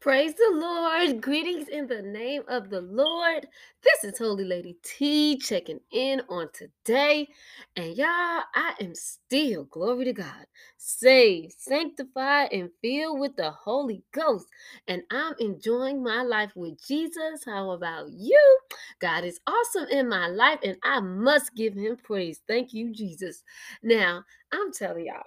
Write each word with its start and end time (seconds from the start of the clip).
Praise 0.00 0.32
the 0.32 0.52
Lord. 0.54 1.20
Greetings 1.20 1.68
in 1.68 1.86
the 1.86 2.00
name 2.00 2.42
of 2.48 2.70
the 2.70 2.80
Lord. 2.80 3.46
This 3.82 4.02
is 4.02 4.18
Holy 4.18 4.44
Lady 4.44 4.78
T 4.82 5.36
checking 5.36 5.80
in 5.92 6.22
on 6.30 6.48
today. 6.54 7.28
And 7.76 7.94
y'all, 7.94 8.06
I 8.54 8.74
am 8.80 8.94
still, 8.94 9.64
glory 9.64 10.06
to 10.06 10.14
God, 10.14 10.46
saved, 10.78 11.54
sanctified, 11.58 12.50
and 12.50 12.70
filled 12.80 13.20
with 13.20 13.36
the 13.36 13.50
Holy 13.50 14.02
Ghost. 14.12 14.46
And 14.88 15.02
I'm 15.10 15.34
enjoying 15.38 16.02
my 16.02 16.22
life 16.22 16.52
with 16.54 16.82
Jesus. 16.82 17.44
How 17.44 17.72
about 17.72 18.10
you? 18.10 18.58
God 19.00 19.24
is 19.24 19.38
awesome 19.46 19.88
in 19.90 20.08
my 20.08 20.28
life, 20.28 20.60
and 20.64 20.78
I 20.82 21.00
must 21.00 21.54
give 21.54 21.74
him 21.74 21.98
praise. 22.02 22.40
Thank 22.48 22.72
you, 22.72 22.90
Jesus. 22.90 23.42
Now, 23.82 24.24
I'm 24.50 24.72
telling 24.72 25.06
y'all, 25.06 25.24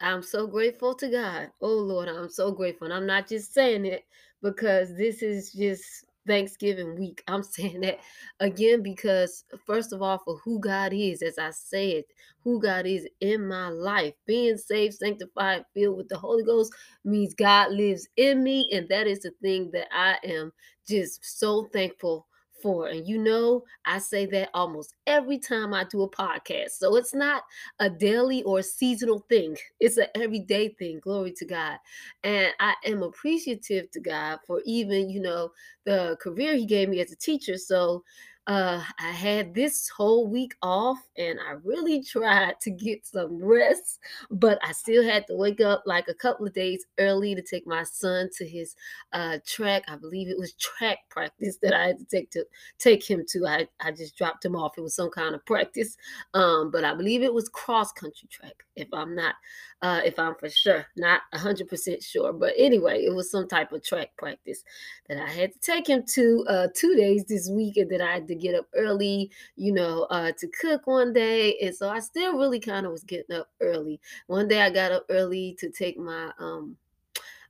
I'm 0.00 0.22
so 0.22 0.46
grateful 0.46 0.94
to 0.96 1.08
God. 1.10 1.50
Oh 1.62 1.68
Lord, 1.74 2.08
I'm 2.08 2.30
so 2.30 2.52
grateful. 2.52 2.86
And 2.86 2.94
I'm 2.94 3.06
not 3.06 3.28
just 3.28 3.54
saying 3.54 3.86
it 3.86 4.04
because 4.42 4.96
this 4.96 5.22
is 5.22 5.52
just 5.52 5.84
Thanksgiving 6.26 6.96
week. 6.98 7.24
I'm 7.28 7.42
saying 7.44 7.82
that 7.82 8.00
again 8.40 8.82
because, 8.84 9.44
first 9.66 9.92
of 9.92 10.02
all, 10.02 10.18
for 10.18 10.38
who 10.44 10.60
God 10.60 10.92
is, 10.94 11.22
as 11.22 11.38
I 11.38 11.50
said, 11.52 12.04
who 12.44 12.60
God 12.62 12.86
is 12.86 13.08
in 13.20 13.48
my 13.48 13.70
life. 13.70 14.14
Being 14.26 14.58
saved, 14.58 14.94
sanctified, 14.94 15.66
filled 15.74 15.98
with 15.98 16.08
the 16.10 16.18
Holy 16.18 16.44
Ghost 16.44 16.72
means 17.04 17.34
God 17.34 17.72
lives 17.72 18.08
in 18.16 18.44
me. 18.44 18.70
And 18.72 18.88
that 18.90 19.08
is 19.08 19.20
the 19.20 19.32
thing 19.42 19.70
that 19.72 19.88
I 19.92 20.18
am 20.24 20.52
just 20.88 21.20
so 21.40 21.68
thankful 21.72 22.28
for. 22.64 22.88
And 22.88 23.06
you 23.06 23.18
know, 23.18 23.62
I 23.84 23.98
say 23.98 24.24
that 24.24 24.48
almost 24.54 24.94
every 25.06 25.38
time 25.38 25.74
I 25.74 25.84
do 25.84 26.02
a 26.02 26.10
podcast. 26.10 26.70
So 26.78 26.96
it's 26.96 27.14
not 27.14 27.42
a 27.78 27.90
daily 27.90 28.42
or 28.44 28.62
seasonal 28.62 29.18
thing, 29.28 29.58
it's 29.80 29.98
an 29.98 30.06
everyday 30.14 30.70
thing. 30.70 31.00
Glory 31.00 31.32
to 31.32 31.44
God. 31.44 31.76
And 32.24 32.48
I 32.58 32.74
am 32.86 33.02
appreciative 33.02 33.90
to 33.90 34.00
God 34.00 34.38
for 34.46 34.62
even, 34.64 35.10
you 35.10 35.20
know, 35.20 35.50
the 35.84 36.16
career 36.22 36.56
He 36.56 36.64
gave 36.64 36.88
me 36.88 37.00
as 37.00 37.12
a 37.12 37.16
teacher. 37.16 37.58
So, 37.58 38.02
uh, 38.46 38.82
I 38.98 39.10
had 39.10 39.54
this 39.54 39.88
whole 39.88 40.28
week 40.28 40.54
off 40.62 40.98
and 41.16 41.38
I 41.40 41.52
really 41.64 42.02
tried 42.02 42.60
to 42.60 42.70
get 42.70 43.06
some 43.06 43.42
rest, 43.42 44.00
but 44.30 44.58
I 44.62 44.72
still 44.72 45.02
had 45.02 45.26
to 45.28 45.36
wake 45.36 45.62
up 45.62 45.82
like 45.86 46.08
a 46.08 46.14
couple 46.14 46.46
of 46.46 46.52
days 46.52 46.84
early 46.98 47.34
to 47.34 47.40
take 47.40 47.66
my 47.66 47.84
son 47.84 48.28
to 48.36 48.46
his 48.46 48.76
uh, 49.14 49.38
track. 49.46 49.84
I 49.88 49.96
believe 49.96 50.28
it 50.28 50.38
was 50.38 50.52
track 50.54 50.98
practice 51.08 51.56
that 51.62 51.72
I 51.72 51.86
had 51.86 51.98
to 51.98 52.04
take 52.04 52.30
to 52.32 52.44
take 52.78 53.08
him 53.08 53.24
to. 53.28 53.46
I, 53.46 53.66
I 53.80 53.92
just 53.92 54.16
dropped 54.16 54.44
him 54.44 54.56
off. 54.56 54.76
It 54.76 54.82
was 54.82 54.94
some 54.94 55.10
kind 55.10 55.34
of 55.34 55.44
practice, 55.46 55.96
um, 56.34 56.70
but 56.70 56.84
I 56.84 56.94
believe 56.94 57.22
it 57.22 57.32
was 57.32 57.48
cross 57.48 57.92
country 57.92 58.28
track. 58.30 58.64
If 58.76 58.88
I'm 58.92 59.14
not, 59.14 59.36
uh, 59.80 60.02
if 60.04 60.18
I'm 60.18 60.34
for 60.34 60.50
sure, 60.50 60.86
not 60.96 61.22
100% 61.34 62.04
sure, 62.04 62.32
but 62.32 62.52
anyway, 62.58 63.04
it 63.04 63.14
was 63.14 63.30
some 63.30 63.48
type 63.48 63.72
of 63.72 63.82
track 63.82 64.10
practice 64.18 64.64
that 65.08 65.18
I 65.18 65.30
had 65.30 65.52
to 65.52 65.58
take 65.60 65.88
him 65.88 66.02
to 66.14 66.44
uh, 66.48 66.68
two 66.74 66.94
days 66.94 67.24
this 67.24 67.48
week, 67.48 67.78
and 67.78 67.90
then 67.90 68.02
I 68.02 68.12
had 68.14 68.26
to 68.34 68.40
get 68.46 68.54
up 68.54 68.66
early, 68.74 69.30
you 69.56 69.72
know, 69.72 70.04
uh, 70.10 70.32
to 70.38 70.48
cook 70.60 70.86
one 70.86 71.12
day, 71.12 71.56
and 71.62 71.74
so 71.74 71.88
I 71.88 72.00
still 72.00 72.36
really 72.38 72.60
kind 72.60 72.86
of 72.86 72.92
was 72.92 73.04
getting 73.04 73.36
up 73.36 73.48
early. 73.60 74.00
One 74.26 74.48
day 74.48 74.60
I 74.62 74.70
got 74.70 74.92
up 74.92 75.06
early 75.08 75.56
to 75.60 75.70
take 75.70 75.98
my 75.98 76.32
um 76.38 76.76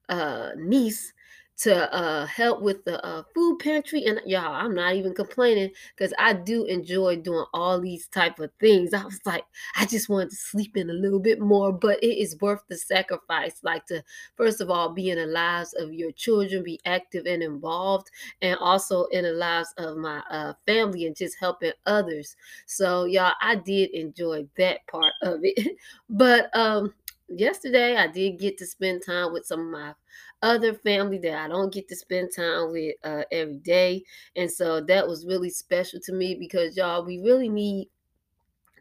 uh 0.09 0.51
niece 0.57 1.13
to 1.57 1.93
uh 1.95 2.27
help 2.27 2.61
with 2.61 2.85
the 2.85 3.05
uh 3.05 3.23
food 3.35 3.59
pantry 3.61 4.05
and 4.05 4.21
y'all 4.27 4.53
i'm 4.55 4.75
not 4.75 4.95
even 4.95 5.15
complaining 5.15 5.71
because 5.97 6.13
i 6.19 6.33
do 6.33 6.65
enjoy 6.65 7.17
doing 7.17 7.45
all 7.55 7.81
these 7.81 8.09
type 8.09 8.39
of 8.41 8.51
things. 8.61 8.93
I 8.93 9.05
was 9.05 9.21
like 9.25 9.45
i 9.77 9.87
just 9.87 10.09
wanted 10.09 10.31
to 10.31 10.37
sleep 10.37 10.77
in 10.77 10.91
a 10.91 10.95
little 10.95 11.21
bit 11.21 11.41
more 11.41 11.73
but 11.73 12.03
it 12.03 12.19
is 12.19 12.37
worth 12.41 12.63
the 12.69 12.77
sacrifice 12.77 13.61
like 13.63 13.87
to 13.87 14.03
first 14.37 14.61
of 14.61 14.71
all 14.71 14.89
be 14.89 15.11
in 15.11 15.19
the 15.19 15.27
lives 15.27 15.75
of 15.75 15.93
your 15.93 16.13
children 16.13 16.63
be 16.65 16.81
active 16.85 17.27
and 17.27 17.43
involved 17.43 18.11
and 18.43 18.59
also 18.59 19.05
in 19.07 19.25
the 19.25 19.33
lives 19.33 19.73
of 19.79 19.97
my 19.97 20.19
uh 20.31 20.53
family 20.67 21.07
and 21.07 21.17
just 21.17 21.37
helping 21.39 21.73
others. 21.87 22.37
So 22.67 23.05
y'all 23.05 23.33
i 23.41 23.55
did 23.57 23.91
enjoy 23.91 24.47
that 24.57 24.87
part 24.87 25.13
of 25.23 25.41
it. 25.43 25.77
But 26.11 26.55
um 26.57 26.95
yesterday 27.29 27.97
I 27.97 28.07
did 28.07 28.39
get 28.39 28.59
to 28.59 28.67
spend 28.67 29.03
time 29.05 29.33
with 29.33 29.47
some 29.47 29.61
of 29.61 29.67
my 29.67 29.95
other 30.43 30.75
family 30.75 31.19
that 31.19 31.39
I 31.39 31.49
don't 31.49 31.73
get 31.73 31.89
to 31.89 31.97
spend 31.97 32.31
time 32.37 32.71
with 32.71 32.95
uh, 33.03 33.25
every 33.33 33.59
day. 33.59 34.05
And 34.37 34.51
so 34.51 34.81
that 34.83 35.07
was 35.07 35.27
really 35.27 35.51
special 35.51 36.01
to 36.01 36.13
me 36.13 36.35
because 36.35 36.77
y'all, 36.77 37.05
we 37.05 37.19
really 37.19 37.49
need 37.49 37.89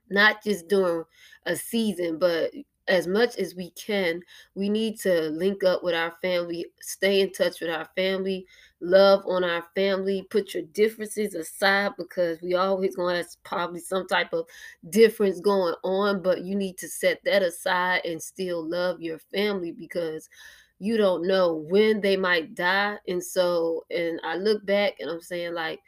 not 0.09 0.43
just 0.43 0.67
during 0.67 1.05
a 1.45 1.55
season, 1.55 2.19
but 2.19 2.51
as 2.87 3.07
much 3.07 3.37
as 3.37 3.55
we 3.55 3.69
can, 3.71 4.21
we 4.55 4.69
need 4.69 4.99
to 4.99 5.29
link 5.29 5.63
up 5.63 5.83
with 5.83 5.95
our 5.95 6.13
family, 6.21 6.65
stay 6.81 7.21
in 7.21 7.31
touch 7.31 7.61
with 7.61 7.69
our 7.69 7.87
family, 7.95 8.45
love 8.81 9.23
on 9.25 9.43
our 9.43 9.63
family, 9.73 10.27
put 10.29 10.53
your 10.53 10.63
differences 10.73 11.33
aside 11.33 11.91
because 11.97 12.41
we 12.41 12.55
always 12.55 12.95
to 12.95 13.15
have 13.15 13.27
probably 13.43 13.79
some 13.79 14.05
type 14.07 14.33
of 14.33 14.45
difference 14.89 15.39
going 15.39 15.75
on, 15.83 16.21
but 16.21 16.41
you 16.41 16.55
need 16.55 16.77
to 16.77 16.87
set 16.89 17.23
that 17.23 17.41
aside 17.41 18.01
and 18.05 18.21
still 18.21 18.67
love 18.67 19.01
your 19.01 19.19
family 19.33 19.71
because 19.71 20.29
you 20.79 20.97
don't 20.97 21.25
know 21.25 21.53
when 21.69 22.01
they 22.01 22.17
might 22.17 22.55
die. 22.55 22.97
And 23.07 23.23
so, 23.23 23.85
and 23.89 24.19
I 24.25 24.35
look 24.35 24.65
back 24.65 24.95
and 24.99 25.09
I'm 25.09 25.21
saying, 25.21 25.53
like, 25.53 25.79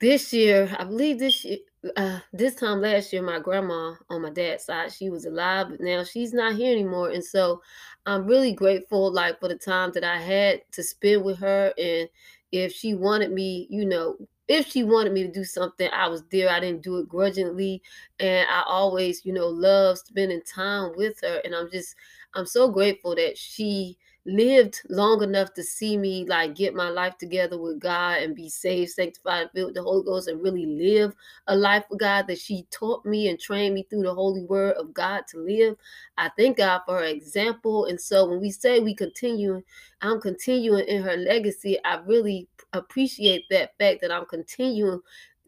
this 0.00 0.32
year, 0.32 0.74
I 0.78 0.84
believe 0.84 1.18
this 1.18 1.44
year, 1.44 1.58
uh, 1.96 2.20
this 2.32 2.54
time 2.54 2.80
last 2.80 3.12
year, 3.12 3.22
my 3.22 3.40
grandma 3.40 3.94
on 4.08 4.22
my 4.22 4.30
dad's 4.30 4.64
side, 4.64 4.92
she 4.92 5.10
was 5.10 5.24
alive, 5.24 5.68
but 5.70 5.80
now 5.80 6.04
she's 6.04 6.32
not 6.32 6.54
here 6.54 6.72
anymore. 6.72 7.10
And 7.10 7.24
so 7.24 7.62
I'm 8.06 8.26
really 8.26 8.52
grateful, 8.52 9.12
like, 9.12 9.40
for 9.40 9.48
the 9.48 9.56
time 9.56 9.90
that 9.94 10.04
I 10.04 10.18
had 10.18 10.62
to 10.72 10.82
spend 10.82 11.24
with 11.24 11.38
her. 11.38 11.72
And 11.76 12.08
if 12.52 12.72
she 12.72 12.94
wanted 12.94 13.32
me, 13.32 13.66
you 13.70 13.84
know, 13.84 14.16
if 14.48 14.66
she 14.66 14.84
wanted 14.84 15.12
me 15.12 15.22
to 15.22 15.32
do 15.32 15.44
something, 15.44 15.88
I 15.92 16.08
was 16.08 16.22
there. 16.30 16.50
I 16.50 16.60
didn't 16.60 16.82
do 16.82 16.98
it 16.98 17.08
grudgingly. 17.08 17.82
And 18.20 18.46
I 18.48 18.62
always, 18.66 19.24
you 19.24 19.32
know, 19.32 19.48
love 19.48 19.98
spending 19.98 20.42
time 20.42 20.92
with 20.96 21.20
her. 21.22 21.40
And 21.44 21.54
I'm 21.54 21.70
just, 21.70 21.96
I'm 22.34 22.46
so 22.46 22.70
grateful 22.70 23.14
that 23.16 23.36
she 23.36 23.98
lived 24.24 24.80
long 24.88 25.22
enough 25.22 25.52
to 25.54 25.62
see 25.62 25.96
me 25.96 26.24
like 26.26 26.54
get 26.54 26.74
my 26.74 26.88
life 26.88 27.18
together 27.18 27.58
with 27.58 27.80
God 27.80 28.22
and 28.22 28.36
be 28.36 28.48
saved, 28.48 28.92
sanctified, 28.92 29.50
filled 29.52 29.68
with 29.68 29.74
the 29.74 29.82
Holy 29.82 30.04
Ghost, 30.04 30.28
and 30.28 30.42
really 30.42 30.66
live 30.66 31.12
a 31.48 31.56
life 31.56 31.84
with 31.90 32.00
God 32.00 32.26
that 32.28 32.38
she 32.38 32.66
taught 32.70 33.04
me 33.04 33.28
and 33.28 33.38
trained 33.38 33.74
me 33.74 33.86
through 33.88 34.02
the 34.02 34.14
holy 34.14 34.44
word 34.44 34.76
of 34.76 34.94
God 34.94 35.24
to 35.28 35.38
live. 35.38 35.76
I 36.18 36.30
thank 36.36 36.58
God 36.58 36.82
for 36.86 36.98
her 36.98 37.04
example. 37.04 37.86
And 37.86 38.00
so 38.00 38.26
when 38.28 38.40
we 38.40 38.50
say 38.50 38.78
we 38.78 38.94
continue, 38.94 39.62
I'm 40.00 40.20
continuing 40.20 40.86
in 40.86 41.02
her 41.02 41.16
legacy, 41.16 41.78
I 41.84 41.96
really 42.06 42.48
appreciate 42.72 43.44
that 43.50 43.76
fact 43.78 44.00
that 44.02 44.12
I'm 44.12 44.26
continuing 44.26 45.00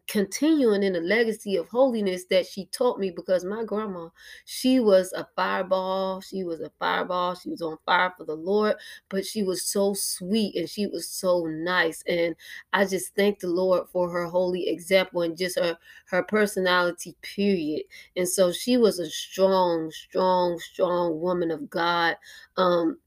continuing 0.07 0.83
in 0.83 0.93
the 0.93 1.01
legacy 1.01 1.55
of 1.55 1.67
holiness 1.67 2.25
that 2.29 2.45
she 2.45 2.65
taught 2.67 2.99
me 2.99 3.09
because 3.09 3.43
my 3.43 3.63
grandma 3.63 4.07
she 4.45 4.79
was 4.79 5.11
a 5.13 5.27
fireball. 5.35 6.21
She 6.21 6.43
was 6.43 6.61
a 6.61 6.71
fireball. 6.79 7.35
She 7.35 7.49
was 7.49 7.61
on 7.61 7.77
fire 7.85 8.13
for 8.17 8.23
the 8.25 8.35
lord 8.35 8.75
but 9.09 9.25
she 9.25 9.43
was 9.43 9.63
so 9.63 9.93
sweet 9.93 10.55
and 10.55 10.69
she 10.69 10.87
was 10.87 11.09
so 11.09 11.45
nice. 11.45 12.03
And 12.07 12.35
i 12.73 12.85
just 12.85 13.15
thank 13.15 13.39
the 13.39 13.47
lord 13.47 13.87
for 13.89 14.09
her 14.09 14.25
holy 14.25 14.69
example 14.69 15.21
and 15.23 15.37
just 15.37 15.57
her 15.59 15.77
her 16.07 16.23
personality 16.23 17.15
period. 17.21 17.83
And 18.15 18.27
so 18.29 18.51
she 18.51 18.77
was 18.77 18.99
a 18.99 19.09
strong 19.09 19.91
strong 19.91 20.59
strong 20.59 21.19
woman 21.19 21.51
of 21.51 21.69
god 21.69 22.17
um 22.57 22.97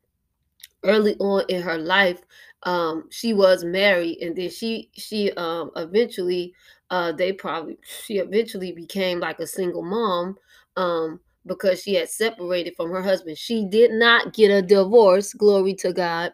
early 0.84 1.16
on 1.18 1.44
in 1.48 1.60
her 1.62 1.78
life 1.78 2.20
um 2.64 3.04
she 3.10 3.32
was 3.32 3.64
married 3.64 4.18
and 4.20 4.34
then 4.36 4.50
she 4.50 4.90
she 4.94 5.30
um 5.32 5.70
eventually 5.76 6.52
uh 6.90 7.12
they 7.12 7.32
probably 7.32 7.78
she 8.04 8.18
eventually 8.18 8.72
became 8.72 9.20
like 9.20 9.38
a 9.38 9.46
single 9.46 9.82
mom 9.82 10.36
um 10.76 11.20
because 11.46 11.82
she 11.82 11.94
had 11.94 12.08
separated 12.10 12.74
from 12.76 12.90
her 12.90 13.02
husband. 13.02 13.38
She 13.38 13.64
did 13.64 13.90
not 13.92 14.34
get 14.34 14.50
a 14.50 14.60
divorce 14.60 15.32
glory 15.32 15.74
to 15.76 15.92
god 15.92 16.32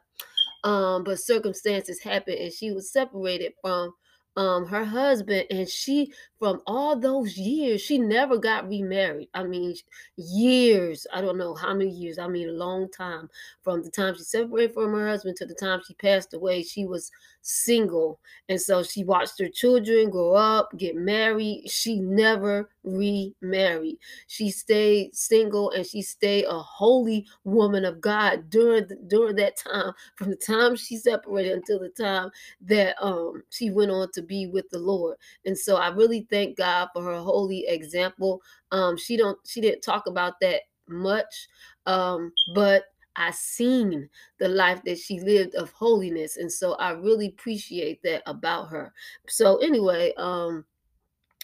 um 0.64 1.04
but 1.04 1.18
circumstances 1.20 2.02
happened 2.02 2.38
and 2.38 2.52
she 2.52 2.72
was 2.72 2.90
separated 2.90 3.52
from 3.60 3.92
um 4.36 4.66
her 4.66 4.84
husband 4.84 5.44
and 5.50 5.68
she 5.68 6.12
from 6.38 6.60
all 6.66 6.98
those 6.98 7.36
years 7.36 7.80
she 7.80 7.98
never 7.98 8.36
got 8.38 8.68
remarried. 8.68 9.28
I 9.34 9.44
mean 9.44 9.74
years 10.16 11.06
i 11.12 11.20
don't 11.20 11.38
know 11.38 11.54
how 11.54 11.72
many 11.74 11.90
years 11.90 12.18
i 12.18 12.26
mean 12.26 12.48
a 12.48 12.52
long 12.52 12.90
time 12.90 13.28
from 13.62 13.82
the 13.82 13.90
time 13.90 14.14
she 14.14 14.22
separated 14.22 14.74
from 14.74 14.92
her 14.92 15.08
husband 15.08 15.36
to 15.36 15.46
the 15.46 15.54
time 15.54 15.80
she 15.86 15.94
passed 15.94 16.34
away 16.34 16.62
she 16.62 16.84
was 16.84 17.10
single. 17.42 18.18
And 18.48 18.60
so 18.60 18.82
she 18.82 19.04
watched 19.04 19.38
her 19.38 19.48
children 19.48 20.10
grow 20.10 20.32
up 20.34 20.70
get 20.76 20.96
married 20.96 21.68
she 21.70 22.00
never 22.00 22.70
remarried. 22.82 23.96
She 24.26 24.50
stayed 24.50 25.14
single 25.14 25.70
and 25.70 25.86
she 25.86 26.02
stayed 26.02 26.44
a 26.46 26.58
holy 26.58 27.26
woman 27.44 27.84
of 27.84 28.00
god 28.00 28.50
during 28.50 28.86
the, 28.88 28.96
during 29.06 29.36
that 29.36 29.56
time 29.56 29.92
from 30.16 30.30
the 30.30 30.36
time 30.36 30.76
she 30.76 30.96
separated 30.96 31.52
until 31.52 31.78
the 31.80 31.88
time 31.90 32.30
that 32.62 32.96
um 33.02 33.42
she 33.50 33.70
went 33.70 33.90
on 33.90 34.10
to 34.12 34.22
be 34.26 34.46
with 34.46 34.68
the 34.70 34.78
lord 34.78 35.16
and 35.44 35.56
so 35.56 35.76
i 35.76 35.88
really 35.88 36.26
thank 36.30 36.56
god 36.56 36.88
for 36.92 37.02
her 37.02 37.18
holy 37.18 37.64
example 37.68 38.40
um 38.72 38.96
she 38.96 39.16
don't 39.16 39.38
she 39.46 39.60
didn't 39.60 39.82
talk 39.82 40.06
about 40.06 40.34
that 40.40 40.62
much 40.88 41.48
um 41.86 42.32
but 42.54 42.84
I 43.16 43.30
seen 43.30 44.08
the 44.38 44.48
life 44.48 44.82
that 44.86 44.98
she 44.98 45.20
lived 45.20 45.54
of 45.54 45.70
holiness. 45.70 46.36
And 46.36 46.50
so 46.50 46.74
I 46.74 46.90
really 46.90 47.28
appreciate 47.28 48.02
that 48.02 48.24
about 48.26 48.70
her. 48.70 48.92
So 49.28 49.58
anyway, 49.58 50.12
um, 50.16 50.64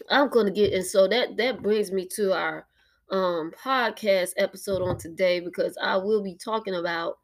I'm 0.09 0.29
gonna 0.29 0.51
get 0.51 0.73
and 0.73 0.85
so 0.85 1.07
that 1.09 1.37
that 1.37 1.63
brings 1.63 1.93
me 1.93 2.07
to 2.17 2.33
our 2.33 2.67
um 3.11 3.53
podcast 3.63 4.31
episode 4.37 4.83
on 4.83 4.97
today 4.97 5.41
because 5.41 5.77
I 5.83 5.97
will 5.97 6.23
be 6.23 6.37
talking 6.37 6.75
about 6.75 7.19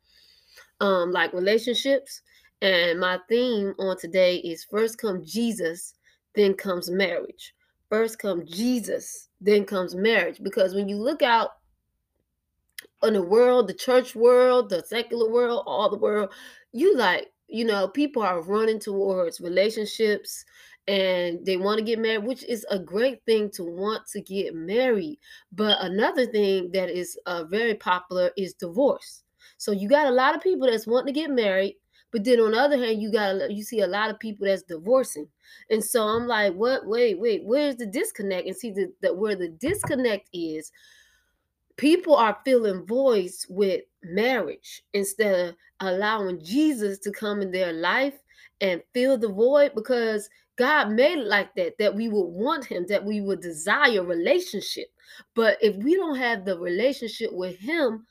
um 0.80 1.10
like 1.10 1.32
relationships 1.32 2.20
and 2.62 2.98
my 2.98 3.18
theme 3.28 3.74
on 3.78 3.98
today 3.98 4.36
is 4.36 4.64
first 4.64 4.98
come 4.98 5.24
Jesus, 5.24 5.94
then 6.34 6.54
comes 6.54 6.90
marriage. 6.90 7.54
First 7.90 8.18
come 8.18 8.44
Jesus, 8.46 9.28
then 9.40 9.64
comes 9.64 9.94
marriage 9.94 10.42
because 10.42 10.74
when 10.74 10.88
you 10.88 10.96
look 10.96 11.22
out 11.22 11.50
on 13.02 13.12
the 13.12 13.22
world, 13.22 13.68
the 13.68 13.74
church 13.74 14.14
world, 14.14 14.70
the 14.70 14.82
secular 14.82 15.30
world, 15.30 15.62
all 15.66 15.90
the 15.90 15.98
world, 15.98 16.30
you 16.72 16.96
like, 16.96 17.28
you 17.48 17.64
know, 17.64 17.86
people 17.86 18.22
are 18.22 18.40
running 18.40 18.80
towards 18.80 19.40
relationships 19.40 20.44
and 20.88 21.44
they 21.44 21.56
want 21.56 21.78
to 21.78 21.84
get 21.84 21.98
married, 21.98 22.24
which 22.24 22.44
is 22.44 22.64
a 22.70 22.78
great 22.78 23.24
thing 23.24 23.50
to 23.50 23.64
want 23.64 24.06
to 24.08 24.20
get 24.20 24.54
married. 24.54 25.18
But 25.52 25.78
another 25.80 26.26
thing 26.26 26.70
that 26.72 26.90
is 26.90 27.18
uh, 27.26 27.44
very 27.44 27.74
popular 27.74 28.30
is 28.36 28.54
divorce. 28.54 29.22
So 29.58 29.72
you 29.72 29.88
got 29.88 30.06
a 30.06 30.10
lot 30.10 30.34
of 30.34 30.42
people 30.42 30.66
that's 30.66 30.86
wanting 30.86 31.12
to 31.14 31.20
get 31.20 31.30
married, 31.30 31.76
but 32.16 32.24
then 32.24 32.40
on 32.40 32.52
the 32.52 32.58
other 32.58 32.78
hand, 32.78 33.02
you 33.02 33.12
got 33.12 33.50
you 33.50 33.62
see 33.62 33.80
a 33.80 33.86
lot 33.86 34.08
of 34.08 34.18
people 34.18 34.46
that's 34.46 34.62
divorcing. 34.62 35.28
And 35.68 35.84
so 35.84 36.02
I'm 36.02 36.26
like, 36.26 36.54
what? 36.54 36.86
Wait, 36.86 37.20
wait, 37.20 37.42
where's 37.44 37.76
the 37.76 37.84
disconnect? 37.84 38.46
And 38.46 38.56
see 38.56 38.70
the, 38.70 38.90
the 39.02 39.12
where 39.14 39.36
the 39.36 39.50
disconnect 39.50 40.30
is 40.32 40.72
people 41.76 42.16
are 42.16 42.38
filling 42.42 42.86
voids 42.86 43.44
with 43.50 43.82
marriage 44.02 44.82
instead 44.94 45.50
of 45.50 45.54
allowing 45.80 46.42
Jesus 46.42 46.98
to 47.00 47.12
come 47.12 47.42
in 47.42 47.50
their 47.50 47.74
life 47.74 48.14
and 48.62 48.82
fill 48.94 49.18
the 49.18 49.28
void 49.28 49.72
because 49.74 50.30
God 50.56 50.92
made 50.92 51.18
it 51.18 51.26
like 51.26 51.54
that, 51.56 51.76
that 51.78 51.94
we 51.94 52.08
would 52.08 52.28
want 52.28 52.64
Him, 52.64 52.86
that 52.88 53.04
we 53.04 53.20
would 53.20 53.42
desire 53.42 54.02
relationship. 54.02 54.86
But 55.34 55.58
if 55.60 55.76
we 55.76 55.96
don't 55.96 56.16
have 56.16 56.46
the 56.46 56.58
relationship 56.58 57.30
with 57.34 57.58
Him 57.58 58.06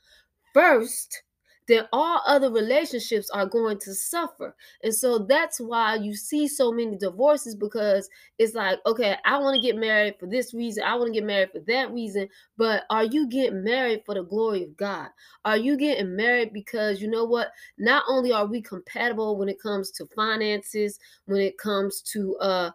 first, 0.54 1.24
then 1.68 1.86
all 1.92 2.22
other 2.26 2.50
relationships 2.50 3.28
are 3.30 3.46
going 3.46 3.78
to 3.80 3.94
suffer. 3.94 4.54
And 4.82 4.94
so 4.94 5.18
that's 5.18 5.60
why 5.60 5.96
you 5.96 6.14
see 6.14 6.48
so 6.48 6.72
many 6.72 6.96
divorces 6.96 7.54
because 7.54 8.08
it's 8.38 8.54
like, 8.54 8.78
okay, 8.86 9.16
I 9.24 9.38
want 9.38 9.56
to 9.56 9.62
get 9.62 9.76
married 9.76 10.14
for 10.18 10.26
this 10.26 10.54
reason, 10.54 10.84
I 10.84 10.94
want 10.94 11.08
to 11.08 11.12
get 11.12 11.26
married 11.26 11.50
for 11.52 11.60
that 11.60 11.92
reason, 11.92 12.28
but 12.56 12.84
are 12.90 13.04
you 13.04 13.28
getting 13.28 13.64
married 13.64 14.02
for 14.04 14.14
the 14.14 14.22
glory 14.22 14.64
of 14.64 14.76
God? 14.76 15.08
Are 15.44 15.56
you 15.56 15.76
getting 15.76 16.14
married 16.14 16.52
because 16.52 17.00
you 17.00 17.08
know 17.08 17.24
what? 17.24 17.48
Not 17.78 18.04
only 18.08 18.32
are 18.32 18.46
we 18.46 18.62
compatible 18.62 19.36
when 19.36 19.48
it 19.48 19.60
comes 19.60 19.90
to 19.92 20.06
finances, 20.14 20.98
when 21.26 21.40
it 21.40 21.58
comes 21.58 22.00
to 22.12 22.36
uh 22.36 22.70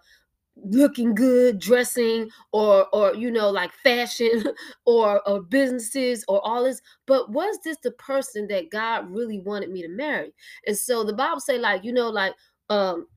looking 0.64 1.16
good 1.16 1.60
dressing 1.60 2.30
or 2.52 2.88
or 2.96 3.16
you 3.16 3.32
know 3.32 3.50
like 3.50 3.74
fashion 3.74 4.44
or 4.86 5.28
or 5.28 5.42
businesses 5.42 6.24
or 6.28 6.46
all 6.46 6.64
this 6.64 6.82
but 7.08 7.32
was 7.32 7.58
this 7.64 7.78
the 7.84 7.92
person 7.92 8.48
that 8.48 8.70
god 8.70 9.10
really 9.10 9.40
wanted 9.40 9.70
me 9.70 9.82
to 9.82 9.90
marry? 9.90 10.34
And 10.68 10.78
so 10.78 11.04
the 11.04 11.14
bible 11.14 11.42
say 11.42 11.58
like 11.58 11.84
you 11.84 11.94
know 11.94 12.10
like 12.10 12.36
um 12.70 13.08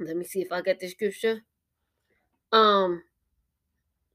let 0.00 0.16
me 0.16 0.24
see 0.24 0.42
if 0.42 0.52
i 0.52 0.60
get 0.62 0.80
the 0.80 0.88
scripture. 0.88 1.42
Um 2.52 3.02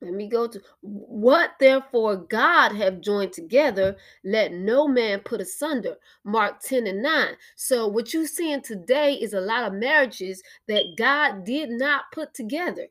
let 0.01 0.13
me 0.13 0.27
go 0.27 0.47
to 0.47 0.61
what 0.81 1.51
therefore 1.59 2.17
God 2.17 2.73
have 2.73 3.01
joined 3.01 3.33
together, 3.33 3.95
let 4.23 4.51
no 4.51 4.87
man 4.87 5.19
put 5.19 5.41
asunder. 5.41 5.95
Mark 6.23 6.59
10 6.61 6.87
and 6.87 7.01
9. 7.01 7.27
So, 7.55 7.87
what 7.87 8.13
you're 8.13 8.27
seeing 8.27 8.61
today 8.61 9.13
is 9.13 9.33
a 9.33 9.41
lot 9.41 9.63
of 9.63 9.73
marriages 9.73 10.43
that 10.67 10.95
God 10.97 11.45
did 11.45 11.69
not 11.69 12.03
put 12.13 12.33
together. 12.33 12.87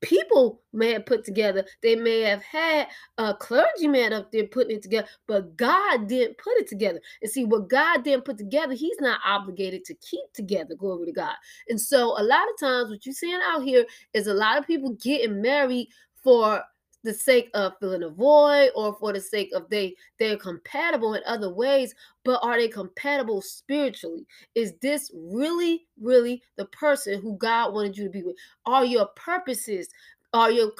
People 0.00 0.60
may 0.72 0.92
have 0.92 1.06
put 1.06 1.24
together, 1.24 1.64
they 1.82 1.96
may 1.96 2.20
have 2.20 2.42
had 2.42 2.86
a 3.18 3.34
clergyman 3.34 4.12
up 4.12 4.30
there 4.30 4.46
putting 4.46 4.76
it 4.76 4.82
together, 4.82 5.08
but 5.26 5.56
God 5.56 6.06
didn't 6.06 6.38
put 6.38 6.56
it 6.58 6.68
together. 6.68 7.00
And 7.20 7.30
see, 7.30 7.44
what 7.44 7.68
God 7.68 8.04
didn't 8.04 8.24
put 8.24 8.38
together, 8.38 8.74
He's 8.74 9.00
not 9.00 9.20
obligated 9.24 9.84
to 9.86 9.94
keep 9.94 10.32
together. 10.34 10.76
Glory 10.76 11.06
to 11.06 11.12
God. 11.12 11.34
And 11.68 11.80
so, 11.80 12.20
a 12.20 12.22
lot 12.22 12.46
of 12.48 12.60
times, 12.60 12.90
what 12.90 13.06
you're 13.06 13.14
seeing 13.14 13.40
out 13.44 13.64
here 13.64 13.86
is 14.12 14.26
a 14.26 14.34
lot 14.34 14.58
of 14.58 14.66
people 14.66 14.90
getting 15.02 15.42
married 15.42 15.88
for 16.22 16.62
the 17.04 17.14
sake 17.14 17.48
of 17.54 17.74
filling 17.78 18.02
a 18.02 18.08
void 18.08 18.70
or 18.74 18.94
for 18.98 19.12
the 19.12 19.20
sake 19.20 19.50
of 19.54 19.68
they 19.70 19.94
they're 20.18 20.36
compatible 20.36 21.14
in 21.14 21.22
other 21.26 21.52
ways 21.52 21.94
but 22.24 22.40
are 22.42 22.58
they 22.58 22.68
compatible 22.68 23.40
spiritually? 23.40 24.26
Is 24.54 24.74
this 24.82 25.10
really 25.14 25.86
really 26.00 26.42
the 26.56 26.66
person 26.66 27.20
who 27.20 27.36
god 27.38 27.72
wanted 27.72 27.96
you 27.96 28.04
to 28.04 28.10
be 28.10 28.22
with? 28.22 28.36
Are 28.66 28.84
your 28.84 29.06
purposes 29.16 29.88
are 30.32 30.50
your 30.50 30.72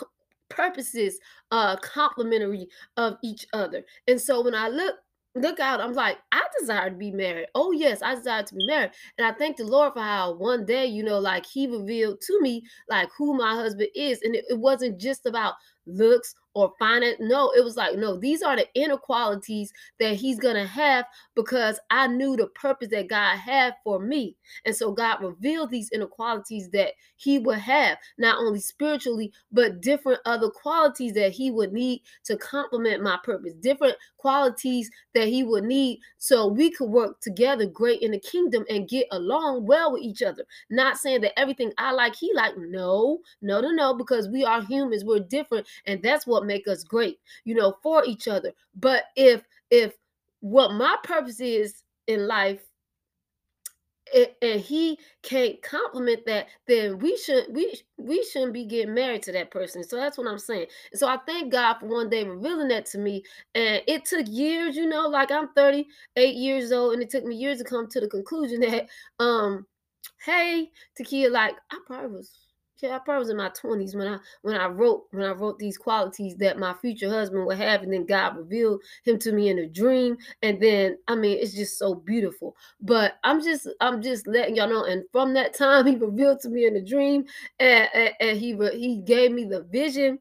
purposes 0.49 1.19
uh 1.51 1.77
complementary 1.77 2.69
of 2.97 3.17
each 3.23 3.47
other? 3.53 3.85
And 4.09 4.21
so 4.21 4.43
when 4.43 4.55
i 4.55 4.69
look 4.69 4.97
look 5.41 5.61
out 5.61 5.81
i'm 5.81 5.93
like 5.93 6.19
i 6.33 6.43
desire 6.59 6.91
to 6.91 6.97
be 6.97 7.11
married. 7.11 7.47
Oh 7.55 7.73
yes 7.73 8.03
i 8.03 8.15
desire 8.15 8.43
to 8.43 8.55
be 8.55 8.67
married. 8.67 8.91
And 9.17 9.27
i 9.27 9.33
thank 9.33 9.57
the 9.57 9.65
lord 9.65 9.93
for 9.95 10.01
how 10.01 10.35
one 10.35 10.65
day 10.65 10.87
you 10.87 11.03
know 11.03 11.19
like 11.19 11.47
he 11.47 11.67
revealed 11.67 12.21
to 12.23 12.41
me 12.41 12.63
like 12.89 13.09
who 13.17 13.37
my 13.37 13.55
husband 13.55 13.89
is. 13.95 14.21
And 14.23 14.35
it, 14.35 14.45
it 14.49 14.59
wasn't 14.59 15.01
just 15.01 15.27
about 15.27 15.55
looks 15.87 16.35
or 16.59 16.73
finance. 16.79 17.17
No, 17.21 17.53
it 17.57 17.63
was 17.63 17.77
like, 17.77 17.97
no, 17.97 18.17
these 18.17 18.43
are 18.43 18.57
the 18.57 18.67
inequalities 18.75 19.73
that 20.01 20.15
he's 20.15 20.41
gonna 20.41 20.67
have 20.67 21.07
because 21.35 21.79
I 21.91 22.09
knew 22.09 22.37
the 22.37 22.49
purpose 22.49 22.89
that 22.91 23.09
God 23.09 23.37
had 23.37 23.77
for 23.85 24.01
me. 24.01 24.37
And 24.65 24.75
so 24.75 24.93
God 24.93 25.23
revealed 25.23 25.71
these 25.71 25.91
inequalities 25.91 26.69
that 26.71 26.95
he 27.17 27.39
would 27.39 27.59
have, 27.59 27.99
not 28.19 28.39
only 28.39 28.61
spiritually, 28.61 29.33
but 29.53 29.81
different 29.81 30.21
other 30.25 30.51
qualities 30.51 31.13
that 31.15 31.33
he 31.33 31.51
would 31.51 31.73
need 31.73 32.03
to 32.25 32.37
complement 32.37 33.03
my 33.03 33.19
purpose, 33.23 33.53
different 33.55 33.97
qualities 34.17 34.91
that 35.15 35.29
he 35.29 35.43
would 35.45 35.65
need 35.65 36.01
so 36.19 36.47
we 36.47 36.71
could 36.71 36.91
work 36.91 37.21
together 37.21 37.67
great 37.67 38.03
in 38.03 38.11
the 38.11 38.19
kingdom 38.19 38.65
and 38.69 38.89
get 38.89 39.07
along 39.13 39.65
well 39.65 39.93
with 39.93 40.03
each 40.03 40.23
other. 40.23 40.45
Not 40.71 40.97
saying 40.97 41.21
that 41.23 41.39
everything 41.39 41.73
I 41.79 41.93
like, 41.93 42.17
he 42.17 42.33
like. 42.35 42.57
No, 42.59 43.21
no, 43.41 43.61
no, 43.61 43.71
no, 43.71 43.95
because 43.95 44.29
we 44.29 44.45
are 44.45 44.63
humans, 44.63 45.05
we're 45.05 45.21
different, 45.21 45.67
and 45.87 46.03
that's 46.03 46.27
what 46.27 46.47
make 46.49 46.67
us 46.67 46.83
great, 46.83 47.19
you 47.45 47.55
know, 47.55 47.77
for 47.83 48.05
each 48.05 48.27
other. 48.27 48.53
But 48.75 49.05
if 49.15 49.43
if 49.71 49.95
what 50.41 50.73
my 50.73 50.97
purpose 51.05 51.41
is 51.41 51.83
in 52.07 52.27
life 52.27 52.61
and 54.43 54.61
he 54.61 54.99
can't 55.23 55.61
compliment 55.63 56.25
that, 56.27 56.49
then 56.67 56.99
we 56.99 57.17
should 57.17 57.45
we 57.51 57.79
we 57.99 58.25
shouldn't 58.25 58.53
be 58.53 58.65
getting 58.65 58.95
married 58.95 59.23
to 59.25 59.33
that 59.33 59.51
person. 59.51 59.85
So 59.85 59.97
that's 59.97 60.19
what 60.19 60.27
I'm 60.27 60.39
saying. 60.39 60.67
So 60.95 61.07
I 61.07 61.19
thank 61.27 61.53
God 61.53 61.75
for 61.75 61.87
one 61.87 62.11
day 62.11 62.25
revealing 62.25 62.69
that 62.69 62.87
to 62.87 62.99
me. 62.99 63.23
And 63.55 63.83
it 63.87 64.05
took 64.05 64.27
years, 64.29 64.77
you 64.77 64.87
know, 64.87 65.07
like 65.09 65.31
I'm 65.31 65.49
38 65.55 66.35
years 66.35 66.73
old, 66.73 66.95
and 66.95 67.03
it 67.03 67.11
took 67.11 67.25
me 67.25 67.37
years 67.37 67.59
to 67.59 67.65
come 67.65 67.89
to 67.89 68.01
the 68.01 68.09
conclusion 68.09 68.61
that 68.63 68.89
um, 69.19 69.67
hey, 70.25 70.71
Takia, 70.99 71.31
like 71.31 71.55
I 71.71 71.79
probably 71.87 72.17
was 72.17 72.48
yeah, 72.81 72.95
I 72.95 72.99
probably 72.99 73.21
was 73.21 73.31
in 73.31 73.37
my 73.37 73.49
twenties 73.51 73.97
when 73.97 74.07
I 74.07 74.19
when 74.43 74.57
I 74.57 74.67
wrote 74.67 75.07
when 75.11 75.25
I 75.25 75.33
wrote 75.33 75.59
these 75.59 75.77
qualities 75.77 76.37
that 76.37 76.59
my 76.59 76.75
future 76.75 77.11
husband 77.11 77.45
would 77.47 77.59
have, 77.59 77.83
and 77.83 77.93
then 77.93 78.07
God 78.07 78.37
revealed 78.37 78.83
him 79.05 79.19
to 79.21 79.33
me 79.33 79.49
in 79.49 79.59
a 79.59 79.67
dream, 79.67 80.17
and 80.43 80.61
then 80.61 80.97
I 81.09 81.17
mean 81.17 81.39
it's 81.41 81.55
just 81.55 81.79
so 81.79 81.95
beautiful. 81.95 82.57
But 82.81 83.19
I'm 83.25 83.43
just 83.43 83.69
I'm 83.81 84.01
just 84.01 84.27
letting 84.27 84.57
y'all 84.57 84.69
know, 84.69 84.85
and 84.85 85.05
from 85.11 85.35
that 85.35 85.55
time 85.55 85.87
he 85.89 85.97
revealed 85.97 86.41
to 86.41 86.49
me 86.49 86.67
in 86.67 86.77
a 86.77 86.85
dream, 86.85 87.25
and, 87.59 87.89
and, 87.95 88.15
and 88.21 88.39
he 88.39 88.57
he 88.73 88.99
gave 88.99 89.33
me 89.33 89.45
the 89.45 89.63
vision. 89.63 90.19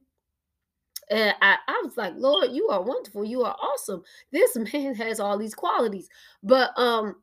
And 1.10 1.34
I, 1.42 1.56
I 1.68 1.82
was 1.86 1.96
like, 1.96 2.16
Lord, 2.18 2.52
you 2.52 2.68
are 2.68 2.82
wonderful. 2.82 3.24
You 3.24 3.44
are 3.44 3.56
awesome. 3.62 4.04
This 4.32 4.58
man 4.58 4.94
has 4.96 5.22
all 5.22 5.38
these 5.38 5.56
qualities. 5.56 6.10
But 6.44 6.78
um, 6.78 7.16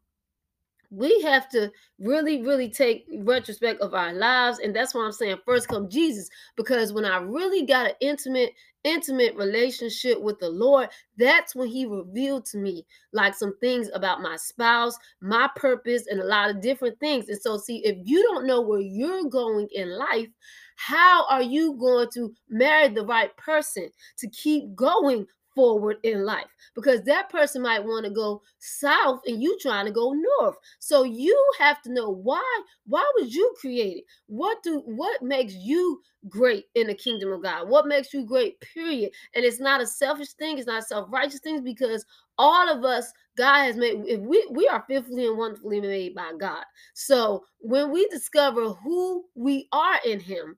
we 0.95 1.21
have 1.23 1.49
to 1.49 1.71
really 1.99 2.43
really 2.43 2.69
take 2.69 3.07
retrospect 3.21 3.81
of 3.81 3.95
our 3.95 4.13
lives 4.13 4.59
and 4.59 4.75
that's 4.75 4.95
why 4.95 5.05
i'm 5.05 5.13
saying 5.13 5.37
first 5.45 5.69
come 5.69 5.89
jesus 5.89 6.29
because 6.57 6.93
when 6.93 7.05
i 7.05 7.17
really 7.17 7.65
got 7.65 7.87
an 7.87 7.97
intimate 8.01 8.53
intimate 8.85 9.35
relationship 9.37 10.21
with 10.21 10.39
the 10.41 10.49
lord 10.49 10.89
that's 11.17 11.55
when 11.55 11.69
he 11.69 11.87
revealed 11.87 12.45
to 12.45 12.59
me 12.59 12.85
like 13.13 13.35
some 13.35 13.55
things 13.61 13.89
about 13.95 14.21
my 14.21 14.37
spouse 14.37 14.97
my 15.21 15.49
purpose 15.57 16.07
and 16.09 16.21
a 16.21 16.25
lot 16.25 16.51
of 16.51 16.61
different 16.61 16.99
things. 17.01 17.29
And 17.29 17.41
so 17.41 17.57
see 17.57 17.79
if 17.85 17.97
you 18.05 18.23
don't 18.23 18.47
know 18.47 18.61
where 18.61 18.81
you're 18.81 19.25
going 19.25 19.69
in 19.73 19.97
life 19.97 20.29
how 20.77 21.25
are 21.29 21.43
you 21.43 21.75
going 21.75 22.09
to 22.15 22.35
marry 22.49 22.89
the 22.89 23.07
right 23.07 23.35
person 23.37 23.89
to 24.19 24.29
keep 24.31 24.75
going 24.75 25.27
forward 25.55 25.97
in 26.03 26.25
life 26.25 26.47
because 26.75 27.03
that 27.03 27.31
person 27.31 27.63
might 27.63 27.85
want 27.85 28.05
to 28.05 28.11
go 28.11 28.43
south 28.59 29.21
and 29.27 29.43
you 29.43 29.57
trying 29.61 29.87
to 29.87 29.93
go 29.93 30.13
north. 30.41 30.57
So 30.79 31.05
you 31.05 31.41
have 31.59 31.81
to 31.83 31.93
know 31.93 32.11
why 32.11 32.63
why 32.87 33.09
was 33.17 33.35
you 33.35 33.55
created? 33.61 34.05
What 34.27 34.63
do 34.63 34.83
what 34.85 35.23
makes 35.23 35.55
you 35.55 36.01
great 36.29 36.65
in 36.75 36.87
the 36.87 36.95
kingdom 36.95 37.33
of 37.33 37.43
god? 37.43 37.69
What 37.69 37.87
makes 37.87 38.13
you 38.13 38.25
great 38.25 38.61
period? 38.61 39.11
And 39.35 39.45
it's 39.45 39.61
not 39.61 39.81
a 39.81 39.87
selfish 39.87 40.33
thing 40.33 40.59
it's 40.59 40.67
not 40.67 40.85
self-righteous 40.85 41.41
thing 41.41 41.63
because 41.63 42.05
all 42.39 42.69
of 42.69 42.85
us 42.85 43.13
god 43.37 43.65
has 43.65 43.77
made 43.77 44.05
if 44.07 44.21
we 44.21 44.47
we 44.51 44.69
are 44.69 44.85
fearfully 44.89 45.27
and 45.27 45.39
wonderfully 45.39 45.81
made 45.81 46.15
by 46.15 46.33
god. 46.39 46.65
So 46.95 47.45
when 47.61 47.91
we 47.91 48.09
discover 48.09 48.71
who 48.71 49.25
we 49.35 49.69
are 49.73 49.99
in 50.05 50.21
him 50.21 50.57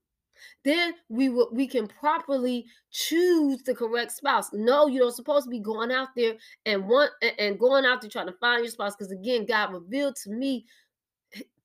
then 0.65 0.95
we 1.09 1.29
will 1.29 1.49
we 1.53 1.67
can 1.67 1.87
properly 1.87 2.67
choose 2.91 3.63
the 3.63 3.75
correct 3.75 4.13
spouse. 4.13 4.51
No, 4.53 4.87
you 4.87 5.01
don't 5.01 5.13
supposed 5.13 5.45
to 5.45 5.51
be 5.51 5.61
going 5.61 5.93
out 5.93 6.09
there 6.17 6.35
and 6.65 6.89
want 6.89 7.11
and 7.39 7.59
going 7.59 7.85
out 7.85 8.01
there 8.01 8.11
trying 8.11 8.27
to 8.27 8.33
find 8.35 8.65
your 8.65 8.71
spouse 8.71 8.97
because 8.97 9.13
again, 9.13 9.47
God 9.47 9.73
revealed 9.73 10.17
to 10.25 10.31
me, 10.31 10.67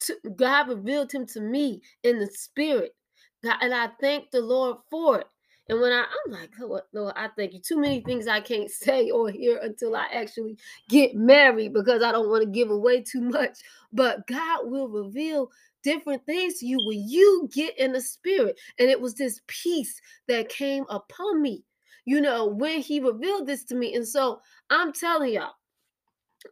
to, 0.01 0.15
God 0.35 0.69
revealed 0.69 1.11
him 1.11 1.25
to 1.27 1.41
me 1.41 1.81
in 2.03 2.19
the 2.19 2.27
spirit. 2.27 2.95
God, 3.43 3.57
and 3.61 3.73
I 3.73 3.89
thank 3.99 4.31
the 4.31 4.41
Lord 4.41 4.77
for 4.89 5.19
it. 5.19 5.27
And 5.69 5.79
when 5.79 5.91
I, 5.91 6.01
I'm 6.03 6.31
like, 6.31 6.49
Lord, 6.59 6.81
Lord, 6.93 7.13
I 7.15 7.29
thank 7.37 7.53
you. 7.53 7.59
Too 7.59 7.79
many 7.79 8.01
things 8.01 8.27
I 8.27 8.41
can't 8.41 8.69
say 8.71 9.09
or 9.09 9.29
hear 9.29 9.57
until 9.63 9.95
I 9.95 10.07
actually 10.13 10.57
get 10.89 11.15
married 11.15 11.73
because 11.73 12.03
I 12.03 12.11
don't 12.11 12.29
want 12.29 12.43
to 12.43 12.49
give 12.49 12.69
away 12.69 13.01
too 13.01 13.21
much. 13.21 13.57
But 13.93 14.27
God 14.27 14.69
will 14.69 14.89
reveal 14.89 15.49
different 15.83 16.25
things 16.25 16.59
to 16.59 16.65
you 16.65 16.79
when 16.85 17.07
you 17.07 17.49
get 17.53 17.77
in 17.77 17.91
the 17.91 18.01
spirit. 18.01 18.59
And 18.79 18.89
it 18.89 18.99
was 18.99 19.15
this 19.15 19.41
peace 19.47 19.99
that 20.27 20.49
came 20.49 20.85
upon 20.89 21.41
me, 21.41 21.63
you 22.05 22.21
know, 22.21 22.45
when 22.45 22.81
he 22.81 22.99
revealed 22.99 23.47
this 23.47 23.63
to 23.65 23.75
me. 23.75 23.95
And 23.95 24.07
so 24.07 24.41
I'm 24.69 24.93
telling 24.93 25.33
y'all, 25.33 25.53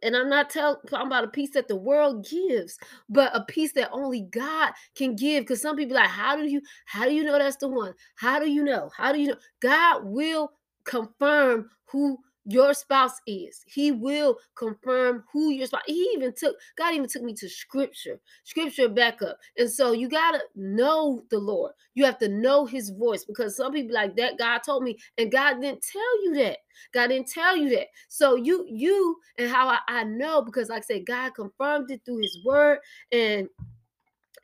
and 0.02 0.16
I'm 0.16 0.28
not 0.28 0.50
tell, 0.50 0.80
talking 0.88 1.08
about 1.08 1.24
a 1.24 1.28
peace 1.28 1.50
that 1.54 1.66
the 1.66 1.76
world 1.76 2.24
gives, 2.28 2.78
but 3.08 3.34
a 3.34 3.44
peace 3.44 3.72
that 3.72 3.90
only 3.92 4.22
God 4.30 4.72
can 4.94 5.16
give. 5.16 5.42
Because 5.42 5.60
some 5.60 5.76
people 5.76 5.96
like, 5.96 6.08
how 6.08 6.36
do 6.36 6.44
you, 6.44 6.60
how 6.86 7.06
do 7.06 7.12
you 7.12 7.24
know 7.24 7.38
that's 7.38 7.56
the 7.56 7.68
one? 7.68 7.92
How 8.14 8.38
do 8.38 8.48
you 8.48 8.62
know? 8.62 8.90
How 8.96 9.12
do 9.12 9.20
you 9.20 9.28
know? 9.28 9.36
God 9.60 10.04
will 10.04 10.52
confirm 10.84 11.68
who 11.86 12.18
your 12.50 12.74
spouse 12.74 13.20
is. 13.26 13.62
He 13.66 13.92
will 13.92 14.36
confirm 14.54 15.24
who 15.32 15.50
your 15.50 15.66
spouse. 15.66 15.82
He 15.86 16.10
even 16.14 16.32
took 16.34 16.56
God 16.76 16.94
even 16.94 17.08
took 17.08 17.22
me 17.22 17.34
to 17.34 17.48
scripture, 17.48 18.20
scripture 18.44 18.88
backup. 18.88 19.38
And 19.56 19.70
so 19.70 19.92
you 19.92 20.08
gotta 20.08 20.40
know 20.54 21.22
the 21.30 21.38
Lord. 21.38 21.72
You 21.94 22.04
have 22.04 22.18
to 22.18 22.28
know 22.28 22.66
His 22.66 22.90
voice 22.90 23.24
because 23.24 23.56
some 23.56 23.72
people 23.72 23.94
like 23.94 24.16
that. 24.16 24.38
God 24.38 24.58
told 24.58 24.82
me, 24.82 24.98
and 25.18 25.30
God 25.30 25.60
didn't 25.60 25.82
tell 25.82 26.24
you 26.24 26.34
that. 26.36 26.58
God 26.92 27.08
didn't 27.08 27.28
tell 27.28 27.56
you 27.56 27.68
that. 27.70 27.88
So 28.08 28.34
you 28.36 28.66
you 28.68 29.16
and 29.38 29.50
how 29.50 29.68
I, 29.68 29.78
I 29.88 30.04
know 30.04 30.42
because 30.42 30.68
like 30.68 30.82
I 30.82 30.86
said, 30.86 31.06
God 31.06 31.34
confirmed 31.34 31.90
it 31.90 32.02
through 32.04 32.18
His 32.18 32.38
Word 32.44 32.78
and 33.12 33.48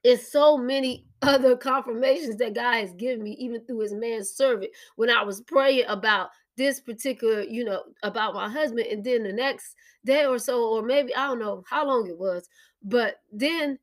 it's 0.07 0.31
so 0.31 0.57
many 0.57 1.05
other 1.23 1.57
confirmations 1.57 2.37
that 2.37 2.55
God 2.55 2.75
has 2.75 2.93
given 2.93 3.23
me, 3.23 3.33
even 3.41 3.65
through 3.65 3.81
his 3.81 3.93
man 3.93 4.25
servant, 4.25 4.71
when 4.95 5.11
I 5.11 5.23
was 5.23 5.41
praying 5.41 5.87
about 5.89 6.31
this 6.57 6.81
particular, 6.81 7.43
you 7.43 7.65
know, 7.65 7.83
about 8.03 8.35
my 8.35 8.49
husband. 8.49 8.87
And 8.87 9.05
then 9.05 9.23
the 9.23 9.33
next 9.33 9.75
day 10.05 10.25
or 10.27 10.39
so, 10.39 10.69
or 10.69 10.83
maybe 10.83 11.15
I 11.15 11.27
don't 11.29 11.39
know 11.39 11.65
how 11.69 11.87
long 11.87 12.09
it 12.09 12.19
was, 12.19 12.49
but 12.83 13.21
then 13.33 13.79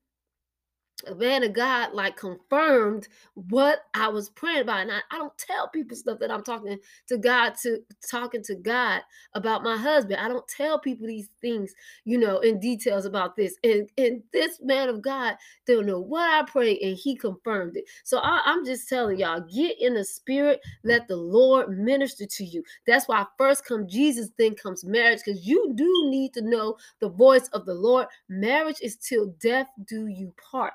a 1.07 1.15
man 1.15 1.43
of 1.43 1.53
God 1.53 1.93
like 1.93 2.15
confirmed 2.15 3.07
what 3.33 3.79
I 3.93 4.07
was 4.07 4.29
praying 4.29 4.61
about. 4.61 4.81
And 4.81 4.91
I, 4.91 4.99
I, 5.11 5.17
don't 5.17 5.37
tell 5.37 5.67
people 5.69 5.97
stuff 5.97 6.19
that 6.19 6.31
I'm 6.31 6.43
talking 6.43 6.77
to 7.07 7.17
God 7.17 7.53
to 7.63 7.79
talking 8.09 8.43
to 8.43 8.55
God 8.55 9.01
about 9.33 9.63
my 9.63 9.75
husband. 9.75 10.19
I 10.19 10.27
don't 10.27 10.47
tell 10.47 10.79
people 10.79 11.07
these 11.07 11.29
things, 11.41 11.73
you 12.05 12.17
know, 12.17 12.39
in 12.39 12.59
details 12.59 13.05
about 13.05 13.35
this. 13.35 13.55
And 13.63 13.89
and 13.97 14.21
this 14.31 14.59
man 14.61 14.89
of 14.89 15.01
God 15.01 15.35
don't 15.65 15.85
know 15.85 15.99
what 15.99 16.29
I 16.29 16.43
pray, 16.49 16.77
and 16.79 16.97
he 16.97 17.15
confirmed 17.15 17.77
it. 17.77 17.85
So 18.03 18.19
I, 18.19 18.41
I'm 18.45 18.65
just 18.65 18.87
telling 18.87 19.19
y'all, 19.19 19.41
get 19.41 19.81
in 19.81 19.95
the 19.95 20.05
spirit, 20.05 20.61
let 20.83 21.07
the 21.07 21.17
Lord 21.17 21.77
minister 21.77 22.25
to 22.25 22.45
you. 22.45 22.63
That's 22.87 23.07
why 23.07 23.25
first 23.37 23.65
come 23.65 23.87
Jesus, 23.87 24.29
then 24.37 24.55
comes 24.55 24.85
marriage, 24.85 25.19
because 25.25 25.45
you 25.45 25.73
do 25.75 26.09
need 26.09 26.33
to 26.33 26.41
know 26.41 26.77
the 26.99 27.09
voice 27.09 27.47
of 27.49 27.65
the 27.65 27.73
Lord. 27.73 28.07
Marriage 28.29 28.77
is 28.81 28.95
till 28.97 29.35
death 29.39 29.67
do 29.85 30.07
you 30.07 30.33
part 30.51 30.73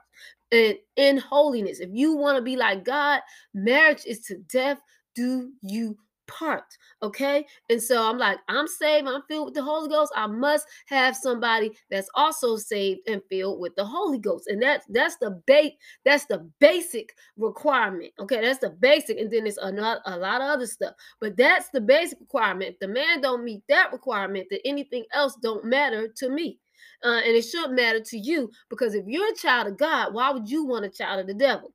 and 0.52 0.76
in 0.96 1.18
holiness. 1.18 1.80
If 1.80 1.90
you 1.92 2.16
want 2.16 2.36
to 2.36 2.42
be 2.42 2.56
like 2.56 2.84
God, 2.84 3.20
marriage 3.54 4.02
is 4.06 4.20
to 4.26 4.38
death 4.50 4.78
do 5.14 5.50
you 5.62 5.96
part. 6.28 6.64
Okay. 7.02 7.44
And 7.70 7.82
so 7.82 8.02
I'm 8.02 8.18
like, 8.18 8.38
I'm 8.48 8.68
saved, 8.68 9.08
I'm 9.08 9.22
filled 9.28 9.46
with 9.46 9.54
the 9.54 9.62
Holy 9.62 9.88
Ghost. 9.88 10.12
I 10.14 10.26
must 10.26 10.66
have 10.86 11.16
somebody 11.16 11.72
that's 11.90 12.08
also 12.14 12.56
saved 12.56 13.00
and 13.08 13.20
filled 13.28 13.58
with 13.58 13.74
the 13.74 13.84
Holy 13.84 14.18
Ghost. 14.18 14.46
And 14.46 14.62
that's 14.62 14.86
that's 14.90 15.16
the 15.16 15.42
bait, 15.46 15.74
that's 16.04 16.26
the 16.26 16.48
basic 16.60 17.14
requirement. 17.36 18.12
Okay, 18.20 18.40
that's 18.40 18.60
the 18.60 18.70
basic, 18.70 19.18
and 19.18 19.30
then 19.30 19.46
it's 19.46 19.58
another 19.58 20.00
a 20.06 20.16
lot 20.16 20.40
of 20.40 20.48
other 20.48 20.66
stuff. 20.66 20.94
But 21.20 21.36
that's 21.36 21.70
the 21.70 21.80
basic 21.80 22.20
requirement. 22.20 22.74
If 22.74 22.78
the 22.78 22.88
man 22.88 23.20
don't 23.20 23.44
meet 23.44 23.62
that 23.68 23.92
requirement, 23.92 24.46
then 24.50 24.60
anything 24.64 25.04
else 25.12 25.36
don't 25.42 25.64
matter 25.64 26.08
to 26.18 26.28
me. 26.28 26.60
Uh, 27.04 27.20
and 27.24 27.36
it 27.36 27.42
shouldn't 27.42 27.74
matter 27.74 28.00
to 28.00 28.18
you 28.18 28.50
because 28.68 28.94
if 28.94 29.06
you're 29.06 29.32
a 29.32 29.36
child 29.36 29.66
of 29.66 29.76
God, 29.76 30.12
why 30.14 30.30
would 30.30 30.50
you 30.50 30.64
want 30.64 30.84
a 30.84 30.90
child 30.90 31.20
of 31.20 31.26
the 31.26 31.34
devil? 31.34 31.72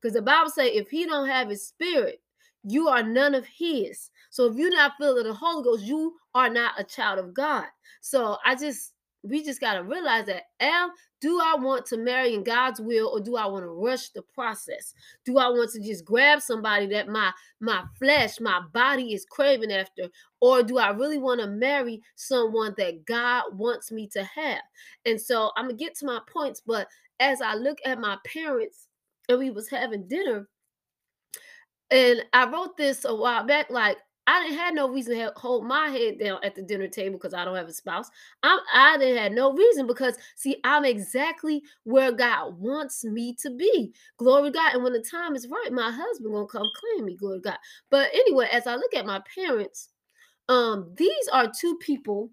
Because 0.00 0.14
the 0.14 0.22
Bible 0.22 0.50
say 0.50 0.68
if 0.68 0.88
he 0.88 1.06
don't 1.06 1.28
have 1.28 1.48
his 1.48 1.66
spirit, 1.66 2.20
you 2.64 2.88
are 2.88 3.02
none 3.02 3.34
of 3.34 3.46
his. 3.46 4.10
So 4.30 4.46
if 4.46 4.56
you're 4.56 4.70
not 4.70 4.92
filled 4.98 5.16
with 5.16 5.26
the 5.26 5.34
Holy 5.34 5.64
Ghost, 5.64 5.84
you 5.84 6.14
are 6.34 6.48
not 6.48 6.78
a 6.78 6.84
child 6.84 7.18
of 7.18 7.34
God. 7.34 7.66
So 8.00 8.38
I 8.44 8.54
just 8.54 8.91
we 9.22 9.44
just 9.44 9.60
got 9.60 9.74
to 9.74 9.84
realize 9.84 10.26
that 10.26 10.44
L, 10.60 10.90
do 11.20 11.40
I 11.40 11.54
want 11.56 11.86
to 11.86 11.96
marry 11.96 12.34
in 12.34 12.42
God's 12.42 12.80
will 12.80 13.08
or 13.08 13.20
do 13.20 13.36
I 13.36 13.46
want 13.46 13.64
to 13.64 13.68
rush 13.68 14.08
the 14.10 14.22
process? 14.22 14.94
Do 15.24 15.38
I 15.38 15.48
want 15.48 15.70
to 15.72 15.80
just 15.80 16.04
grab 16.04 16.40
somebody 16.40 16.86
that 16.88 17.08
my 17.08 17.32
my 17.60 17.84
flesh, 17.98 18.40
my 18.40 18.60
body 18.72 19.14
is 19.14 19.24
craving 19.24 19.72
after 19.72 20.08
or 20.40 20.62
do 20.62 20.78
I 20.78 20.90
really 20.90 21.18
want 21.18 21.40
to 21.40 21.46
marry 21.46 22.02
someone 22.16 22.74
that 22.78 23.04
God 23.06 23.44
wants 23.52 23.92
me 23.92 24.08
to 24.08 24.24
have? 24.24 24.62
And 25.06 25.20
so 25.20 25.50
I'm 25.56 25.68
to 25.68 25.74
get 25.74 25.94
to 25.98 26.06
my 26.06 26.20
points, 26.32 26.62
but 26.66 26.88
as 27.20 27.40
I 27.40 27.54
look 27.54 27.78
at 27.84 28.00
my 28.00 28.18
parents 28.24 28.88
and 29.28 29.38
we 29.38 29.50
was 29.50 29.68
having 29.70 30.08
dinner 30.08 30.48
and 31.92 32.24
I 32.32 32.48
wrote 32.48 32.76
this 32.76 33.04
a 33.04 33.14
while 33.14 33.44
back 33.44 33.70
like 33.70 33.98
I 34.26 34.40
didn't 34.42 34.58
have 34.58 34.74
no 34.74 34.88
reason 34.88 35.16
to 35.16 35.32
hold 35.36 35.66
my 35.66 35.88
head 35.88 36.18
down 36.18 36.38
at 36.44 36.54
the 36.54 36.62
dinner 36.62 36.86
table 36.86 37.18
because 37.18 37.34
I 37.34 37.44
don't 37.44 37.56
have 37.56 37.68
a 37.68 37.72
spouse. 37.72 38.08
I'm, 38.42 38.60
I 38.72 38.96
didn't 38.96 39.22
have 39.22 39.32
no 39.32 39.52
reason 39.52 39.86
because 39.86 40.16
see, 40.36 40.58
I'm 40.62 40.84
exactly 40.84 41.62
where 41.84 42.12
God 42.12 42.56
wants 42.58 43.04
me 43.04 43.34
to 43.40 43.50
be. 43.50 43.92
Glory 44.18 44.50
to 44.50 44.52
God. 44.52 44.74
And 44.74 44.84
when 44.84 44.92
the 44.92 45.00
time 45.02 45.34
is 45.34 45.48
right, 45.48 45.72
my 45.72 45.90
husband 45.90 46.32
gonna 46.32 46.46
come 46.46 46.66
claim 46.76 47.06
me. 47.06 47.16
Glory 47.16 47.38
to 47.38 47.42
God. 47.42 47.58
But 47.90 48.10
anyway, 48.14 48.48
as 48.52 48.66
I 48.66 48.76
look 48.76 48.94
at 48.94 49.06
my 49.06 49.20
parents, 49.34 49.88
um, 50.48 50.92
these 50.96 51.28
are 51.32 51.50
two 51.50 51.76
people 51.78 52.30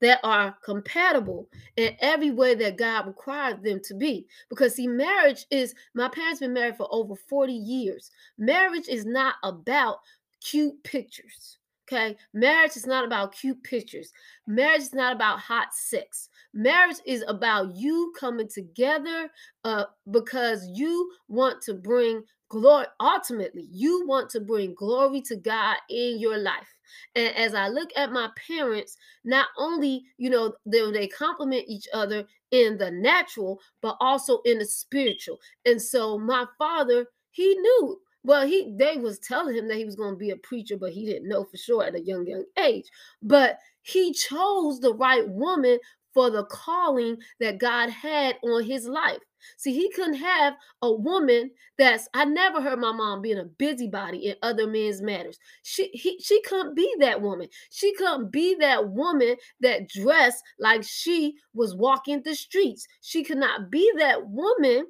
that 0.00 0.20
are 0.24 0.56
compatible 0.64 1.48
in 1.76 1.94
every 2.00 2.30
way 2.30 2.54
that 2.54 2.76
God 2.76 3.06
required 3.06 3.62
them 3.62 3.80
to 3.84 3.94
be. 3.94 4.26
Because 4.48 4.74
see, 4.74 4.86
marriage 4.86 5.46
is 5.50 5.74
my 5.94 6.08
parents 6.08 6.40
been 6.40 6.52
married 6.52 6.76
for 6.76 6.88
over 6.90 7.14
40 7.14 7.52
years. 7.52 8.10
Marriage 8.38 8.88
is 8.88 9.06
not 9.06 9.36
about 9.44 9.98
cute 10.42 10.82
pictures. 10.84 11.58
Okay, 11.92 12.16
marriage 12.32 12.76
is 12.76 12.86
not 12.86 13.04
about 13.04 13.34
cute 13.34 13.62
pictures. 13.64 14.12
Marriage 14.46 14.82
is 14.82 14.94
not 14.94 15.14
about 15.14 15.40
hot 15.40 15.74
sex. 15.74 16.28
Marriage 16.54 16.96
is 17.04 17.24
about 17.26 17.74
you 17.74 18.12
coming 18.18 18.48
together 18.48 19.28
uh, 19.64 19.84
because 20.10 20.66
you 20.72 21.10
want 21.28 21.60
to 21.62 21.74
bring 21.74 22.22
glory. 22.48 22.86
Ultimately, 23.00 23.68
you 23.70 24.06
want 24.06 24.30
to 24.30 24.40
bring 24.40 24.74
glory 24.74 25.20
to 25.22 25.36
God 25.36 25.76
in 25.90 26.18
your 26.18 26.38
life. 26.38 26.72
And 27.14 27.34
as 27.36 27.54
I 27.54 27.68
look 27.68 27.90
at 27.96 28.12
my 28.12 28.30
parents, 28.46 28.96
not 29.24 29.48
only 29.58 30.04
you 30.18 30.30
know 30.30 30.54
they, 30.64 30.88
they 30.92 31.08
complement 31.08 31.64
each 31.66 31.88
other 31.92 32.24
in 32.52 32.78
the 32.78 32.90
natural, 32.90 33.60
but 33.82 33.96
also 34.00 34.38
in 34.44 34.58
the 34.58 34.66
spiritual. 34.66 35.40
And 35.66 35.82
so 35.82 36.16
my 36.16 36.46
father, 36.58 37.06
he 37.32 37.54
knew 37.54 37.98
well, 38.24 38.46
he 38.46 38.72
they 38.76 38.96
was 38.96 39.18
telling 39.18 39.56
him 39.56 39.68
that 39.68 39.76
he 39.76 39.84
was 39.84 39.96
going 39.96 40.14
to 40.14 40.18
be 40.18 40.30
a 40.30 40.36
preacher, 40.36 40.76
but 40.76 40.92
he 40.92 41.06
didn't 41.06 41.28
know 41.28 41.44
for 41.44 41.56
sure 41.56 41.84
at 41.84 41.94
a 41.94 42.00
young 42.00 42.26
young 42.26 42.44
age. 42.58 42.86
But 43.22 43.58
he 43.82 44.12
chose 44.12 44.80
the 44.80 44.94
right 44.94 45.28
woman 45.28 45.78
for 46.14 46.30
the 46.30 46.44
calling 46.44 47.16
that 47.40 47.58
God 47.58 47.90
had 47.90 48.36
on 48.42 48.64
his 48.64 48.86
life. 48.86 49.18
See, 49.56 49.72
he 49.72 49.90
couldn't 49.90 50.14
have 50.14 50.54
a 50.82 50.92
woman 50.92 51.50
that's 51.78 52.08
I 52.14 52.24
never 52.24 52.60
heard 52.60 52.78
my 52.78 52.92
mom 52.92 53.22
being 53.22 53.38
a 53.38 53.44
busybody 53.44 54.26
in 54.26 54.36
other 54.42 54.68
men's 54.68 55.02
matters. 55.02 55.38
She 55.62 55.88
he, 55.92 56.18
she 56.20 56.40
couldn't 56.42 56.76
be 56.76 56.94
that 57.00 57.20
woman. 57.20 57.48
She 57.70 57.92
couldn't 57.94 58.30
be 58.30 58.54
that 58.60 58.90
woman 58.90 59.36
that 59.60 59.88
dressed 59.88 60.44
like 60.60 60.84
she 60.84 61.34
was 61.54 61.74
walking 61.74 62.22
the 62.22 62.36
streets. 62.36 62.86
She 63.00 63.24
could 63.24 63.38
not 63.38 63.70
be 63.70 63.90
that 63.98 64.28
woman 64.28 64.86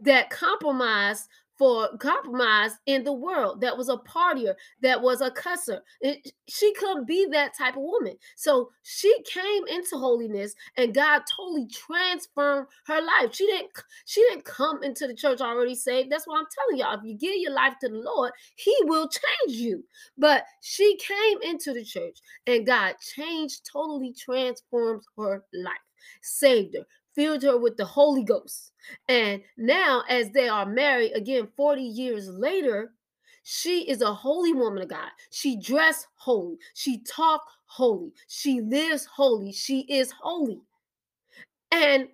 that 0.00 0.30
compromised 0.30 1.28
for 1.58 1.96
compromise 1.98 2.72
in 2.86 3.02
the 3.02 3.12
world, 3.12 3.60
that 3.60 3.76
was 3.76 3.88
a 3.88 3.96
partier, 3.96 4.54
that 4.80 5.02
was 5.02 5.20
a 5.20 5.30
cusser. 5.30 5.80
It, 6.00 6.32
she 6.46 6.72
couldn't 6.74 7.06
be 7.06 7.26
that 7.32 7.56
type 7.58 7.76
of 7.76 7.82
woman. 7.82 8.16
So 8.36 8.70
she 8.84 9.12
came 9.24 9.66
into 9.66 9.98
holiness 9.98 10.54
and 10.76 10.94
God 10.94 11.22
totally 11.28 11.66
transformed 11.66 12.68
her 12.86 13.00
life. 13.00 13.34
She 13.34 13.46
didn't 13.46 13.70
she 14.04 14.20
didn't 14.22 14.44
come 14.44 14.82
into 14.84 15.06
the 15.08 15.14
church 15.14 15.40
already 15.40 15.74
saved. 15.74 16.10
That's 16.10 16.26
what 16.26 16.38
I'm 16.38 16.46
telling 16.54 16.78
y'all. 16.78 16.98
If 16.98 17.04
you 17.04 17.14
give 17.16 17.40
your 17.40 17.52
life 17.52 17.74
to 17.80 17.88
the 17.88 17.96
Lord, 17.96 18.32
he 18.54 18.74
will 18.84 19.08
change 19.08 19.58
you. 19.58 19.84
But 20.16 20.44
she 20.60 20.96
came 20.96 21.38
into 21.42 21.72
the 21.72 21.84
church 21.84 22.18
and 22.46 22.66
God 22.66 22.94
changed, 23.00 23.68
totally 23.70 24.12
transformed 24.12 25.02
her 25.16 25.42
life, 25.52 25.74
saved 26.22 26.76
her, 26.76 26.86
filled 27.18 27.42
her 27.42 27.58
with 27.58 27.76
the 27.76 27.84
Holy 27.84 28.22
Ghost. 28.22 28.70
And 29.08 29.42
now, 29.56 30.04
as 30.08 30.30
they 30.30 30.48
are 30.48 30.64
married 30.64 31.16
again 31.16 31.48
40 31.56 31.82
years 31.82 32.28
later, 32.28 32.92
she 33.42 33.90
is 33.90 34.02
a 34.02 34.14
holy 34.14 34.52
woman 34.52 34.84
of 34.84 34.88
God. 34.88 35.08
She 35.32 35.56
dressed 35.56 36.06
holy. 36.14 36.58
She 36.74 37.02
talked 37.02 37.50
holy. 37.66 38.12
She 38.28 38.60
lives 38.60 39.04
holy. 39.04 39.50
She 39.50 39.80
is 39.88 40.12
holy. 40.12 40.60
And 41.72 42.06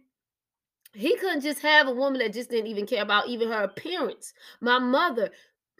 he 0.94 1.16
couldn't 1.16 1.42
just 1.42 1.60
have 1.60 1.86
a 1.86 1.92
woman 1.92 2.20
that 2.20 2.32
just 2.32 2.48
didn't 2.48 2.68
even 2.68 2.86
care 2.86 3.02
about 3.02 3.28
even 3.28 3.48
her 3.48 3.64
appearance. 3.64 4.32
My 4.62 4.78
mother, 4.78 5.30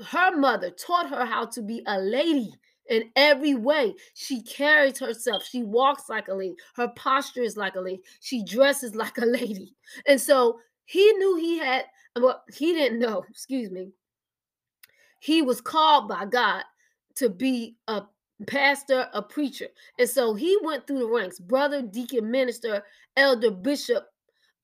her 0.06 0.36
mother 0.36 0.70
taught 0.70 1.08
her 1.08 1.24
how 1.24 1.46
to 1.46 1.62
be 1.62 1.82
a 1.86 1.98
lady 1.98 2.52
in 2.88 3.10
every 3.16 3.54
way. 3.54 3.94
She 4.14 4.42
carries 4.42 4.98
herself. 4.98 5.44
She 5.44 5.62
walks 5.62 6.08
like 6.08 6.28
a 6.28 6.34
lady. 6.34 6.56
Her 6.76 6.88
posture 6.88 7.42
is 7.42 7.56
like 7.56 7.76
a 7.76 7.80
lady. 7.80 8.02
She 8.20 8.44
dresses 8.44 8.94
like 8.94 9.18
a 9.18 9.26
lady. 9.26 9.74
And 10.06 10.20
so 10.20 10.60
he 10.84 11.12
knew 11.12 11.36
he 11.36 11.58
had, 11.58 11.84
well, 12.18 12.42
he 12.52 12.72
didn't 12.72 12.98
know, 12.98 13.24
excuse 13.30 13.70
me. 13.70 13.88
He 15.20 15.40
was 15.42 15.60
called 15.60 16.08
by 16.08 16.26
God 16.26 16.64
to 17.16 17.30
be 17.30 17.76
a 17.88 18.02
pastor, 18.46 19.08
a 19.14 19.22
preacher. 19.22 19.68
And 19.98 20.08
so 20.08 20.34
he 20.34 20.58
went 20.62 20.86
through 20.86 20.98
the 20.98 21.08
ranks 21.08 21.38
brother, 21.38 21.82
deacon, 21.82 22.30
minister, 22.30 22.84
elder, 23.16 23.50
bishop, 23.50 24.06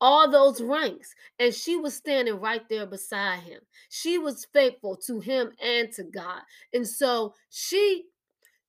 all 0.01 0.31
those 0.31 0.61
ranks. 0.61 1.15
And 1.39 1.55
she 1.55 1.77
was 1.77 1.95
standing 1.95 2.41
right 2.41 2.69
there 2.69 2.87
beside 2.87 3.41
him. 3.41 3.61
She 3.89 4.19
was 4.19 4.47
faithful 4.53 4.97
to 5.07 5.21
him 5.21 5.53
and 5.63 5.93
to 5.93 6.05
God. 6.05 6.43
And 6.73 6.87
so 6.87 7.35
she 7.51 8.07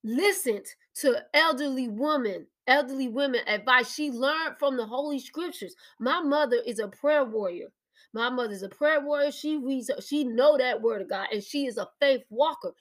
listened 0.03 0.65
to 0.95 1.17
elderly 1.33 1.87
women 1.87 2.47
elderly 2.67 3.07
women 3.07 3.41
advice 3.47 3.93
she 3.93 4.11
learned 4.11 4.55
from 4.59 4.77
the 4.77 4.85
holy 4.85 5.19
scriptures 5.19 5.75
my 5.99 6.21
mother 6.21 6.57
is 6.65 6.79
a 6.79 6.87
prayer 6.87 7.23
warrior 7.25 7.67
my 8.13 8.29
mother 8.29 8.53
is 8.53 8.63
a 8.63 8.69
prayer 8.69 8.99
warrior 9.01 9.31
she 9.31 9.57
reads 9.57 9.91
she 10.05 10.23
know 10.23 10.57
that 10.57 10.81
word 10.81 11.01
of 11.01 11.09
god 11.09 11.27
and 11.31 11.43
she 11.43 11.65
is 11.65 11.77
a 11.77 11.87
faith 11.99 12.21
walker 12.29 12.71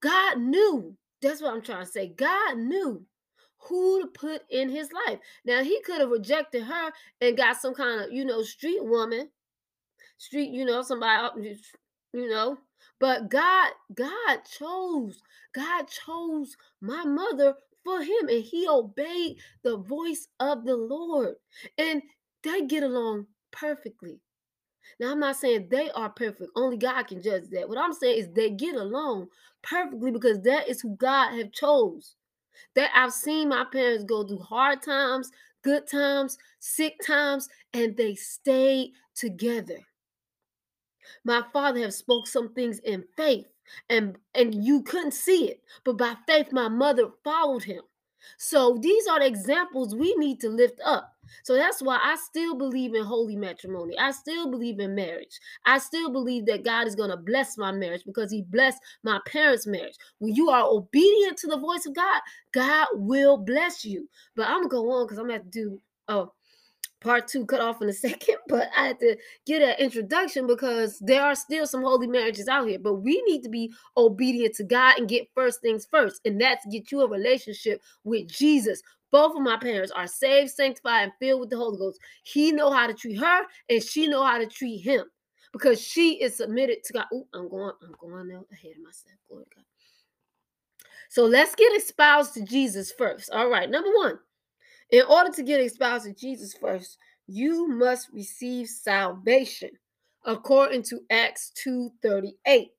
god 0.00 0.38
knew 0.40 0.96
that's 1.20 1.42
what 1.42 1.52
i'm 1.54 1.62
trying 1.62 1.84
to 1.84 1.90
say 1.90 2.08
god 2.08 2.58
knew 2.58 3.04
who 3.68 4.02
to 4.02 4.06
put 4.08 4.42
in 4.50 4.68
his 4.68 4.90
life. 5.06 5.18
Now 5.44 5.62
he 5.62 5.80
could 5.82 6.00
have 6.00 6.10
rejected 6.10 6.64
her 6.64 6.92
and 7.20 7.36
got 7.36 7.56
some 7.60 7.74
kind 7.74 8.02
of 8.02 8.12
you 8.12 8.24
know 8.24 8.42
street 8.42 8.84
woman 8.84 9.30
street 10.22 10.50
you 10.50 10.64
know 10.64 10.82
somebody 10.82 11.58
you 12.12 12.28
know 12.28 12.56
but 13.00 13.28
god 13.28 13.70
god 13.92 14.38
chose 14.44 15.20
god 15.52 15.86
chose 15.88 16.56
my 16.80 17.04
mother 17.04 17.54
for 17.82 18.00
him 18.02 18.28
and 18.28 18.44
he 18.44 18.66
obeyed 18.68 19.36
the 19.64 19.76
voice 19.76 20.28
of 20.38 20.64
the 20.64 20.76
lord 20.76 21.34
and 21.76 22.02
they 22.44 22.62
get 22.62 22.82
along 22.82 23.26
perfectly. 23.50 24.20
Now 25.00 25.12
i'm 25.12 25.20
not 25.20 25.36
saying 25.36 25.68
they 25.70 25.90
are 25.90 26.10
perfect 26.10 26.50
only 26.54 26.76
god 26.76 27.04
can 27.04 27.22
judge 27.22 27.48
that. 27.50 27.68
What 27.68 27.78
i'm 27.78 27.92
saying 27.92 28.18
is 28.18 28.28
they 28.32 28.50
get 28.50 28.76
along 28.76 29.28
perfectly 29.62 30.10
because 30.12 30.40
that 30.42 30.68
is 30.68 30.80
who 30.80 30.96
god 30.96 31.36
have 31.36 31.52
chose 31.52 32.14
that 32.74 32.90
i've 32.94 33.12
seen 33.12 33.48
my 33.48 33.64
parents 33.72 34.04
go 34.04 34.24
through 34.24 34.38
hard 34.38 34.82
times 34.82 35.30
good 35.62 35.86
times 35.86 36.38
sick 36.58 36.98
times 37.06 37.48
and 37.72 37.96
they 37.96 38.14
stayed 38.14 38.92
together. 39.14 39.78
My 41.24 41.42
father 41.52 41.80
have 41.80 41.94
spoke 41.94 42.26
some 42.26 42.52
things 42.54 42.78
in 42.80 43.04
faith 43.16 43.46
and 43.88 44.16
and 44.34 44.54
you 44.64 44.82
couldn't 44.82 45.14
see 45.14 45.48
it 45.48 45.62
but 45.84 45.96
by 45.96 46.14
faith 46.26 46.48
my 46.52 46.68
mother 46.68 47.08
followed 47.24 47.62
him 47.62 47.82
so 48.38 48.78
these 48.80 49.06
are 49.06 49.20
the 49.20 49.26
examples 49.26 49.94
we 49.94 50.14
need 50.16 50.40
to 50.40 50.48
lift 50.48 50.80
up. 50.84 51.14
So 51.44 51.54
that's 51.54 51.80
why 51.80 51.98
i 52.02 52.16
still 52.16 52.56
believe 52.56 52.94
in 52.94 53.04
holy 53.04 53.36
matrimony. 53.36 53.98
I 53.98 54.10
still 54.10 54.50
believe 54.50 54.80
in 54.80 54.94
marriage. 54.94 55.40
I 55.64 55.78
still 55.78 56.10
believe 56.10 56.46
that 56.46 56.64
god 56.64 56.86
is 56.86 56.94
going 56.94 57.10
to 57.10 57.16
bless 57.16 57.56
my 57.56 57.72
marriage 57.72 58.02
because 58.04 58.30
he 58.30 58.42
blessed 58.42 58.78
my 59.02 59.20
parents 59.26 59.66
marriage. 59.66 59.96
When 60.18 60.34
you 60.34 60.50
are 60.50 60.64
obedient 60.64 61.38
to 61.38 61.46
the 61.46 61.58
voice 61.58 61.86
of 61.86 61.94
god 61.94 62.20
god 62.52 62.88
will 62.94 63.36
bless 63.36 63.84
you. 63.84 64.08
But 64.36 64.48
i'm 64.48 64.68
gonna 64.68 64.68
go 64.68 64.90
on 64.90 65.06
because 65.06 65.18
i'm 65.18 65.30
have 65.30 65.44
to 65.44 65.50
do 65.50 65.80
oh 66.08 66.32
part 67.02 67.28
two 67.28 67.44
cut 67.46 67.60
off 67.60 67.82
in 67.82 67.88
a 67.88 67.92
second, 67.92 68.36
but 68.48 68.68
I 68.76 68.88
had 68.88 69.00
to 69.00 69.16
get 69.46 69.62
an 69.62 69.76
introduction 69.78 70.46
because 70.46 70.98
there 71.00 71.22
are 71.22 71.34
still 71.34 71.66
some 71.66 71.82
holy 71.82 72.06
marriages 72.06 72.48
out 72.48 72.68
here. 72.68 72.78
But 72.78 72.94
we 72.94 73.22
need 73.22 73.42
to 73.42 73.48
be 73.48 73.72
obedient 73.96 74.54
to 74.56 74.64
God 74.64 74.98
and 74.98 75.08
get 75.08 75.28
first 75.34 75.60
things 75.60 75.86
first, 75.90 76.20
and 76.24 76.40
that's 76.40 76.66
get 76.66 76.90
you 76.92 77.02
a 77.02 77.08
relationship 77.08 77.80
with 78.04 78.28
Jesus. 78.28 78.82
Both 79.10 79.36
of 79.36 79.42
my 79.42 79.58
parents 79.58 79.92
are 79.92 80.06
saved, 80.06 80.50
sanctified, 80.50 81.04
and 81.04 81.12
filled 81.20 81.40
with 81.40 81.50
the 81.50 81.56
Holy 81.58 81.76
Ghost. 81.76 82.00
He 82.22 82.50
know 82.50 82.70
how 82.70 82.86
to 82.86 82.94
treat 82.94 83.18
her, 83.18 83.42
and 83.68 83.82
she 83.82 84.06
know 84.06 84.24
how 84.24 84.38
to 84.38 84.46
treat 84.46 84.78
him 84.78 85.04
because 85.52 85.80
she 85.80 86.14
is 86.14 86.36
submitted 86.36 86.82
to 86.84 86.92
God. 86.94 87.06
Ooh, 87.12 87.26
I'm 87.34 87.48
going, 87.48 87.72
I'm 87.82 87.94
going 88.00 88.30
ahead 88.30 88.72
of 88.76 88.82
myself. 88.82 89.16
Glory 89.28 89.44
God. 89.54 89.64
So 91.10 91.26
let's 91.26 91.54
get 91.54 91.76
espoused 91.76 92.32
to 92.34 92.42
Jesus 92.42 92.90
first. 92.90 93.30
All 93.30 93.50
right, 93.50 93.68
number 93.68 93.90
one, 93.94 94.18
in 94.92 95.02
order 95.08 95.32
to 95.32 95.42
get 95.42 95.60
espoused 95.60 96.04
to 96.04 96.12
Jesus 96.12 96.54
first, 96.54 96.98
you 97.26 97.66
must 97.66 98.10
receive 98.12 98.68
salvation 98.68 99.70
according 100.24 100.82
to 100.84 101.00
Acts 101.10 101.50
2:38. 101.56 102.72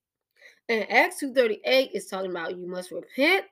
And 0.69 0.89
Acts 0.89 1.19
2:38 1.19 1.91
is 1.93 2.07
talking 2.07 2.31
about 2.31 2.57
you 2.57 2.67
must 2.67 2.91
repent, 2.91 3.45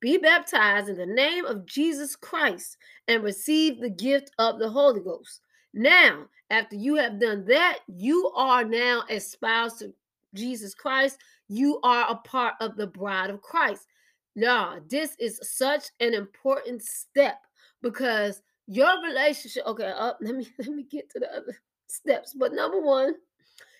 be 0.00 0.16
baptized 0.16 0.88
in 0.88 0.96
the 0.96 1.06
name 1.06 1.44
of 1.44 1.66
Jesus 1.66 2.16
Christ, 2.16 2.78
and 3.08 3.22
receive 3.22 3.80
the 3.80 3.90
gift 3.90 4.30
of 4.38 4.58
the 4.58 4.70
Holy 4.70 5.00
Ghost. 5.00 5.40
Now, 5.74 6.28
after 6.50 6.76
you 6.76 6.94
have 6.96 7.18
done 7.18 7.44
that, 7.46 7.80
you 7.88 8.30
are 8.34 8.64
now 8.64 9.04
espoused 9.10 9.80
to 9.80 9.92
Jesus 10.34 10.74
Christ. 10.74 11.18
You 11.48 11.80
are 11.82 12.10
a 12.10 12.16
part 12.16 12.54
of 12.60 12.76
the 12.76 12.86
bride 12.86 13.30
of 13.30 13.42
Christ. 13.42 13.88
Now, 14.34 14.80
this 14.88 15.16
is 15.18 15.38
such 15.42 15.90
an 16.00 16.14
important 16.14 16.82
step 16.82 17.44
because 17.82 18.42
your 18.66 19.02
relationship 19.02 19.64
okay 19.66 19.90
up 19.90 19.96
uh, 19.98 20.12
let 20.24 20.34
me 20.36 20.46
let 20.58 20.68
me 20.68 20.84
get 20.84 21.10
to 21.10 21.18
the 21.18 21.30
other 21.30 21.56
steps 21.88 22.34
but 22.38 22.52
number 22.52 22.80
one 22.80 23.14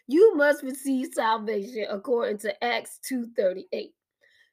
you 0.09 0.35
must 0.37 0.63
receive 0.63 1.09
salvation 1.15 1.87
according 1.91 2.37
to 2.37 2.65
acts 2.65 2.99
2.38 3.11 3.93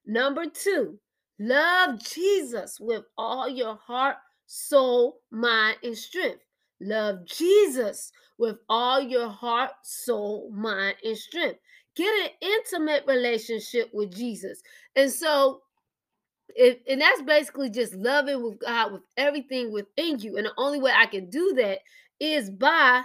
number 0.06 0.46
two 0.46 0.98
love 1.40 2.00
jesus 2.04 2.80
with 2.80 3.04
all 3.18 3.50
your 3.50 3.76
heart 3.76 4.16
soul 4.50 5.22
mind 5.32 5.78
and 5.84 5.96
strength. 5.96 6.44
Love 6.82 7.26
jesus 7.26 8.12
with 8.40 8.58
all 8.68 9.00
your 9.00 9.30
heart 9.30 9.72
soul 9.84 10.52
mind 10.52 10.96
and 11.04 11.18
strength. 11.18 11.60
Get 11.96 12.12
an 12.26 12.30
intimate 12.42 13.04
relationship 13.08 13.90
with 13.94 14.16
jesus. 14.16 14.62
And 14.96 15.12
so 15.12 15.62
and 16.60 17.02
that's 17.02 17.22
basically 17.22 17.70
just 17.70 17.94
loving 17.96 18.44
with 18.44 18.60
God 18.60 18.94
with 18.94 19.02
everything 19.18 19.72
within 19.72 20.20
you. 20.20 20.38
And 20.38 20.46
the 20.46 20.54
only 20.58 20.80
way 20.80 20.92
I 20.96 21.06
can 21.06 21.30
do 21.30 21.54
that 21.58 21.80
is 22.20 22.50
by 22.50 23.04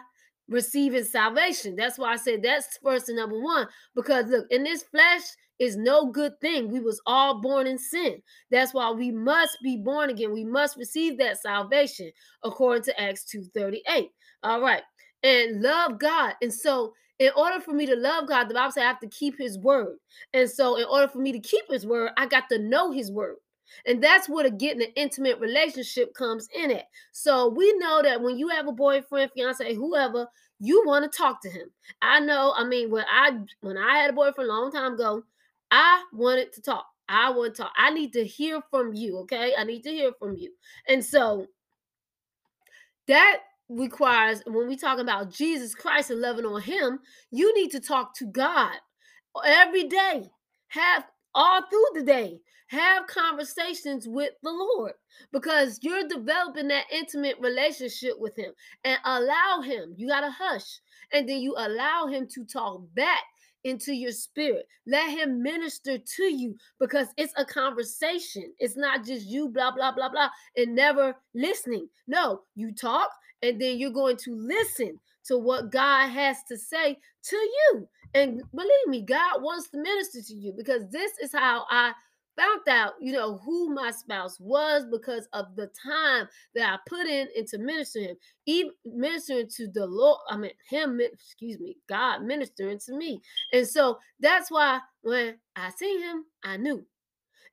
receiving 0.49 1.05
salvation. 1.05 1.77
That's 1.77 1.99
why 1.99 2.13
I 2.13 2.17
said 2.17 2.43
that's 2.43 2.79
first 2.83 3.09
and 3.09 3.17
number 3.17 3.41
one. 3.41 3.69
Because 3.95 4.27
look, 4.27 4.47
in 4.51 4.65
this 4.65 4.83
flesh 4.83 5.23
is 5.59 5.77
no 5.77 6.11
good 6.11 6.33
thing. 6.41 6.71
We 6.71 6.81
was 6.81 7.01
all 7.07 7.41
born 7.41 7.67
in 7.67 7.79
sin. 7.79 8.21
That's 8.51 8.75
why 8.75 8.91
we 8.91 9.13
must 9.13 9.57
be 9.63 9.77
born 9.77 10.11
again. 10.11 10.33
We 10.33 10.45
must 10.45 10.77
receive 10.77 11.17
that 11.19 11.41
salvation 11.41 12.11
according 12.43 12.83
to 12.85 13.01
Acts 13.01 13.25
2:38. 13.25 14.11
All 14.43 14.61
right. 14.61 14.83
And 15.23 15.63
love 15.63 15.99
God. 15.99 16.35
And 16.43 16.53
so 16.53 16.93
in 17.21 17.31
order 17.37 17.61
for 17.61 17.73
me 17.73 17.87
to 17.87 17.95
love 17.95 18.27
God, 18.27 18.49
the 18.49 18.55
Bible 18.55 18.73
says 18.73 18.83
I 18.83 18.87
have 18.87 19.01
to 19.01 19.09
keep 19.09 19.39
his 19.39 19.59
word. 19.59 19.97
And 20.33 20.51
so, 20.51 20.77
in 20.77 20.85
order 20.85 21.09
for 21.09 21.19
me 21.19 21.33
to 21.33 21.39
keep 21.39 21.65
his 21.71 21.87
word, 21.87 22.11
I 22.17 22.27
got 22.27 22.49
to 22.51 22.59
know 22.59 22.91
his 22.91 23.11
word. 23.13 23.37
And 23.87 24.03
that's 24.03 24.29
where 24.29 24.45
the 24.45 24.51
getting 24.51 24.83
an 24.83 24.93
intimate 24.97 25.39
relationship 25.41 26.15
comes 26.15 26.49
in 26.55 26.71
it. 26.71 26.85
So 27.13 27.49
we 27.49 27.73
know 27.79 28.03
that 28.03 28.21
when 28.21 28.39
you 28.39 28.49
have 28.49 28.69
a 28.69 28.73
boyfriend, 28.73 29.31
fiance, 29.33 29.75
whoever, 29.75 30.27
you 30.61 30.83
want 30.87 31.11
to 31.11 31.17
talk 31.17 31.43
to 31.43 31.51
him. 31.51 31.69
I 32.01 32.21
know, 32.21 32.55
I 32.57 32.65
mean, 32.65 32.91
when 32.91 33.05
I 33.11 33.39
when 33.61 33.77
I 33.77 33.99
had 33.99 34.11
a 34.11 34.15
boyfriend 34.15 34.49
a 34.49 34.53
long 34.53 34.73
time 34.73 34.95
ago, 34.95 35.25
I 35.71 36.05
wanted 36.13 36.53
to 36.55 36.63
talk. 36.63 36.87
I 37.09 37.31
want 37.31 37.55
to 37.55 37.63
talk. 37.63 37.73
I 37.77 37.91
need 37.91 38.13
to 38.15 38.25
hear 38.25 38.63
from 38.71 38.95
you, 38.95 39.19
okay? 39.21 39.53
I 39.59 39.65
need 39.65 39.83
to 39.83 39.91
hear 39.91 40.13
from 40.19 40.37
you. 40.37 40.53
And 40.89 41.05
so 41.05 41.47
that 43.09 43.41
requires 43.69 44.43
when 44.47 44.69
we 44.69 44.77
talk 44.77 44.99
about 44.99 45.31
Jesus 45.31 45.75
Christ 45.75 46.11
and 46.11 46.21
loving 46.21 46.45
on 46.45 46.63
him, 46.63 47.01
you 47.31 47.55
need 47.55 47.71
to 47.73 47.81
talk 47.81 48.15
to 48.17 48.27
God 48.27 48.75
every 49.45 49.85
day. 49.85 50.31
Have 50.69 51.05
all 51.35 51.63
through 51.63 52.01
the 52.01 52.03
day. 52.03 52.41
Have 52.69 53.07
conversations 53.07 54.09
with 54.09 54.33
the 54.43 54.51
Lord 54.51 54.93
because 55.33 55.79
you're 55.83 56.09
developing 56.09 56.69
that 56.69 56.87
intimate 56.91 57.37
relationship 57.39 58.15
with 58.19 58.37
him 58.37 58.53
and 58.85 58.99
allow 59.05 59.61
him. 59.63 59.95
You 59.97 60.09
got 60.09 60.23
to 60.23 60.31
hush 60.31 60.81
and 61.13 61.29
then 61.29 61.41
you 61.41 61.55
allow 61.57 62.07
him 62.07 62.27
to 62.35 62.45
talk 62.45 62.83
back 62.95 63.23
into 63.65 63.95
your 63.95 64.13
spirit. 64.13 64.67
Let 64.87 65.11
him 65.11 65.43
minister 65.43 65.99
to 65.99 66.23
you 66.25 66.57
because 66.81 67.09
it's 67.17 67.33
a 67.37 67.45
conversation. 67.45 68.53
It's 68.59 68.77
not 68.77 69.05
just 69.05 69.27
you, 69.27 69.49
blah, 69.49 69.75
blah, 69.75 69.93
blah, 69.93 70.09
blah, 70.09 70.29
and 70.57 70.75
never 70.75 71.15
listening. 71.35 71.89
No, 72.07 72.43
you 72.55 72.73
talk 72.73 73.11
and 73.43 73.61
then 73.61 73.79
you're 73.79 73.91
going 73.91 74.17
to 74.19 74.35
listen 74.35 74.99
to 75.27 75.39
what 75.39 75.71
God 75.71 76.09
has 76.09 76.43
to 76.49 76.57
say 76.57 76.99
to 77.25 77.37
you. 77.37 77.89
And 78.15 78.43
believe 78.55 78.87
me, 78.87 79.03
God 79.03 79.43
wants 79.43 79.71
to 79.71 79.79
minister 79.79 80.23
to 80.23 80.35
you 80.35 80.53
because 80.57 80.89
this 80.91 81.13
is 81.19 81.33
how 81.33 81.67
I 81.71 81.93
found 82.37 82.61
out, 82.69 82.95
you 83.01 83.13
know, 83.13 83.39
who 83.45 83.75
my 83.75 83.91
spouse 83.91 84.39
was 84.41 84.85
because 84.91 85.29
of 85.33 85.55
the 85.57 85.71
time 85.83 86.29
that 86.55 86.73
I 86.73 86.79
put 86.89 87.07
in 87.07 87.29
into 87.37 87.59
ministering 87.59 88.11
him, 88.11 88.17
even 88.47 88.73
ministering 88.85 89.49
to 89.57 89.69
the 89.69 89.87
Lord. 89.87 90.19
I 90.29 90.37
mean, 90.37 90.53
him, 90.69 91.01
excuse 91.01 91.61
me, 91.61 91.77
God 91.89 92.23
ministering 92.23 92.79
to 92.87 92.97
me. 92.97 93.21
And 93.53 93.67
so 93.67 93.99
that's 94.21 94.51
why 94.51 94.81
when 95.03 95.37
I 95.57 95.71
see 95.71 96.01
him, 96.01 96.25
I 96.43 96.57
knew. 96.57 96.85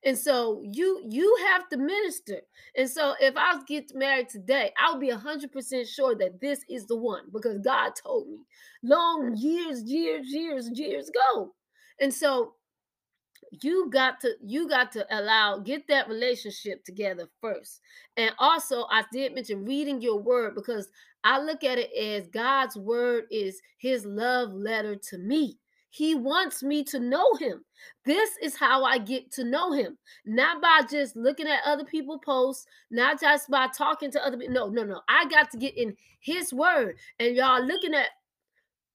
And 0.04 0.18
so 0.18 0.62
you 0.64 1.02
you 1.08 1.36
have 1.50 1.68
to 1.68 1.76
minister. 1.76 2.40
And 2.76 2.88
so 2.90 3.14
if 3.20 3.34
I 3.36 3.60
get 3.66 3.94
married 3.94 4.28
today, 4.28 4.72
I'll 4.78 4.98
be 4.98 5.10
100% 5.10 5.86
sure 5.88 6.14
that 6.16 6.40
this 6.40 6.60
is 6.68 6.86
the 6.86 6.96
one 6.96 7.24
because 7.32 7.58
God 7.58 7.92
told 8.02 8.28
me 8.28 8.38
long 8.82 9.36
years, 9.36 9.84
years, 9.84 10.26
years, 10.28 10.70
years 10.74 11.08
ago. 11.08 11.54
And 12.00 12.12
so 12.12 12.54
you 13.60 13.90
got 13.90 14.20
to 14.20 14.32
you 14.44 14.68
got 14.68 14.90
to 14.92 15.06
allow 15.10 15.58
get 15.58 15.86
that 15.88 16.08
relationship 16.08 16.84
together 16.84 17.28
first 17.40 17.80
and 18.16 18.32
also 18.38 18.86
i 18.90 19.04
did 19.12 19.34
mention 19.34 19.64
reading 19.64 20.00
your 20.00 20.18
word 20.18 20.54
because 20.54 20.88
i 21.24 21.38
look 21.38 21.62
at 21.62 21.78
it 21.78 21.90
as 21.94 22.26
god's 22.28 22.76
word 22.76 23.24
is 23.30 23.60
his 23.78 24.06
love 24.06 24.52
letter 24.52 24.96
to 24.96 25.18
me 25.18 25.58
he 25.92 26.14
wants 26.14 26.62
me 26.62 26.82
to 26.84 26.98
know 26.98 27.34
him. 27.34 27.62
This 28.06 28.30
is 28.42 28.56
how 28.56 28.82
i 28.82 28.96
get 28.96 29.30
to 29.32 29.44
know 29.44 29.72
him. 29.72 29.98
Not 30.24 30.62
by 30.62 30.80
just 30.90 31.16
looking 31.16 31.46
at 31.46 31.60
other 31.66 31.84
people 31.84 32.18
posts 32.18 32.66
not 32.90 33.20
just 33.20 33.50
by 33.50 33.68
talking 33.76 34.10
to 34.12 34.24
other 34.24 34.38
people 34.38 34.54
no 34.54 34.68
no 34.68 34.84
no. 34.84 35.02
I 35.08 35.26
got 35.26 35.50
to 35.50 35.58
get 35.58 35.76
in 35.76 35.94
his 36.20 36.52
word. 36.52 36.96
And 37.20 37.36
y'all 37.36 37.62
looking 37.62 37.94
at 37.94 38.08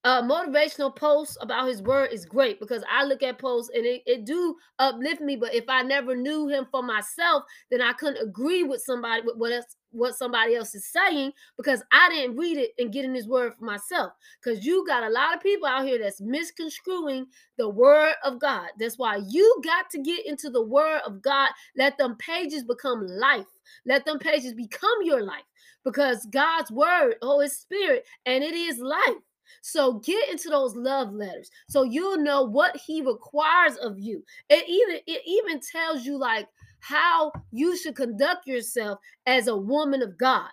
uh, 0.08 0.22
motivational 0.22 0.96
posts 0.96 1.38
about 1.42 1.68
his 1.68 1.82
word 1.82 2.14
is 2.14 2.26
great 2.26 2.62
because 2.62 2.82
I 2.90 3.04
look 3.04 3.22
at 3.24 3.40
posts 3.40 3.72
and 3.76 3.86
it, 3.86 4.04
it 4.06 4.26
do 4.26 4.56
uplift 4.80 5.20
me. 5.20 5.36
But 5.36 5.54
if 5.54 5.66
I 5.68 5.82
never 5.82 6.16
knew 6.16 6.48
him 6.48 6.66
for 6.72 6.82
myself, 6.82 7.44
then 7.70 7.82
I 7.82 7.92
couldn't 7.92 8.26
agree 8.26 8.64
with 8.64 8.82
somebody 8.82 9.24
with 9.26 9.36
what 9.36 9.52
else 9.52 9.76
what 9.92 10.16
somebody 10.16 10.56
else 10.56 10.74
is 10.76 10.86
saying 10.86 11.34
because 11.58 11.84
I 11.92 12.08
didn't 12.10 12.38
read 12.38 12.58
it 12.58 12.72
and 12.78 12.94
get 12.94 13.04
in 13.04 13.14
his 13.14 13.28
word 13.28 13.54
for 13.60 13.66
myself. 13.66 14.14
Because 14.42 14.66
you 14.66 14.86
got 14.88 15.04
a 15.04 15.10
lot 15.10 15.36
of 15.36 15.44
people 15.44 15.68
out 15.68 15.86
here 15.86 16.00
that's 16.00 16.22
misconstruing 16.22 17.26
the 17.58 17.68
word 17.68 18.14
of 18.24 18.40
God. 18.40 18.70
That's 18.80 18.98
why 18.98 19.20
you 19.28 19.62
got 19.66 19.90
to 19.90 20.02
get 20.02 20.26
into 20.26 20.50
the 20.50 20.64
word 20.64 21.02
of 21.06 21.22
God. 21.22 21.50
Let 21.76 21.98
them 21.98 22.16
pages 22.16 22.64
become 22.64 23.06
life. 23.08 23.46
Let 23.86 24.06
them 24.06 24.20
pages 24.20 24.54
become 24.54 25.00
your 25.04 25.24
life 25.24 25.44
because 25.84 26.26
God's 26.28 26.72
word, 26.72 27.16
oh, 27.22 27.42
His 27.42 27.58
spirit, 27.58 28.06
and 28.26 28.42
it 28.42 28.54
is 28.54 28.80
life. 28.80 29.18
So 29.62 30.00
get 30.00 30.30
into 30.30 30.50
those 30.50 30.76
love 30.76 31.14
letters 31.14 31.50
so 31.70 31.84
you'll 31.84 32.18
know 32.18 32.44
what 32.44 32.76
he 32.78 33.02
requires 33.02 33.76
of 33.78 34.00
you. 34.00 34.24
It 34.50 34.68
even 34.68 35.02
it 35.06 35.22
even 35.26 35.60
tells 35.60 36.06
you 36.06 36.18
like 36.18 36.48
how 36.80 37.32
you 37.52 37.78
should 37.78 37.96
conduct 37.96 38.48
yourself 38.48 39.00
as 39.26 39.48
a 39.48 39.58
woman 39.58 40.02
of 40.02 40.18
God. 40.18 40.50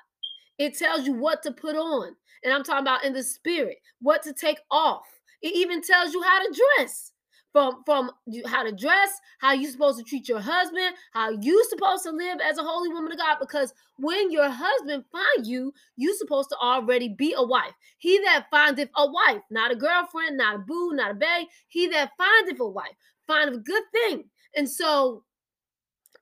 It 0.59 0.77
tells 0.79 1.07
you 1.07 1.15
what 1.15 1.43
to 1.43 1.53
put 1.53 1.77
on. 1.77 2.15
And 2.43 2.53
I'm 2.53 2.63
talking 2.63 2.83
about 2.83 3.05
in 3.05 3.13
the 3.13 3.23
spirit, 3.23 3.79
what 4.01 4.23
to 4.23 4.33
take 4.33 4.59
off. 4.71 5.07
It 5.43 5.55
even 5.55 5.83
tells 5.83 6.13
you 6.13 6.23
how 6.23 6.43
to 6.43 6.61
dress 6.79 7.13
from 7.55 7.85
from 7.87 8.11
how 8.47 8.65
to 8.65 8.73
dress, 8.73 9.21
how 9.39 9.53
you 9.53 9.71
supposed 9.71 9.97
to 9.97 10.05
treat 10.05 10.29
your 10.29 10.41
husband, 10.41 10.97
how 11.13 11.31
you 11.31 11.65
supposed 11.71 12.03
to 12.03 12.11
live 12.11 12.41
as 12.41 12.59
a 12.59 12.65
holy 12.65 12.89
woman 12.89 13.13
of 13.13 13.19
God. 13.19 13.37
Because 13.41 13.73
when 13.97 14.33
your 14.33 14.51
husband 14.51 15.05
find 15.13 15.47
you, 15.47 15.73
you 15.97 16.15
supposed 16.17 16.51
to 16.51 16.57
already 16.57 17.09
be 17.09 17.33
a 17.37 17.43
wife. 17.43 17.73
He 17.99 18.19
that 18.25 18.47
findeth 18.51 18.91
a 18.97 19.09
wife, 19.09 19.41
not 19.51 19.71
a 19.71 19.77
girlfriend, 19.77 20.37
not 20.37 20.57
a 20.57 20.59
boo, 20.59 20.91
not 20.95 21.13
a 21.13 21.15
bae. 21.15 21.45
He 21.69 21.87
that 21.87 22.11
findeth 22.19 22.59
a 22.59 22.69
wife, 22.69 22.97
findeth 23.29 23.61
a 23.61 23.63
good 23.63 23.85
thing. 23.93 24.25
And 24.57 24.69
so, 24.69 25.23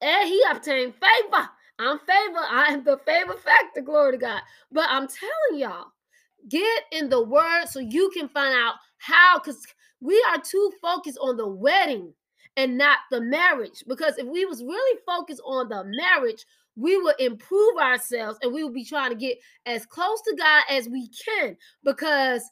and 0.03 0.29
he 0.29 0.43
obtained 0.51 0.93
favor. 0.95 1.49
I'm 1.79 1.99
favor. 2.01 2.45
I 2.51 2.67
am 2.73 2.85
the 2.85 2.99
favor 3.07 3.33
factor. 3.33 3.81
Glory 3.81 4.13
to 4.13 4.19
God. 4.19 4.43
But 4.71 4.85
I'm 4.91 5.09
telling 5.09 5.61
y'all, 5.63 5.87
get 6.49 6.85
in 6.93 7.09
the 7.09 7.23
word 7.23 7.67
so 7.67 7.81
you 7.81 8.11
can 8.11 8.29
find 8.29 8.55
out 8.55 8.75
how 8.99 9.39
because 9.39 9.65
we 10.01 10.23
are 10.31 10.41
too 10.41 10.73
focused 10.81 11.19
on 11.21 11.37
the 11.37 11.47
wedding 11.47 12.13
and 12.57 12.77
not 12.77 12.99
the 13.11 13.21
marriage. 13.21 13.83
Because 13.87 14.19
if 14.19 14.27
we 14.27 14.45
was 14.45 14.63
really 14.63 15.01
focused 15.07 15.43
on 15.45 15.69
the 15.69 15.85
marriage 15.85 16.45
we 16.75 16.97
would 16.97 17.21
improve 17.21 17.77
ourselves 17.79 18.39
and 18.41 18.53
we 18.53 18.65
would 18.65 18.73
be 18.73 18.85
trying 18.85 19.11
to 19.11 19.17
get 19.17 19.37
as 19.67 19.85
close 19.85 20.23
to 20.23 20.35
god 20.39 20.63
as 20.71 20.89
we 20.89 21.09
can. 21.09 21.57
Because 21.85 22.43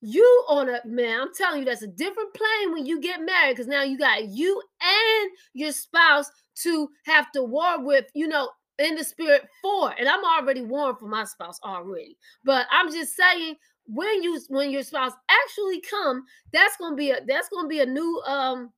you 0.00 0.44
on 0.48 0.68
a 0.68 0.80
man 0.84 1.22
i'm 1.22 1.34
telling 1.34 1.58
you 1.58 1.64
that's 1.64 1.82
a 1.82 1.88
different 1.88 2.32
plane 2.32 2.72
when 2.72 2.86
you 2.86 3.00
get 3.00 3.20
married 3.20 3.54
because 3.54 3.66
now 3.66 3.82
you 3.82 3.98
got 3.98 4.28
you 4.28 4.62
and 4.80 5.30
your 5.54 5.72
spouse 5.72 6.30
to 6.54 6.88
have 7.04 7.32
to 7.32 7.42
war 7.42 7.84
with 7.84 8.04
you 8.14 8.28
know 8.28 8.48
in 8.78 8.94
the 8.94 9.04
spirit 9.04 9.48
for 9.62 9.92
and 9.98 10.08
i'm 10.08 10.24
already 10.24 10.62
warm 10.62 10.96
for 10.96 11.08
my 11.08 11.24
spouse 11.24 11.58
already 11.64 12.16
but 12.44 12.66
i'm 12.70 12.92
just 12.92 13.16
saying 13.16 13.56
when 13.86 14.22
you 14.22 14.40
when 14.48 14.70
your 14.70 14.82
spouse 14.82 15.12
actually 15.28 15.80
come 15.80 16.24
that's 16.52 16.76
gonna 16.76 16.96
be 16.96 17.10
a 17.10 17.20
that's 17.26 17.48
gonna 17.48 17.68
be 17.68 17.80
a 17.80 17.86
new 17.86 18.22
um 18.26 18.70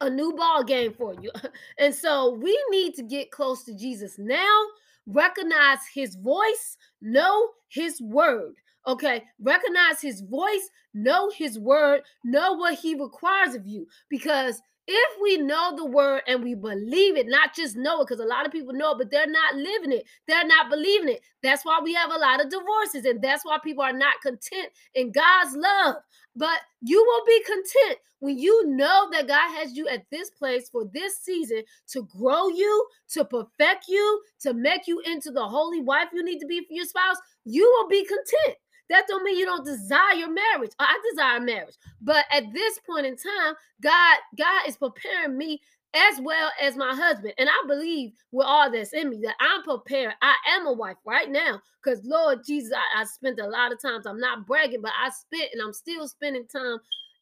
a 0.00 0.10
new 0.10 0.32
ball 0.32 0.64
game 0.64 0.92
for 0.92 1.14
you. 1.22 1.30
And 1.78 1.94
so 1.94 2.34
we 2.34 2.60
need 2.70 2.94
to 2.94 3.02
get 3.02 3.30
close 3.30 3.64
to 3.64 3.74
jesus 3.74 4.18
now 4.18 4.60
recognize 5.06 5.78
his 5.92 6.16
voice 6.16 6.76
know 7.00 7.48
his 7.68 8.00
word 8.00 8.54
okay? 8.86 9.22
Recognize 9.40 10.00
his 10.00 10.22
voice 10.22 10.68
know 10.94 11.30
his 11.30 11.58
word 11.58 12.02
know 12.24 12.54
what 12.54 12.74
he 12.74 12.94
requires 12.94 13.54
of 13.54 13.66
you 13.66 13.86
because 14.08 14.60
if 14.86 15.20
we 15.22 15.36
know 15.38 15.74
the 15.76 15.84
word 15.84 16.22
and 16.26 16.42
we 16.42 16.54
believe 16.54 17.16
it, 17.16 17.26
not 17.28 17.54
just 17.54 17.76
know 17.76 18.00
it, 18.00 18.08
because 18.08 18.20
a 18.20 18.28
lot 18.28 18.46
of 18.46 18.52
people 18.52 18.74
know 18.74 18.92
it, 18.92 18.98
but 18.98 19.10
they're 19.10 19.30
not 19.30 19.54
living 19.54 19.92
it, 19.92 20.04
they're 20.26 20.46
not 20.46 20.70
believing 20.70 21.10
it. 21.10 21.20
That's 21.42 21.64
why 21.64 21.80
we 21.82 21.94
have 21.94 22.10
a 22.10 22.18
lot 22.18 22.44
of 22.44 22.50
divorces, 22.50 23.04
and 23.04 23.22
that's 23.22 23.44
why 23.44 23.58
people 23.62 23.84
are 23.84 23.92
not 23.92 24.14
content 24.22 24.68
in 24.94 25.12
God's 25.12 25.56
love. 25.56 25.96
But 26.34 26.60
you 26.80 27.04
will 27.04 27.24
be 27.26 27.42
content 27.44 27.98
when 28.20 28.38
you 28.38 28.66
know 28.68 29.08
that 29.12 29.28
God 29.28 29.54
has 29.58 29.76
you 29.76 29.86
at 29.88 30.04
this 30.10 30.30
place 30.30 30.68
for 30.70 30.84
this 30.92 31.18
season 31.18 31.62
to 31.88 32.04
grow 32.04 32.48
you, 32.48 32.86
to 33.10 33.24
perfect 33.24 33.86
you, 33.88 34.22
to 34.40 34.54
make 34.54 34.86
you 34.86 35.00
into 35.00 35.30
the 35.30 35.44
holy 35.44 35.80
wife 35.80 36.08
you 36.12 36.24
need 36.24 36.38
to 36.38 36.46
be 36.46 36.60
for 36.60 36.72
your 36.72 36.86
spouse. 36.86 37.16
You 37.44 37.64
will 37.64 37.88
be 37.88 38.04
content. 38.04 38.58
That 38.90 39.06
don't 39.08 39.24
mean 39.24 39.38
you 39.38 39.46
don't 39.46 39.64
desire 39.64 40.28
marriage. 40.28 40.72
I 40.78 40.98
desire 41.10 41.40
marriage. 41.40 41.76
But 42.00 42.24
at 42.30 42.52
this 42.52 42.78
point 42.86 43.06
in 43.06 43.16
time, 43.16 43.54
God, 43.82 44.18
God 44.36 44.68
is 44.68 44.76
preparing 44.76 45.36
me 45.36 45.60
as 45.94 46.20
well 46.22 46.50
as 46.60 46.76
my 46.76 46.94
husband. 46.94 47.34
And 47.38 47.48
I 47.48 47.66
believe 47.66 48.12
with 48.30 48.46
all 48.46 48.70
that's 48.70 48.92
in 48.92 49.10
me 49.10 49.20
that 49.24 49.34
I'm 49.40 49.62
prepared. 49.62 50.14
I 50.22 50.34
am 50.50 50.66
a 50.66 50.72
wife 50.72 50.96
right 51.06 51.30
now. 51.30 51.60
Because 51.82 52.04
Lord 52.04 52.40
Jesus, 52.46 52.72
I, 52.72 53.02
I 53.02 53.04
spent 53.04 53.40
a 53.40 53.46
lot 53.46 53.72
of 53.72 53.80
times. 53.80 54.06
I'm 54.06 54.20
not 54.20 54.46
bragging, 54.46 54.82
but 54.82 54.92
I 54.98 55.10
spent 55.10 55.50
and 55.52 55.62
I'm 55.62 55.72
still 55.72 56.06
spending 56.08 56.46
time 56.46 56.78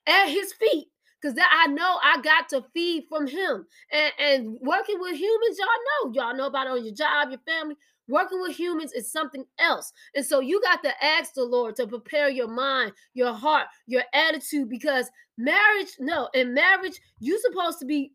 at 0.07 0.27
his 0.27 0.53
feet 0.53 0.89
because 1.21 1.35
that 1.35 1.51
I 1.53 1.71
know 1.71 1.99
I 2.03 2.21
got 2.23 2.49
to 2.51 2.65
feed 2.73 3.05
from 3.09 3.27
him. 3.27 3.67
And, 3.93 4.13
and 4.19 4.59
working 4.61 4.99
with 5.01 5.17
humans, 5.17 5.59
y'all 5.59 5.69
know, 6.05 6.13
y'all 6.13 6.37
know 6.37 6.47
about 6.47 6.69
on 6.69 6.85
your 6.85 6.95
job, 6.95 7.31
your 7.31 7.41
family. 7.47 7.77
Working 8.11 8.41
with 8.41 8.57
humans 8.57 8.93
is 8.93 9.11
something 9.11 9.45
else. 9.59 9.93
And 10.15 10.27
so 10.27 10.41
you 10.41 10.61
got 10.61 10.83
to 10.83 11.05
ask 11.05 11.33
the 11.35 11.45
Lord 11.45 11.77
to 11.77 11.87
prepare 11.87 12.29
your 12.29 12.49
mind, 12.49 12.93
your 13.15 13.33
heart, 13.33 13.69
your 13.87 14.03
attitude, 14.13 14.69
because 14.69 15.09
marriage, 15.39 15.91
no, 16.01 16.29
in 16.35 16.53
marriage, 16.53 17.01
you're 17.21 17.39
supposed 17.39 17.79
to 17.79 17.87
be, 17.87 18.13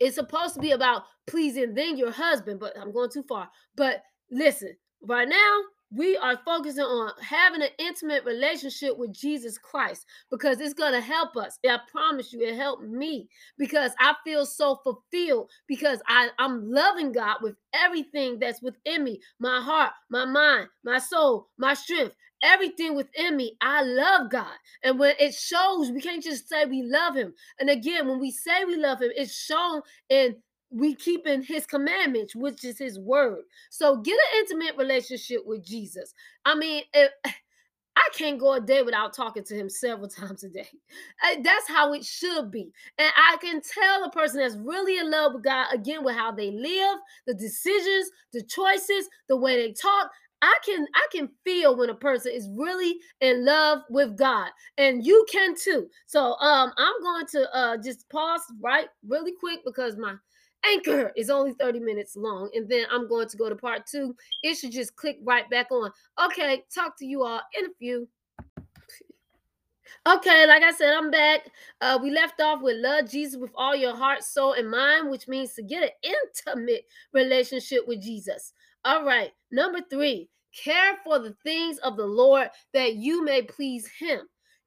it's 0.00 0.16
supposed 0.16 0.54
to 0.54 0.60
be 0.60 0.72
about 0.72 1.04
pleasing 1.26 1.74
then 1.74 1.96
your 1.96 2.10
husband, 2.10 2.58
but 2.58 2.76
I'm 2.78 2.92
going 2.92 3.10
too 3.10 3.24
far. 3.28 3.48
But 3.76 4.02
listen, 4.30 4.74
right 5.02 5.28
now, 5.28 5.60
we 5.92 6.16
are 6.16 6.38
focusing 6.44 6.84
on 6.84 7.12
having 7.20 7.62
an 7.62 7.68
intimate 7.78 8.24
relationship 8.24 8.96
with 8.96 9.12
Jesus 9.12 9.58
Christ 9.58 10.06
because 10.30 10.60
it's 10.60 10.74
going 10.74 10.92
to 10.92 11.00
help 11.00 11.36
us. 11.36 11.58
I 11.68 11.78
promise 11.90 12.32
you, 12.32 12.40
it 12.42 12.56
helped 12.56 12.84
me 12.84 13.28
because 13.58 13.92
I 13.98 14.14
feel 14.24 14.46
so 14.46 14.80
fulfilled 14.84 15.50
because 15.66 16.00
I, 16.06 16.28
I'm 16.38 16.70
loving 16.70 17.12
God 17.12 17.38
with 17.42 17.56
everything 17.74 18.38
that's 18.38 18.62
within 18.62 19.04
me 19.04 19.20
my 19.40 19.60
heart, 19.60 19.92
my 20.10 20.24
mind, 20.24 20.68
my 20.84 20.98
soul, 20.98 21.48
my 21.58 21.74
strength, 21.74 22.14
everything 22.42 22.94
within 22.94 23.36
me. 23.36 23.56
I 23.60 23.82
love 23.82 24.30
God. 24.30 24.54
And 24.84 24.98
when 24.98 25.14
it 25.18 25.34
shows, 25.34 25.90
we 25.90 26.00
can't 26.00 26.22
just 26.22 26.48
say 26.48 26.64
we 26.66 26.82
love 26.82 27.16
Him. 27.16 27.34
And 27.58 27.68
again, 27.68 28.08
when 28.08 28.20
we 28.20 28.30
say 28.30 28.64
we 28.64 28.76
love 28.76 29.02
Him, 29.02 29.10
it's 29.16 29.34
shown 29.34 29.82
in 30.08 30.36
we 30.70 30.94
keeping 30.94 31.42
his 31.42 31.66
commandments, 31.66 32.34
which 32.34 32.64
is 32.64 32.78
his 32.78 32.98
word. 32.98 33.42
So 33.70 33.96
get 33.96 34.14
an 34.14 34.38
intimate 34.40 34.76
relationship 34.76 35.40
with 35.44 35.64
Jesus. 35.64 36.14
I 36.44 36.54
mean, 36.54 36.84
if, 36.94 37.10
I 37.96 38.08
can't 38.16 38.38
go 38.38 38.54
a 38.54 38.60
day 38.60 38.82
without 38.82 39.12
talking 39.12 39.44
to 39.44 39.54
him 39.54 39.68
several 39.68 40.08
times 40.08 40.44
a 40.44 40.48
day. 40.48 40.68
That's 41.42 41.68
how 41.68 41.92
it 41.92 42.04
should 42.04 42.50
be. 42.50 42.72
And 42.98 43.12
I 43.16 43.36
can 43.40 43.60
tell 43.60 44.04
a 44.04 44.10
person 44.10 44.40
that's 44.40 44.56
really 44.56 44.98
in 44.98 45.10
love 45.10 45.34
with 45.34 45.44
God, 45.44 45.66
again, 45.72 46.04
with 46.04 46.16
how 46.16 46.32
they 46.32 46.50
live, 46.50 46.98
the 47.26 47.34
decisions, 47.34 48.10
the 48.32 48.42
choices, 48.42 49.08
the 49.28 49.36
way 49.36 49.56
they 49.56 49.72
talk. 49.72 50.10
I 50.42 50.56
can 50.64 50.86
I 50.94 51.06
can 51.12 51.28
feel 51.44 51.76
when 51.76 51.90
a 51.90 51.94
person 51.94 52.32
is 52.34 52.48
really 52.56 52.96
in 53.20 53.44
love 53.44 53.80
with 53.90 54.16
God, 54.16 54.48
and 54.78 55.04
you 55.04 55.26
can 55.30 55.54
too. 55.54 55.86
So 56.06 56.34
um, 56.36 56.72
I'm 56.78 57.02
going 57.02 57.26
to 57.32 57.54
uh 57.54 57.76
just 57.76 58.08
pause 58.08 58.40
right 58.58 58.88
really 59.06 59.32
quick 59.38 59.60
because 59.66 59.98
my 59.98 60.14
Anchor 60.64 61.12
is 61.16 61.30
only 61.30 61.52
30 61.54 61.80
minutes 61.80 62.16
long, 62.16 62.50
and 62.54 62.68
then 62.68 62.86
I'm 62.90 63.08
going 63.08 63.28
to 63.28 63.36
go 63.36 63.48
to 63.48 63.56
part 63.56 63.86
two. 63.86 64.14
It 64.42 64.56
should 64.56 64.72
just 64.72 64.96
click 64.96 65.18
right 65.22 65.48
back 65.50 65.70
on. 65.70 65.90
Okay, 66.22 66.64
talk 66.74 66.98
to 66.98 67.06
you 67.06 67.24
all 67.24 67.40
in 67.58 67.66
a 67.66 67.74
few. 67.78 68.08
Okay, 70.08 70.46
like 70.46 70.62
I 70.62 70.72
said, 70.72 70.94
I'm 70.94 71.10
back. 71.10 71.40
Uh, 71.80 71.98
we 72.02 72.10
left 72.10 72.40
off 72.40 72.62
with 72.62 72.76
love 72.78 73.10
Jesus 73.10 73.38
with 73.38 73.50
all 73.54 73.76
your 73.76 73.94
heart, 73.94 74.22
soul, 74.22 74.54
and 74.54 74.70
mind, 74.70 75.10
which 75.10 75.28
means 75.28 75.52
to 75.54 75.62
get 75.62 75.82
an 75.82 76.14
intimate 76.46 76.84
relationship 77.12 77.86
with 77.86 78.02
Jesus. 78.02 78.52
All 78.84 79.04
right, 79.04 79.30
number 79.50 79.80
three, 79.90 80.28
care 80.54 80.96
for 81.04 81.18
the 81.18 81.36
things 81.42 81.78
of 81.78 81.96
the 81.96 82.06
Lord 82.06 82.48
that 82.72 82.94
you 82.94 83.22
may 83.24 83.42
please 83.42 83.88
Him. 83.88 84.20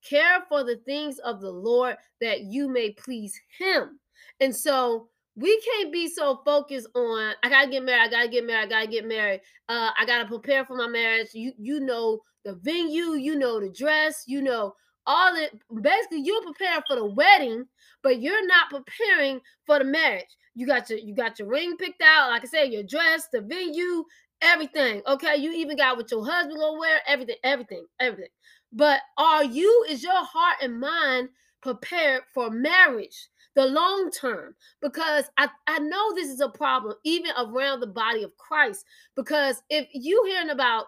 Care 0.07 0.43
for 0.49 0.63
the 0.63 0.77
things 0.85 1.17
of 1.19 1.41
the 1.41 1.51
Lord 1.51 1.95
that 2.21 2.41
you 2.41 2.69
may 2.69 2.91
please 2.91 3.39
Him. 3.57 3.99
And 4.39 4.55
so, 4.55 5.09
we 5.35 5.59
can't 5.61 5.91
be 5.91 6.07
so 6.07 6.41
focused 6.45 6.87
on 6.95 7.33
I 7.43 7.49
gotta 7.49 7.69
get 7.69 7.83
married, 7.83 8.07
I 8.07 8.09
gotta 8.09 8.29
get 8.29 8.45
married, 8.45 8.65
I 8.65 8.69
gotta 8.69 8.87
get 8.87 9.07
married. 9.07 9.41
Uh, 9.69 9.89
I 9.99 10.05
gotta 10.05 10.27
prepare 10.27 10.65
for 10.65 10.75
my 10.75 10.87
marriage. 10.87 11.29
You 11.33 11.53
you 11.57 11.79
know 11.79 12.21
the 12.45 12.55
venue, 12.55 13.13
you 13.13 13.35
know 13.37 13.59
the 13.59 13.69
dress, 13.69 14.23
you 14.27 14.41
know 14.41 14.73
all 15.05 15.35
it 15.35 15.51
basically 15.81 16.21
you're 16.21 16.43
preparing 16.43 16.81
for 16.87 16.95
the 16.95 17.05
wedding, 17.05 17.65
but 18.01 18.21
you're 18.21 18.45
not 18.47 18.69
preparing 18.69 19.41
for 19.65 19.79
the 19.79 19.85
marriage. 19.85 20.37
You 20.55 20.67
got 20.67 20.89
your 20.89 20.99
you 20.99 21.15
got 21.15 21.39
your 21.39 21.47
ring 21.47 21.77
picked 21.77 22.01
out, 22.01 22.29
like 22.29 22.43
I 22.43 22.47
said, 22.47 22.71
your 22.71 22.83
dress, 22.83 23.27
the 23.31 23.41
venue, 23.41 24.05
everything. 24.41 25.01
Okay, 25.07 25.37
you 25.37 25.51
even 25.53 25.77
got 25.77 25.97
what 25.97 26.11
your 26.11 26.25
husband 26.25 26.59
gonna 26.59 26.79
wear, 26.79 26.99
everything, 27.07 27.37
everything, 27.43 27.85
everything. 27.99 28.29
But 28.71 29.01
are 29.17 29.43
you, 29.43 29.85
is 29.89 30.03
your 30.03 30.23
heart 30.23 30.57
and 30.61 30.79
mind 30.79 31.29
prepared 31.61 32.23
for 32.33 32.49
marriage? 32.49 33.29
The 33.55 33.65
long 33.65 34.09
term 34.11 34.55
because 34.81 35.25
I, 35.37 35.47
I 35.67 35.79
know 35.79 36.13
this 36.13 36.29
is 36.29 36.39
a 36.39 36.49
problem 36.49 36.95
even 37.03 37.31
around 37.37 37.79
the 37.79 37.87
body 37.87 38.23
of 38.23 38.35
Christ 38.37 38.85
because 39.15 39.61
if 39.69 39.87
you 39.93 40.23
hearing 40.27 40.49
about 40.49 40.85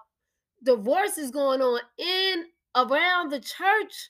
divorces 0.64 1.32
going 1.32 1.62
on 1.62 1.80
in 1.98 2.46
around 2.76 3.30
the 3.32 3.40
church 3.40 4.10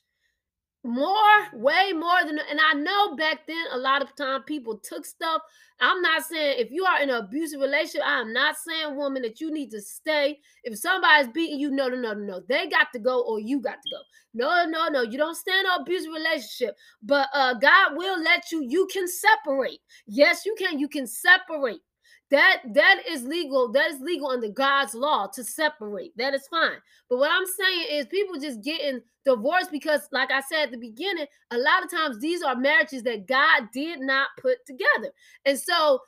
more 0.86 1.50
way 1.54 1.92
more 1.94 2.24
than 2.26 2.40
and 2.50 2.60
i 2.62 2.74
know 2.74 3.16
back 3.16 3.48
then 3.48 3.66
a 3.72 3.78
lot 3.78 4.04
of 4.04 4.16
time 4.16 4.44
people 4.44 4.78
took 4.78 5.06
stuff. 5.06 5.42
I'm 5.82 6.02
not 6.02 6.24
saying 6.24 6.60
if 6.60 6.72
you 6.72 6.86
are 6.86 7.02
in 7.02 7.10
an 7.10 7.16
abusive 7.16 7.60
relationship 7.60 8.04
i'm 8.06 8.32
not 8.32 8.56
saying 8.56 8.96
woman 8.96 9.24
that 9.24 9.42
you 9.42 9.52
need 9.52 9.72
to 9.72 9.82
stay. 9.82 10.40
If 10.64 10.78
somebody's 10.78 11.28
beating 11.34 11.60
you 11.60 11.72
no 11.72 11.88
no 11.88 11.96
no 11.98 12.14
no 12.14 12.42
they 12.48 12.68
got 12.68 12.94
to 12.94 13.00
go 13.00 13.24
or 13.24 13.40
you 13.40 13.60
got 13.60 13.82
to 13.82 13.90
go. 13.90 13.98
No 14.34 14.66
no 14.70 14.88
no. 14.90 15.02
You 15.02 15.18
don't 15.18 15.36
stand 15.36 15.66
an 15.66 15.82
abusive 15.82 16.14
relationship 16.14 16.76
but 17.02 17.30
uh 17.34 17.56
god 17.56 17.96
will 17.96 18.22
let 18.22 18.52
you 18.52 18.64
you 18.64 18.88
can 18.94 19.08
separate. 19.08 19.80
Yes 20.06 20.46
you 20.46 20.56
can. 20.58 20.78
You 20.78 20.88
can 20.88 21.08
separate. 21.08 21.82
That 22.30 22.62
that 22.74 23.04
is 23.10 23.24
legal. 23.24 23.72
That 23.72 23.90
is 23.92 24.00
legal 24.02 24.30
under 24.30 24.50
god's 24.50 24.94
law 24.94 25.28
to 25.34 25.44
separate. 25.44 26.16
That 26.18 26.36
is 26.36 26.48
fine. 26.48 26.78
But 27.10 27.18
what 27.18 27.32
i'm 27.32 27.46
saying 27.46 27.88
is 27.92 28.06
people 28.06 28.40
just 28.40 28.62
getting 28.62 29.02
divorced 29.26 29.72
because 29.72 30.02
like 30.12 30.32
i 30.32 30.42
said 30.42 30.66
at 30.66 30.72
the 30.72 30.78
beginning 30.78 31.26
a 31.52 31.58
lot 31.58 31.84
of 31.84 31.92
times 31.92 32.20
these 32.20 32.42
are 32.42 32.56
marriages 32.56 33.04
that 33.04 33.28
god 33.28 33.64
did 33.74 34.00
not 34.00 34.28
put 34.40 34.58
together 34.66 35.12
and 35.46 35.58
so 35.58 36.00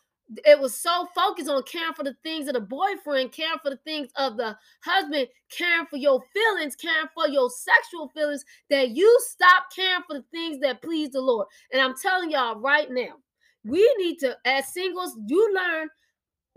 it 0.45 0.59
was 0.59 0.75
so 0.75 1.07
focused 1.15 1.49
on 1.49 1.63
caring 1.63 1.93
for 1.93 2.03
the 2.03 2.15
things 2.21 2.47
of 2.47 2.53
the 2.53 2.59
boyfriend, 2.59 3.31
caring 3.31 3.59
for 3.63 3.69
the 3.69 3.79
things 3.85 4.09
of 4.17 4.35
the 4.35 4.57
husband, 4.83 5.27
caring 5.49 5.85
for 5.85 5.95
your 5.95 6.21
feelings, 6.33 6.75
caring 6.75 7.07
for 7.13 7.29
your 7.29 7.49
sexual 7.49 8.09
feelings, 8.09 8.43
that 8.69 8.89
you 8.89 9.17
stop 9.21 9.67
caring 9.73 10.03
for 10.05 10.15
the 10.15 10.25
things 10.31 10.59
that 10.59 10.81
please 10.81 11.11
the 11.11 11.21
Lord. 11.21 11.47
And 11.71 11.81
I'm 11.81 11.95
telling 11.97 12.29
y'all 12.29 12.59
right 12.59 12.91
now, 12.91 13.13
we 13.63 13.89
need 13.97 14.19
to, 14.19 14.35
as 14.43 14.73
singles, 14.73 15.17
you 15.27 15.55
learn 15.55 15.87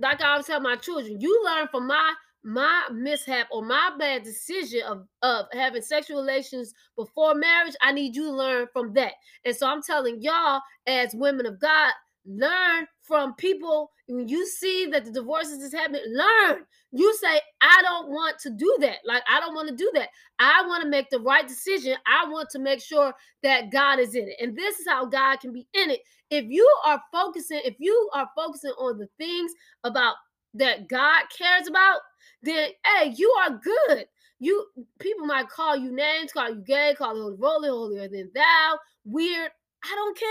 like 0.00 0.22
I 0.22 0.30
always 0.30 0.46
tell 0.46 0.60
my 0.60 0.76
children, 0.76 1.20
you 1.20 1.44
learn 1.44 1.68
from 1.68 1.86
my 1.86 2.14
my 2.42 2.84
mishap 2.92 3.48
or 3.52 3.62
my 3.62 3.92
bad 3.98 4.22
decision 4.22 4.82
of, 4.86 5.06
of 5.22 5.46
having 5.52 5.82
sexual 5.82 6.20
relations 6.20 6.72
before 6.96 7.34
marriage. 7.34 7.74
I 7.82 7.92
need 7.92 8.16
you 8.16 8.24
to 8.24 8.32
learn 8.32 8.66
from 8.72 8.92
that. 8.94 9.12
And 9.44 9.54
so 9.54 9.68
I'm 9.68 9.82
telling 9.82 10.22
y'all, 10.22 10.60
as 10.86 11.14
women 11.14 11.46
of 11.46 11.60
God, 11.60 11.92
learn 12.26 12.86
from 13.02 13.34
people. 13.34 13.90
When 14.08 14.28
you 14.28 14.46
see 14.46 14.86
that 14.86 15.04
the 15.04 15.12
divorces 15.12 15.62
is 15.62 15.72
happening 15.72 16.02
learn. 16.08 16.64
You 16.92 17.14
say 17.14 17.40
i 17.60 17.82
don't 17.82 18.08
want 18.08 18.38
to 18.40 18.50
do 18.50 18.76
that. 18.80 18.98
Like 19.04 19.22
i 19.28 19.38
don't 19.40 19.54
want 19.54 19.68
to 19.68 19.76
do 19.76 19.90
that. 19.94 20.08
I 20.38 20.64
want 20.66 20.82
to 20.82 20.88
make 20.88 21.10
the 21.10 21.20
right 21.20 21.46
decision. 21.46 21.96
I 22.06 22.28
want 22.28 22.48
to 22.50 22.58
make 22.58 22.80
sure 22.82 23.12
that 23.42 23.70
god 23.72 23.98
is 23.98 24.14
in 24.14 24.28
it. 24.28 24.36
And 24.40 24.56
this 24.56 24.78
is 24.80 24.88
how 24.88 25.06
god 25.06 25.40
can 25.40 25.52
be 25.52 25.66
in 25.74 25.90
it. 25.90 26.00
If 26.30 26.46
you 26.48 26.68
are 26.86 27.00
focusing 27.12 27.60
if 27.64 27.76
you 27.78 28.10
are 28.14 28.28
focusing 28.36 28.72
on 28.72 28.98
the 28.98 29.08
things 29.18 29.52
about 29.84 30.16
that 30.54 30.88
god 30.88 31.22
cares 31.36 31.68
about 31.68 32.00
then 32.42 32.70
hey 32.84 33.12
you 33.16 33.30
are 33.42 33.60
good 33.62 34.06
you 34.38 34.66
people 34.98 35.26
might 35.26 35.48
call 35.48 35.76
you 35.76 35.92
names 35.92 36.32
call 36.32 36.48
you 36.48 36.62
gay 36.66 36.94
call 36.96 37.16
you 37.16 37.38
holy 37.40 37.68
holier 37.68 38.08
than 38.08 38.30
thou 38.34 38.78
weird 39.04 39.50
i 39.84 39.94
don't 39.94 40.18
care 40.18 40.28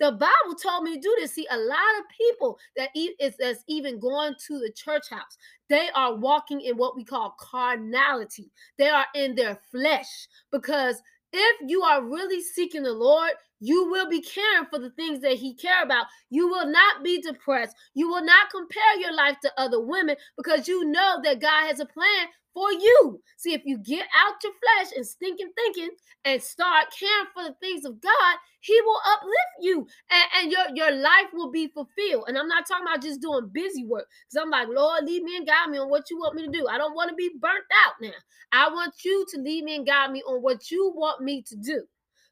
the 0.00 0.12
Bible 0.12 0.56
told 0.60 0.84
me 0.84 0.94
to 0.94 1.00
do 1.00 1.14
this. 1.20 1.34
See, 1.34 1.46
a 1.50 1.58
lot 1.58 1.98
of 1.98 2.04
people 2.08 2.58
that 2.76 2.88
is 2.94 3.34
that's 3.38 3.62
even 3.68 4.00
going 4.00 4.34
to 4.46 4.58
the 4.58 4.72
church 4.74 5.10
house, 5.10 5.36
they 5.68 5.90
are 5.94 6.16
walking 6.16 6.62
in 6.62 6.78
what 6.78 6.96
we 6.96 7.04
call 7.04 7.36
carnality. 7.38 8.50
They 8.78 8.88
are 8.88 9.04
in 9.14 9.34
their 9.34 9.60
flesh 9.70 10.26
because 10.50 11.02
if 11.32 11.60
you 11.66 11.82
are 11.82 12.02
really 12.02 12.42
seeking 12.42 12.82
the 12.82 12.92
Lord, 12.92 13.32
you 13.60 13.90
will 13.90 14.08
be 14.08 14.22
caring 14.22 14.66
for 14.70 14.78
the 14.78 14.90
things 14.90 15.20
that 15.20 15.34
he 15.34 15.54
care 15.54 15.82
about. 15.82 16.06
You 16.30 16.48
will 16.48 16.66
not 16.66 17.04
be 17.04 17.20
depressed. 17.20 17.76
You 17.94 18.08
will 18.08 18.24
not 18.24 18.50
compare 18.50 18.98
your 18.98 19.14
life 19.14 19.36
to 19.42 19.52
other 19.58 19.80
women 19.80 20.16
because 20.36 20.66
you 20.66 20.84
know 20.86 21.20
that 21.22 21.40
God 21.40 21.66
has 21.66 21.78
a 21.78 21.86
plan 21.86 22.28
for 22.54 22.70
you. 22.72 23.20
See, 23.36 23.54
if 23.54 23.62
you 23.64 23.78
get 23.78 24.06
out 24.16 24.42
your 24.42 24.52
flesh 24.52 24.92
and 24.96 25.06
stinking 25.06 25.52
thinking 25.56 25.90
and 26.24 26.42
start 26.42 26.86
caring 26.98 27.26
for 27.34 27.44
the 27.44 27.54
things 27.60 27.84
of 27.84 28.00
God, 28.00 28.36
He 28.60 28.78
will 28.82 29.00
uplift 29.06 29.56
you 29.60 29.86
and, 30.10 30.24
and 30.36 30.52
your, 30.52 30.64
your 30.74 31.00
life 31.00 31.28
will 31.32 31.50
be 31.50 31.68
fulfilled. 31.68 32.24
And 32.26 32.36
I'm 32.38 32.48
not 32.48 32.66
talking 32.66 32.86
about 32.86 33.02
just 33.02 33.20
doing 33.20 33.50
busy 33.52 33.84
work 33.84 34.06
because 34.28 34.42
I'm 34.42 34.50
like, 34.50 34.68
Lord, 34.68 35.04
lead 35.04 35.22
me 35.22 35.36
and 35.36 35.46
guide 35.46 35.70
me 35.70 35.78
on 35.78 35.90
what 35.90 36.10
you 36.10 36.18
want 36.18 36.34
me 36.34 36.44
to 36.46 36.50
do. 36.50 36.66
I 36.68 36.78
don't 36.78 36.94
want 36.94 37.10
to 37.10 37.16
be 37.16 37.30
burnt 37.40 37.64
out 37.86 37.94
now. 38.00 38.18
I 38.52 38.68
want 38.68 38.94
you 39.04 39.24
to 39.30 39.40
lead 39.40 39.64
me 39.64 39.76
and 39.76 39.86
guide 39.86 40.10
me 40.10 40.22
on 40.22 40.42
what 40.42 40.70
you 40.70 40.92
want 40.94 41.22
me 41.22 41.42
to 41.42 41.56
do. 41.56 41.82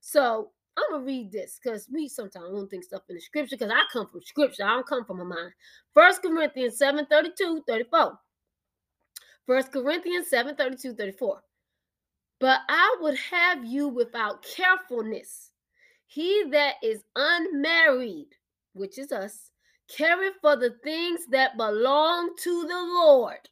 So 0.00 0.50
I'm 0.76 0.85
gonna 0.92 1.04
read 1.04 1.33
this 1.33 1.59
because 1.62 1.88
we 1.92 2.09
sometimes 2.09 2.50
don't 2.52 2.68
think 2.68 2.85
stuff 2.85 3.02
in 3.09 3.16
the 3.16 3.20
scripture 3.20 3.57
because 3.57 3.72
I 3.72 3.83
come 3.92 4.07
from 4.07 4.22
scripture. 4.22 4.64
I 4.64 4.74
don't 4.74 4.87
come 4.87 5.04
from 5.04 5.20
a 5.20 5.24
mind. 5.24 5.52
First 5.92 6.22
Corinthians 6.22 6.78
7 6.78 7.07
32, 7.07 7.64
34. 7.66 8.18
First 9.48 9.72
Corinthians 9.72 10.28
7 10.28 10.56
32 10.56 10.92
34. 10.92 11.42
But 12.38 12.61
I 12.68 12.96
would 13.00 13.16
have 13.16 13.64
you 13.64 13.88
without 13.88 14.44
carefulness. 14.44 15.52
He 16.06 16.44
that 16.50 16.74
is 16.82 17.02
unmarried, 17.16 18.28
which 18.74 18.98
is 18.98 19.11
us, 19.11 19.50
careth 19.88 20.34
for 20.42 20.54
the 20.54 20.76
things 20.84 21.22
that 21.30 21.56
belong 21.56 22.34
to 22.42 22.62
the 22.64 22.76
Lord. 22.76 23.48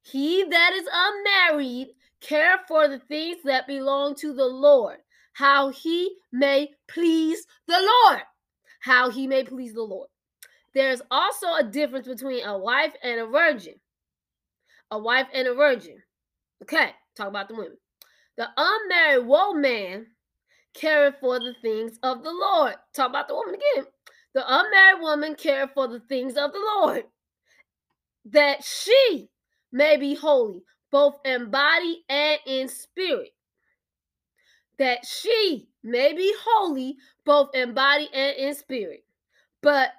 He 0.00 0.44
that 0.44 0.72
is 0.72 0.88
unmarried 0.90 1.88
care 2.22 2.60
for 2.66 2.88
the 2.88 3.00
things 3.00 3.42
that 3.44 3.66
belong 3.66 4.14
to 4.14 4.32
the 4.32 4.46
Lord, 4.46 4.96
how 5.34 5.68
he 5.68 6.16
may 6.32 6.70
please 6.88 7.46
the 7.68 7.78
Lord. 8.06 8.22
How 8.80 9.10
he 9.10 9.26
may 9.26 9.44
please 9.44 9.74
the 9.74 9.82
Lord. 9.82 10.08
There's 10.72 11.02
also 11.10 11.54
a 11.54 11.62
difference 11.62 12.08
between 12.08 12.46
a 12.46 12.56
wife 12.56 12.94
and 13.02 13.20
a 13.20 13.26
virgin. 13.26 13.74
A 14.92 14.98
wife 14.98 15.26
and 15.32 15.48
a 15.48 15.54
virgin. 15.54 15.96
Okay, 16.62 16.90
talk 17.16 17.28
about 17.28 17.48
the 17.48 17.54
women. 17.54 17.78
The 18.36 18.46
unmarried 18.56 19.26
woman 19.26 20.06
cared 20.74 21.14
for 21.18 21.38
the 21.38 21.54
things 21.62 21.98
of 22.02 22.22
the 22.22 22.30
Lord. 22.30 22.74
Talk 22.94 23.10
about 23.10 23.26
the 23.26 23.34
woman 23.34 23.56
again. 23.56 23.86
The 24.34 24.44
unmarried 24.46 25.02
woman 25.02 25.34
cared 25.34 25.70
for 25.74 25.88
the 25.88 26.00
things 26.00 26.36
of 26.36 26.52
the 26.52 26.60
Lord, 26.76 27.04
that 28.26 28.62
she 28.62 29.28
may 29.72 29.96
be 29.96 30.14
holy, 30.14 30.62
both 30.90 31.18
in 31.24 31.50
body 31.50 32.04
and 32.08 32.38
in 32.46 32.68
spirit. 32.68 33.30
That 34.78 35.06
she 35.06 35.68
may 35.82 36.12
be 36.12 36.34
holy, 36.44 36.96
both 37.24 37.50
in 37.54 37.72
body 37.72 38.08
and 38.12 38.36
in 38.36 38.54
spirit. 38.54 39.04
But 39.62 39.90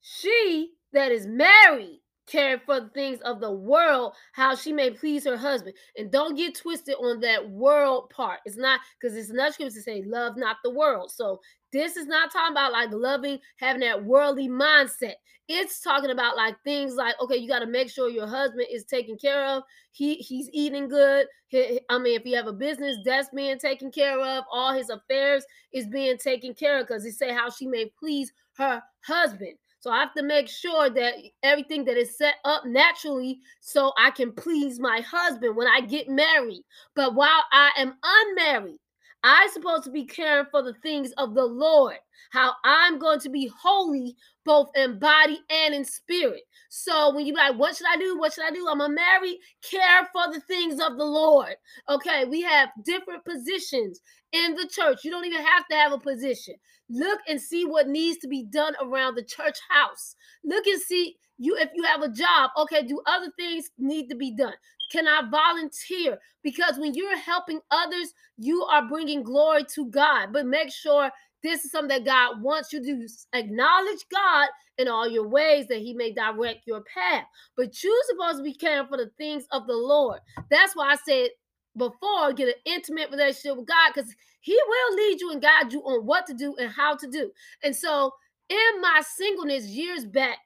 she 0.00 0.72
that 0.92 1.10
is 1.10 1.26
married 1.26 2.00
care 2.26 2.60
for 2.64 2.80
the 2.80 2.88
things 2.88 3.20
of 3.20 3.40
the 3.40 3.50
world, 3.50 4.14
how 4.32 4.54
she 4.54 4.72
may 4.72 4.90
please 4.90 5.24
her 5.24 5.36
husband. 5.36 5.74
And 5.96 6.10
don't 6.10 6.36
get 6.36 6.56
twisted 6.56 6.96
on 6.96 7.20
that 7.20 7.48
world 7.48 8.10
part. 8.10 8.40
It's 8.44 8.56
not 8.56 8.80
because 9.00 9.16
it's 9.16 9.30
another 9.30 9.52
scripture 9.52 9.76
to 9.76 9.82
say, 9.82 10.02
love 10.06 10.36
not 10.36 10.56
the 10.62 10.70
world. 10.70 11.10
So 11.10 11.40
this 11.72 11.96
is 11.96 12.06
not 12.06 12.32
talking 12.32 12.52
about 12.52 12.72
like 12.72 12.90
loving, 12.92 13.38
having 13.58 13.80
that 13.80 14.04
worldly 14.04 14.48
mindset. 14.48 15.14
It's 15.48 15.80
talking 15.80 16.10
about 16.10 16.36
like 16.36 16.56
things 16.64 16.96
like, 16.96 17.14
okay, 17.20 17.36
you 17.36 17.48
got 17.48 17.60
to 17.60 17.66
make 17.66 17.88
sure 17.88 18.08
your 18.08 18.26
husband 18.26 18.66
is 18.70 18.84
taken 18.84 19.16
care 19.16 19.46
of. 19.46 19.62
He 19.92 20.16
he's 20.16 20.50
eating 20.52 20.88
good. 20.88 21.26
He, 21.46 21.80
I 21.88 21.98
mean, 21.98 22.18
if 22.18 22.26
you 22.26 22.34
have 22.36 22.48
a 22.48 22.52
business, 22.52 22.96
that's 23.04 23.28
being 23.28 23.58
taken 23.58 23.92
care 23.92 24.18
of. 24.18 24.44
All 24.50 24.72
his 24.72 24.90
affairs 24.90 25.44
is 25.72 25.86
being 25.86 26.18
taken 26.18 26.52
care 26.52 26.80
of 26.80 26.88
because 26.88 27.04
he 27.04 27.12
say 27.12 27.32
how 27.32 27.50
she 27.50 27.68
may 27.68 27.92
please 27.98 28.32
her 28.56 28.82
husband. 29.04 29.54
So 29.80 29.90
I 29.90 30.00
have 30.00 30.14
to 30.14 30.22
make 30.22 30.48
sure 30.48 30.90
that 30.90 31.14
everything 31.42 31.84
that 31.84 31.96
is 31.96 32.16
set 32.16 32.36
up 32.44 32.64
naturally 32.66 33.40
so 33.60 33.92
I 33.98 34.10
can 34.10 34.32
please 34.32 34.80
my 34.80 35.00
husband 35.00 35.56
when 35.56 35.68
I 35.68 35.80
get 35.80 36.08
married. 36.08 36.62
But 36.94 37.14
while 37.14 37.44
I 37.52 37.70
am 37.78 37.94
unmarried, 38.02 38.78
I'm 39.22 39.50
supposed 39.50 39.84
to 39.84 39.90
be 39.90 40.04
caring 40.04 40.46
for 40.50 40.62
the 40.62 40.74
things 40.74 41.12
of 41.18 41.34
the 41.34 41.44
Lord, 41.44 41.96
how 42.30 42.52
I'm 42.64 42.98
going 42.98 43.18
to 43.20 43.28
be 43.28 43.50
holy 43.60 44.16
both 44.44 44.70
in 44.76 44.98
body 44.98 45.40
and 45.50 45.74
in 45.74 45.84
spirit. 45.84 46.42
So 46.68 47.14
when 47.14 47.26
you 47.26 47.34
like, 47.34 47.56
what 47.56 47.76
should 47.76 47.88
I 47.88 47.96
do? 47.96 48.18
What 48.18 48.32
should 48.32 48.44
I 48.44 48.50
do? 48.50 48.68
I'm 48.70 48.80
a 48.80 48.88
married, 48.88 49.38
care 49.62 50.08
for 50.12 50.32
the 50.32 50.40
things 50.42 50.80
of 50.80 50.96
the 50.96 51.04
Lord. 51.04 51.54
Okay, 51.88 52.24
we 52.24 52.42
have 52.42 52.68
different 52.84 53.24
positions 53.24 54.00
in 54.44 54.54
the 54.54 54.68
church. 54.68 55.04
You 55.04 55.10
don't 55.10 55.24
even 55.24 55.44
have 55.44 55.66
to 55.68 55.76
have 55.76 55.92
a 55.92 55.98
position. 55.98 56.54
Look 56.88 57.20
and 57.28 57.40
see 57.40 57.64
what 57.64 57.88
needs 57.88 58.18
to 58.18 58.28
be 58.28 58.44
done 58.44 58.74
around 58.80 59.14
the 59.14 59.24
church 59.24 59.58
house. 59.70 60.14
Look 60.44 60.66
and 60.66 60.80
see 60.80 61.16
you 61.38 61.56
if 61.56 61.70
you 61.74 61.82
have 61.84 62.02
a 62.02 62.08
job. 62.08 62.50
Okay, 62.58 62.82
do 62.82 63.00
other 63.06 63.30
things 63.38 63.70
need 63.78 64.08
to 64.08 64.16
be 64.16 64.34
done? 64.34 64.54
Can 64.92 65.08
I 65.08 65.22
volunteer? 65.30 66.18
Because 66.42 66.78
when 66.78 66.94
you're 66.94 67.18
helping 67.18 67.60
others, 67.70 68.12
you 68.36 68.62
are 68.64 68.88
bringing 68.88 69.22
glory 69.22 69.64
to 69.74 69.86
God. 69.90 70.32
But 70.32 70.46
make 70.46 70.72
sure 70.72 71.10
this 71.42 71.64
is 71.64 71.72
something 71.72 72.04
that 72.04 72.04
God 72.04 72.42
wants 72.42 72.72
you 72.72 72.82
to 72.82 73.08
acknowledge 73.32 74.04
God 74.12 74.48
in 74.78 74.88
all 74.88 75.08
your 75.08 75.28
ways 75.28 75.66
that 75.68 75.78
He 75.78 75.92
may 75.92 76.12
direct 76.12 76.66
your 76.66 76.82
path. 76.82 77.24
But 77.56 77.82
you're 77.82 78.02
supposed 78.08 78.38
to 78.38 78.44
be 78.44 78.54
caring 78.54 78.86
for 78.88 78.96
the 78.96 79.10
things 79.18 79.44
of 79.52 79.66
the 79.66 79.76
Lord. 79.76 80.20
That's 80.50 80.74
why 80.76 80.92
I 80.92 80.96
said 81.06 81.30
before 81.76 82.32
get 82.32 82.48
an 82.48 82.54
intimate 82.64 83.10
relationship 83.10 83.56
with 83.56 83.66
God 83.66 83.92
because 83.94 84.14
He 84.40 84.58
will 84.66 84.96
lead 84.96 85.20
you 85.20 85.32
and 85.32 85.42
guide 85.42 85.72
you 85.72 85.80
on 85.80 86.06
what 86.06 86.26
to 86.26 86.34
do 86.34 86.54
and 86.58 86.70
how 86.70 86.96
to 86.96 87.06
do. 87.08 87.30
And 87.62 87.74
so, 87.74 88.12
in 88.48 88.80
my 88.80 89.02
singleness 89.16 89.66
years 89.66 90.04
back, 90.04 90.38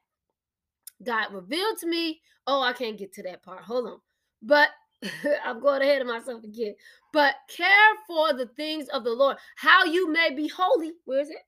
God 1.05 1.33
revealed 1.33 1.79
to 1.79 1.87
me. 1.87 2.21
Oh, 2.47 2.63
I 2.63 2.73
can't 2.73 2.99
get 2.99 3.13
to 3.15 3.23
that 3.25 3.43
part. 3.43 3.63
Hold 3.63 3.87
on. 3.87 4.01
But 4.43 4.71
I'm 5.45 5.61
going 5.61 5.83
ahead 5.83 6.01
of 6.01 6.09
myself 6.09 6.45
again. 6.45 6.75
But 7.13 7.35
care 7.55 7.69
for 8.07 8.33
the 8.33 8.47
things 8.57 8.89
of 8.89 9.05
the 9.05 9.11
Lord, 9.11 9.37
how 9.57 9.85
you 9.85 10.11
may 10.11 10.35
be 10.35 10.49
holy. 10.49 10.93
Where 11.05 11.21
is 11.21 11.31
it? 11.31 11.39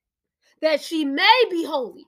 That 0.61 0.81
she 0.81 1.05
may 1.05 1.45
be 1.51 1.65
holy 1.65 2.07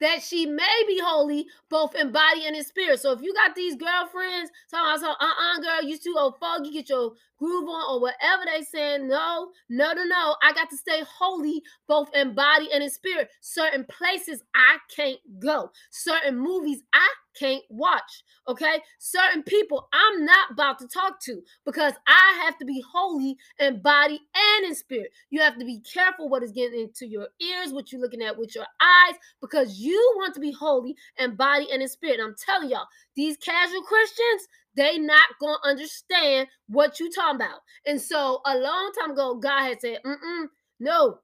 that 0.00 0.22
she 0.22 0.46
may 0.46 0.82
be 0.86 1.00
holy 1.02 1.46
both 1.68 1.94
in 1.94 2.12
body 2.12 2.46
and 2.46 2.56
in 2.56 2.64
spirit. 2.64 3.00
So 3.00 3.12
if 3.12 3.22
you 3.22 3.34
got 3.34 3.54
these 3.54 3.76
girlfriends 3.76 4.50
talking 4.70 5.02
about, 5.02 5.16
uh-uh, 5.20 5.60
girl, 5.60 5.82
you 5.88 5.98
too 5.98 6.14
old 6.18 6.38
foggy, 6.38 6.70
get 6.70 6.88
your 6.88 7.12
groove 7.38 7.68
on 7.68 7.94
or 7.94 8.00
whatever 8.00 8.42
they 8.46 8.62
saying, 8.62 9.08
no, 9.08 9.50
no, 9.68 9.92
no, 9.92 10.04
no. 10.04 10.36
I 10.42 10.52
got 10.52 10.70
to 10.70 10.76
stay 10.76 11.02
holy 11.08 11.62
both 11.86 12.14
in 12.14 12.34
body 12.34 12.68
and 12.72 12.82
in 12.82 12.90
spirit. 12.90 13.30
Certain 13.40 13.84
places 13.84 14.42
I 14.54 14.78
can't 14.94 15.20
go. 15.38 15.70
Certain 15.90 16.38
movies 16.38 16.82
I 16.92 17.08
can't 17.38 17.62
watch. 17.68 18.24
Okay. 18.48 18.80
Certain 18.98 19.42
people 19.42 19.88
I'm 19.92 20.24
not 20.24 20.50
about 20.50 20.78
to 20.80 20.88
talk 20.88 21.20
to 21.22 21.40
because 21.64 21.92
I 22.06 22.42
have 22.44 22.58
to 22.58 22.64
be 22.64 22.82
holy 22.90 23.36
in 23.60 23.80
body 23.80 24.20
and 24.34 24.66
in 24.66 24.74
spirit. 24.74 25.10
You 25.30 25.40
have 25.40 25.58
to 25.58 25.64
be 25.64 25.80
careful 25.80 26.28
what 26.28 26.42
is 26.42 26.52
getting 26.52 26.80
into 26.80 27.06
your 27.06 27.28
ears, 27.40 27.72
what 27.72 27.92
you're 27.92 28.00
looking 28.00 28.22
at 28.22 28.36
with 28.36 28.54
your 28.54 28.66
eyes, 28.80 29.14
because 29.40 29.78
you 29.78 30.14
want 30.16 30.34
to 30.34 30.40
be 30.40 30.52
holy 30.52 30.96
in 31.18 31.36
body 31.36 31.68
and 31.72 31.82
in 31.82 31.88
spirit. 31.88 32.18
And 32.18 32.28
I'm 32.28 32.36
telling 32.44 32.70
y'all, 32.70 32.86
these 33.14 33.36
casual 33.36 33.82
Christians, 33.82 34.48
they 34.78 34.98
not 34.98 35.28
gonna 35.40 35.58
understand 35.64 36.48
what 36.68 37.00
you 37.00 37.10
talking 37.10 37.36
about. 37.36 37.60
And 37.86 38.00
so 38.00 38.40
a 38.46 38.56
long 38.56 38.92
time 38.98 39.10
ago, 39.10 39.34
God 39.36 39.64
had 39.64 39.80
said, 39.80 39.98
Mm-mm, 40.06 40.46
no, 40.80 41.18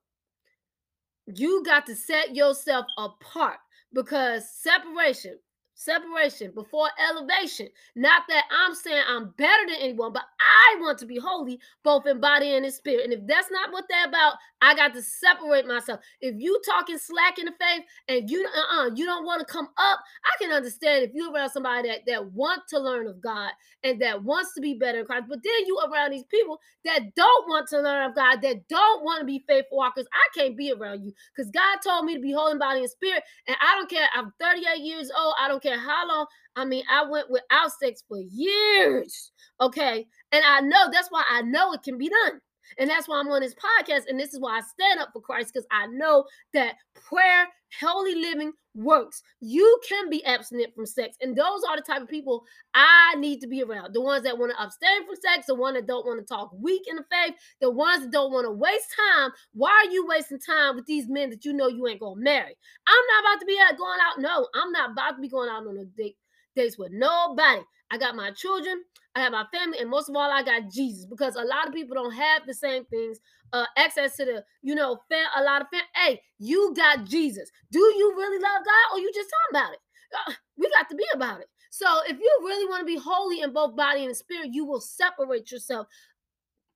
you 1.27 1.63
got 1.65 1.87
to 1.87 1.95
set 1.95 2.35
yourself 2.35 2.87
apart 2.99 3.59
because 3.93 4.45
separation 4.51 5.39
separation 5.75 6.53
before 6.55 6.89
elevation. 7.11 7.69
Not 7.97 8.23
that 8.29 8.45
I'm 8.51 8.75
saying 8.75 9.03
I'm 9.09 9.35
better 9.37 9.67
than 9.67 9.77
anyone, 9.81 10.13
but 10.13 10.25
I 10.41 10.81
want 10.81 10.99
to 10.99 11.07
be 11.07 11.19
holy 11.19 11.61
both 11.83 12.07
in 12.07 12.21
body 12.21 12.55
and 12.55 12.65
in 12.65 12.73
spirit. 12.73 13.05
And 13.05 13.13
if 13.13 13.27
that's 13.27 13.51
not 13.51 13.73
what 13.73 13.85
they're 13.89 14.09
about, 14.09 14.35
I 14.63 14.75
got 14.75 14.95
to 14.95 15.03
separate 15.03 15.67
myself. 15.67 16.01
If 16.21 16.37
you 16.39 16.61
talking 16.65 16.99
slack 16.99 17.39
in 17.39 17.47
the 17.47 17.53
faith 17.61 17.85
and 18.09 18.31
you 18.31 18.47
uh-uh, 18.47 18.91
you 18.95 19.05
don't 19.05 19.27
want 19.27 19.47
to 19.47 19.53
come 19.53 19.69
up, 19.77 20.01
I 20.25 20.43
can 20.43 20.53
understand 20.53 21.05
if 21.05 21.11
you're 21.15 21.33
around 21.33 21.51
somebody 21.51 21.89
that, 21.89 22.01
that 22.07 22.33
want 22.33 22.63
to 22.69 22.79
learn 22.79 23.07
of 23.07 23.21
God 23.21 23.51
and 23.83 24.01
that 24.01 24.23
wants 24.23 24.55
to 24.55 24.61
be 24.61 24.75
better 24.75 25.01
in 25.01 25.07
Christ. 25.07 25.27
But 25.29 25.43
then 25.43 25.67
you 25.67 25.79
around 25.79 26.13
these 26.13 26.25
people 26.25 26.61
that 26.85 27.15
don't 27.15 27.49
want 27.49 27.69
to 27.69 27.81
learn 27.81 28.09
of 28.09 28.15
God, 28.15 28.41
that 28.43 28.69
don't 28.69 29.05
want 29.05 29.21
to 29.21 29.27
be 29.27 29.45
faithful 29.47 29.79
walkers. 29.79 30.07
I 30.13 30.39
can't 30.39 30.57
be 30.57 30.73
around 30.73 31.05
you 31.05 31.13
because 31.35 31.51
God 31.51 31.79
told 31.85 32.07
me 32.07 32.15
to 32.15 32.21
be 32.21 32.33
holy 32.33 32.53
in 32.53 32.59
body 32.59 32.81
and 32.81 32.91
spirit. 32.91 33.23
And 33.47 33.57
I 33.61 33.77
don't 33.77 33.91
care. 33.91 34.09
I'm 34.15 34.33
38 34.41 34.81
years 34.81 35.11
old. 35.17 35.35
I 35.41 35.49
don't 35.49 35.63
care 35.65 35.79
how 35.79 36.07
long. 36.07 36.27
I 36.57 36.65
mean, 36.65 36.85
I 36.91 37.05
went 37.09 37.31
without 37.31 37.73
sex 37.73 38.05
for 38.07 38.19
years. 38.19 39.33
Okay. 39.61 40.07
And 40.33 40.45
I 40.45 40.61
know 40.61 40.89
that's 40.93 41.11
why 41.11 41.25
I 41.31 41.43
know 41.43 41.73
it 41.73 41.83
can 41.83 41.99
be 41.99 42.09
done. 42.09 42.41
And 42.79 42.89
that's 42.89 43.09
why 43.09 43.19
I'm 43.19 43.29
on 43.29 43.41
this 43.41 43.55
podcast. 43.55 44.03
And 44.09 44.19
this 44.19 44.35
is 44.35 44.41
why 44.41 44.59
I 44.59 44.61
stand 44.61 45.01
up 45.01 45.11
for 45.13 45.21
Christ 45.21 45.53
because 45.53 45.67
I 45.71 45.87
know 45.87 46.25
that 46.53 46.75
prayer, 46.95 47.49
holy 47.81 48.15
living 48.15 48.53
works. 48.75 49.23
You 49.41 49.81
can 49.89 50.11
be 50.11 50.25
abstinent 50.25 50.75
from 50.75 50.87
sex. 50.87 51.17
And 51.21 51.37
those 51.37 51.63
are 51.69 51.77
the 51.77 51.83
type 51.83 52.03
of 52.03 52.09
people 52.09 52.45
I 52.75 53.15
need 53.19 53.41
to 53.41 53.47
be 53.47 53.63
around. 53.63 53.95
The 53.95 54.01
ones 54.01 54.25
that 54.25 54.39
want 54.39 54.53
to 54.53 54.63
abstain 54.63 55.07
from 55.07 55.17
sex, 55.17 55.47
the 55.47 55.55
ones 55.55 55.77
that 55.77 55.87
don't 55.87 56.07
want 56.07 56.21
to 56.21 56.27
talk 56.27 56.51
weak 56.59 56.83
in 56.89 56.97
the 56.97 57.05
faith, 57.11 57.35
the 57.61 57.71
ones 57.71 58.03
that 58.03 58.13
don't 58.13 58.33
want 58.33 58.47
to 58.47 58.51
waste 58.51 58.95
time. 59.15 59.31
Why 59.53 59.71
are 59.71 59.91
you 59.91 60.07
wasting 60.07 60.41
time 60.41 60.77
with 60.77 60.87
these 60.87 61.09
men 61.09 61.31
that 61.31 61.45
you 61.45 61.53
know 61.53 61.69
you 61.69 61.87
ain't 61.87 62.01
going 62.01 62.17
to 62.17 62.25
marry? 62.25 62.57
I'm 62.87 63.05
not 63.09 63.33
about 63.33 63.41
to 63.41 63.47
be 63.47 63.59
out 63.61 63.79
going 63.79 63.99
out. 64.03 64.21
No, 64.21 64.49
I'm 64.55 64.73
not 64.73 64.91
about 64.93 65.17
to 65.17 65.23
be 65.23 65.29
going 65.29 65.49
out 65.49 65.67
on 65.67 65.79
a 65.79 65.85
date 65.85 66.17
dates 66.57 66.79
with 66.79 66.93
nobody. 66.93 67.63
I 67.91 67.99
got 67.99 68.17
my 68.17 68.31
children, 68.31 68.83
I 69.15 69.21
have 69.21 69.33
my 69.33 69.45
family, 69.53 69.79
and 69.81 69.91
most 69.91 70.09
of 70.09 70.17
all, 70.17 70.31
I 70.31 70.43
got 70.43 70.71
Jesus 70.71 71.07
because 71.07 71.37
a 71.37 71.45
lot 71.45 71.69
of 71.69 71.75
people 71.75 71.95
don't 71.95 72.15
have 72.15 72.47
the 72.47 72.55
same 72.55 72.85
things, 72.87 73.19
uh, 73.53 73.67
access 73.77 74.17
to 74.17 74.25
the, 74.25 74.45
you 74.63 74.75
know, 74.75 74.99
a 75.37 75.43
lot 75.43 75.63
of 75.63 75.69
fam- 75.73 75.83
Hey, 75.95 76.23
you 76.39 76.75
got 76.77 77.05
Jesus. 77.05 77.51
Do 77.71 77.79
you 77.81 78.15
really 78.17 78.39
love 78.43 78.65
God, 78.65 78.95
or 78.97 79.01
you 79.01 79.13
just 79.15 79.31
talking 79.31 79.61
about 79.63 79.73
it? 79.75 79.81
Uh, 80.29 80.33
we 80.59 80.71
got 80.71 80.89
to 80.91 80.97
be 80.97 81.07
about 81.15 81.41
it. 81.41 81.49
So 81.71 81.87
if 82.09 82.19
you 82.19 82.39
really 82.43 82.67
want 82.69 82.81
to 82.81 82.87
be 82.87 82.99
holy 82.99 83.41
in 83.41 83.53
both 83.53 83.77
body 83.77 84.05
and 84.05 84.17
spirit, 84.17 84.51
you 84.53 84.65
will 84.65 84.81
separate 84.81 85.51
yourself 85.51 85.89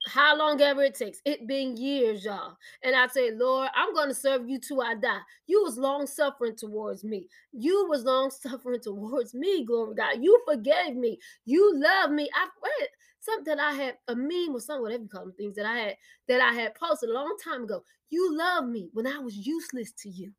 how 0.09 0.37
long 0.37 0.61
ever 0.61 0.83
it 0.83 0.95
takes. 0.95 1.21
It 1.25 1.47
been 1.47 1.77
years, 1.77 2.25
y'all. 2.25 2.57
And 2.83 2.97
I 2.97 3.07
say, 3.09 3.31
Lord, 3.31 3.69
I'm 3.75 3.95
going 3.95 4.09
to 4.09 4.15
serve 4.15 4.49
you 4.49 4.59
till 4.59 4.81
I 4.81 4.95
die. 4.95 5.21
You 5.47 5.63
was 5.63 5.79
long 5.79 6.07
suffering 6.07 6.57
towards 6.57 7.05
me. 7.05 7.29
You 7.53 7.87
was 7.89 8.05
long 8.05 8.31
suffering 8.43 8.81
towards 8.81 9.35
me, 9.35 9.65
glory 9.65 9.95
God. 9.95 10.23
You 10.23 10.43
forgave 10.47 10.97
me. 10.97 11.19
You 11.45 11.73
love 11.77 12.11
me. 12.11 12.29
I 12.35 12.49
read 12.63 12.89
something 13.21 13.59
I 13.59 13.75
had 13.75 13.97
a 14.09 14.17
meme 14.17 14.55
or 14.55 14.61
something, 14.61 14.83
whatever 14.83 15.03
you 15.03 15.09
call 15.09 15.25
them 15.25 15.35
things 15.37 15.57
that 15.57 15.67
I 15.67 15.77
had 15.77 15.97
that 16.29 16.41
I 16.41 16.53
had 16.53 16.75
posted 16.75 17.11
a 17.11 17.15
long 17.15 17.37
time 17.43 17.65
ago. 17.65 17.83
You 18.11 18.37
love 18.37 18.67
me 18.67 18.89
when 18.93 19.07
I 19.07 19.19
was 19.19 19.37
useless 19.37 19.93
to 20.03 20.09
you. 20.09 20.33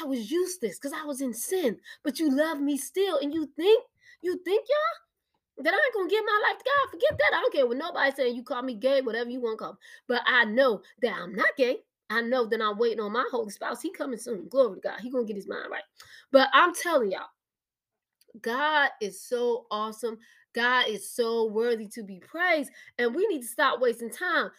I 0.00 0.04
was 0.04 0.30
useless 0.30 0.78
because 0.78 0.92
I 0.92 1.04
was 1.04 1.20
in 1.20 1.32
sin, 1.32 1.78
but 2.02 2.18
you 2.18 2.30
love 2.30 2.60
me 2.60 2.76
still. 2.76 3.18
And 3.18 3.32
you 3.32 3.46
think, 3.56 3.84
you 4.22 4.40
think, 4.44 4.66
y'all, 4.68 5.05
that 5.58 5.72
I 5.72 5.76
ain't 5.76 5.94
gonna 5.94 6.08
give 6.08 6.24
my 6.24 6.48
life 6.48 6.58
to 6.58 6.64
God. 6.64 6.90
Forget 6.90 7.18
that. 7.18 7.36
I 7.36 7.40
don't 7.40 7.52
care 7.52 7.66
what 7.66 7.76
nobody 7.76 8.12
saying. 8.14 8.36
You 8.36 8.42
call 8.42 8.62
me 8.62 8.74
gay, 8.74 9.00
whatever 9.00 9.30
you 9.30 9.40
want 9.40 9.58
to 9.58 9.64
call 9.64 9.72
me. 9.72 9.78
But 10.08 10.22
I 10.26 10.44
know 10.44 10.82
that 11.02 11.14
I'm 11.14 11.34
not 11.34 11.56
gay. 11.56 11.78
I 12.10 12.20
know 12.20 12.46
that 12.46 12.60
I'm 12.60 12.78
waiting 12.78 13.00
on 13.00 13.12
my 13.12 13.26
holy 13.30 13.50
spouse. 13.50 13.82
He 13.82 13.90
coming 13.90 14.18
soon. 14.18 14.48
Glory 14.48 14.76
to 14.76 14.88
God. 14.88 15.00
He 15.00 15.10
gonna 15.10 15.24
get 15.24 15.36
his 15.36 15.48
mind 15.48 15.70
right. 15.70 15.82
But 16.30 16.48
I'm 16.52 16.74
telling 16.74 17.12
y'all, 17.12 17.30
God 18.42 18.90
is 19.00 19.20
so 19.20 19.66
awesome. 19.70 20.18
God 20.54 20.88
is 20.88 21.10
so 21.10 21.46
worthy 21.46 21.88
to 21.88 22.02
be 22.02 22.20
praised. 22.20 22.70
And 22.98 23.14
we 23.14 23.26
need 23.26 23.42
to 23.42 23.48
stop 23.48 23.80
wasting 23.80 24.10
time. 24.10 24.50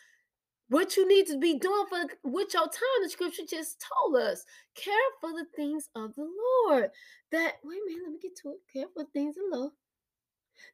What 0.70 0.98
you 0.98 1.08
need 1.08 1.28
to 1.28 1.38
be 1.38 1.58
doing 1.58 1.86
for 1.90 2.04
with 2.24 2.54
your 2.54 2.64
time, 2.64 3.02
the 3.02 3.10
scripture 3.10 3.44
just 3.50 3.84
told 3.96 4.18
us. 4.18 4.44
Care 4.76 4.94
for 5.22 5.32
the 5.32 5.46
things 5.56 5.90
of 5.96 6.14
the 6.16 6.28
Lord. 6.66 6.90
That 7.32 7.54
wait 7.64 7.78
a 7.78 7.86
minute, 7.86 8.04
let 8.04 8.12
me 8.12 8.20
get 8.22 8.36
to 8.44 8.50
it. 8.50 8.58
Care 8.72 8.88
for 8.94 9.06
things 9.14 9.38
of 9.38 9.44
the 9.50 9.58
Lord. 9.58 9.72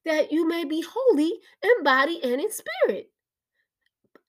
That 0.05 0.31
you 0.31 0.47
may 0.47 0.65
be 0.65 0.84
holy 0.88 1.34
in 1.61 1.84
body 1.84 2.19
and 2.23 2.41
in 2.41 2.51
spirit. 2.51 3.09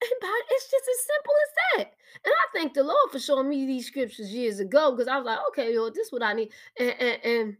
And 0.03 0.21
body, 0.21 0.45
it's 0.51 0.71
just 0.71 0.85
as 0.91 1.07
simple 1.07 1.35
as 1.43 1.79
that. 1.79 1.93
And 2.25 2.33
I 2.33 2.59
thank 2.59 2.75
the 2.75 2.85
Lord 2.85 3.11
for 3.11 3.19
showing 3.19 3.49
me 3.49 3.67
these 3.67 3.87
scriptures 3.87 4.33
years 4.33 4.61
ago 4.61 4.93
because 4.93 5.09
I 5.09 5.17
was 5.17 5.27
like, 5.27 5.39
okay, 5.49 5.77
Lord, 5.77 5.95
this 5.95 6.07
is 6.07 6.13
what 6.13 6.23
I 6.23 6.33
need. 6.33 6.51
And, 6.79 6.95
and, 7.01 7.25
and 7.25 7.57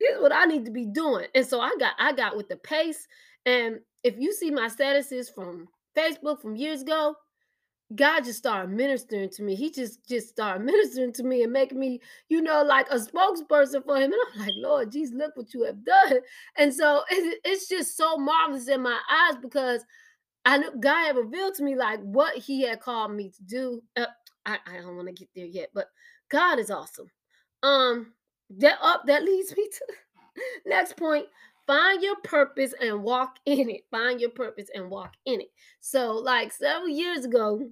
this 0.00 0.16
is 0.16 0.20
what 0.22 0.32
I 0.32 0.44
need 0.44 0.64
to 0.64 0.70
be 0.70 0.86
doing. 0.86 1.26
And 1.34 1.46
so 1.46 1.60
I 1.60 1.74
got 1.78 1.94
I 1.98 2.12
got 2.12 2.36
with 2.36 2.48
the 2.48 2.56
pace. 2.56 3.06
And 3.46 3.80
if 4.02 4.16
you 4.18 4.32
see 4.32 4.50
my 4.50 4.68
statuses 4.68 5.32
from 5.32 5.68
Facebook 5.96 6.40
from 6.40 6.56
years 6.56 6.82
ago, 6.82 7.14
God 7.94 8.24
just 8.24 8.38
started 8.38 8.70
ministering 8.70 9.30
to 9.30 9.42
me. 9.42 9.54
He 9.54 9.70
just 9.70 10.06
just 10.06 10.28
started 10.28 10.64
ministering 10.64 11.12
to 11.14 11.22
me 11.22 11.42
and 11.42 11.52
making 11.52 11.78
me, 11.78 12.00
you 12.28 12.42
know, 12.42 12.62
like 12.62 12.86
a 12.90 12.96
spokesperson 12.96 13.84
for 13.84 13.96
him. 13.96 14.12
And 14.12 14.14
I'm 14.34 14.40
like, 14.40 14.54
Lord, 14.56 14.92
Jesus, 14.92 15.14
look 15.14 15.36
what 15.36 15.54
you 15.54 15.64
have 15.64 15.84
done. 15.84 16.18
And 16.56 16.74
so 16.74 17.02
it, 17.10 17.40
it's 17.44 17.68
just 17.68 17.96
so 17.96 18.16
marvelous 18.18 18.68
in 18.68 18.82
my 18.82 18.98
eyes 19.10 19.36
because 19.40 19.84
I 20.44 20.58
know 20.58 20.70
God 20.78 21.06
had 21.06 21.16
revealed 21.16 21.54
to 21.54 21.62
me 21.62 21.76
like 21.76 22.00
what 22.00 22.36
He 22.36 22.62
had 22.62 22.80
called 22.80 23.12
me 23.12 23.30
to 23.30 23.42
do. 23.42 23.82
Uh, 23.96 24.06
I, 24.44 24.58
I 24.66 24.76
don't 24.76 24.96
want 24.96 25.08
to 25.08 25.14
get 25.14 25.28
there 25.34 25.46
yet, 25.46 25.70
but 25.74 25.86
God 26.30 26.58
is 26.58 26.70
awesome. 26.70 27.10
Um, 27.62 28.12
that 28.58 28.78
up 28.82 29.06
that 29.06 29.24
leads 29.24 29.54
me 29.56 29.68
to 29.78 30.42
next 30.66 30.96
point 30.96 31.26
find 31.68 32.02
your 32.02 32.16
purpose 32.24 32.74
and 32.80 33.04
walk 33.04 33.36
in 33.44 33.70
it. 33.70 33.82
Find 33.92 34.20
your 34.20 34.30
purpose 34.30 34.70
and 34.74 34.90
walk 34.90 35.14
in 35.26 35.42
it. 35.42 35.52
So 35.78 36.12
like 36.14 36.50
several 36.50 36.88
years 36.88 37.24
ago 37.24 37.70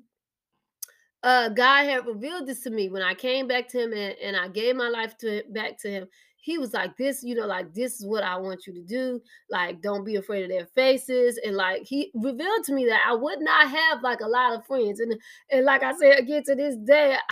uh 1.23 1.49
god 1.49 1.85
had 1.85 2.07
revealed 2.07 2.47
this 2.47 2.61
to 2.61 2.71
me. 2.71 2.89
When 2.91 3.03
i 3.03 3.15
came 3.15 3.49
back 3.49 3.69
to 3.69 3.83
him 3.83 3.93
and, 3.93 4.15
and 4.23 4.37
i 4.37 4.49
gave 4.49 4.77
my 4.77 4.89
life 4.89 5.17
to 5.19 5.43
back 5.51 5.81
to 5.81 5.91
him 5.91 6.07
he 6.37 6.59
was 6.59 6.75
like 6.75 6.97
this 6.97 7.25
you 7.25 7.35
know 7.35 7.47
like 7.47 7.73
this 7.75 7.99
is 7.99 8.07
what 8.07 8.23
i 8.23 8.37
want 8.37 8.67
you 8.67 8.75
to 8.75 8.83
do. 8.83 9.21
Like 9.51 9.81
don't 9.81 10.05
be 10.05 10.17
afraid 10.17 10.45
of 10.45 10.51
their 10.51 10.67
faces. 10.67 11.41
And 11.45 11.57
like 11.57 11.83
he 11.85 12.13
revealed 12.15 12.65
to 12.67 12.75
me 12.75 12.87
that 12.87 13.01
i 13.09 13.15
would 13.15 13.41
not 13.41 13.71
have 13.71 14.03
like 14.03 14.21
a 14.21 14.29
lot 14.29 14.53
of 14.53 14.67
friends. 14.67 15.01
And 15.01 15.15
and 15.51 15.65
like 15.65 15.83
i 15.83 15.95
said 15.97 16.19
again 16.19 16.45
to 16.45 16.55
this 16.55 16.77
day 16.77 17.17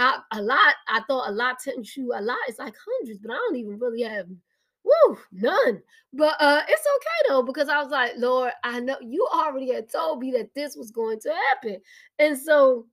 I, 0.00 0.20
a 0.30 0.40
lot. 0.40 0.74
I 0.86 1.00
thought 1.08 1.28
a 1.28 1.32
lot 1.32 1.56
you. 1.96 2.12
A 2.14 2.22
lot. 2.22 2.36
It's 2.46 2.60
like 2.60 2.74
hundreds, 2.86 3.18
but 3.18 3.32
I 3.32 3.34
don't 3.34 3.56
even 3.56 3.80
really 3.80 4.02
have 4.02 4.26
woo 4.88 5.18
none. 5.32 5.82
But 6.12 6.36
uh 6.40 6.62
it's 6.68 6.86
okay 6.96 7.28
though, 7.28 7.42
because 7.42 7.68
I 7.68 7.82
was 7.82 7.90
like, 7.90 8.12
Lord, 8.16 8.52
I 8.64 8.80
know 8.80 8.96
you 9.00 9.26
already 9.32 9.72
had 9.72 9.90
told 9.90 10.20
me 10.20 10.30
that 10.32 10.54
this 10.54 10.76
was 10.76 10.90
going 10.90 11.20
to 11.20 11.34
happen. 11.50 11.80
And 12.18 12.38
so 12.38 12.86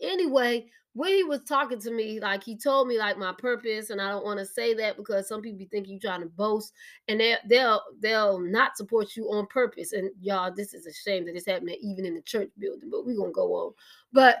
anyway, 0.00 0.66
when 0.94 1.10
he 1.12 1.24
was 1.24 1.42
talking 1.42 1.80
to 1.80 1.90
me, 1.90 2.20
like 2.20 2.44
he 2.44 2.56
told 2.56 2.86
me 2.86 2.98
like 2.98 3.18
my 3.18 3.32
purpose, 3.36 3.90
and 3.90 4.00
I 4.00 4.08
don't 4.08 4.24
want 4.24 4.38
to 4.38 4.46
say 4.46 4.74
that 4.74 4.96
because 4.96 5.28
some 5.28 5.42
people 5.42 5.66
think 5.70 5.88
you 5.88 5.98
trying 5.98 6.20
to 6.20 6.26
boast, 6.26 6.72
and 7.08 7.20
they 7.20 7.36
they'll 7.48 7.82
they'll 8.00 8.38
not 8.38 8.76
support 8.76 9.16
you 9.16 9.26
on 9.32 9.46
purpose. 9.48 9.92
And 9.92 10.10
y'all, 10.20 10.52
this 10.54 10.72
is 10.72 10.86
a 10.86 10.92
shame 10.92 11.26
that 11.26 11.36
it's 11.36 11.46
happening 11.46 11.78
even 11.82 12.06
in 12.06 12.14
the 12.14 12.22
church 12.22 12.50
building, 12.58 12.90
but 12.90 13.04
we're 13.04 13.16
gonna 13.16 13.32
go 13.32 13.52
on. 13.54 13.72
But 14.12 14.38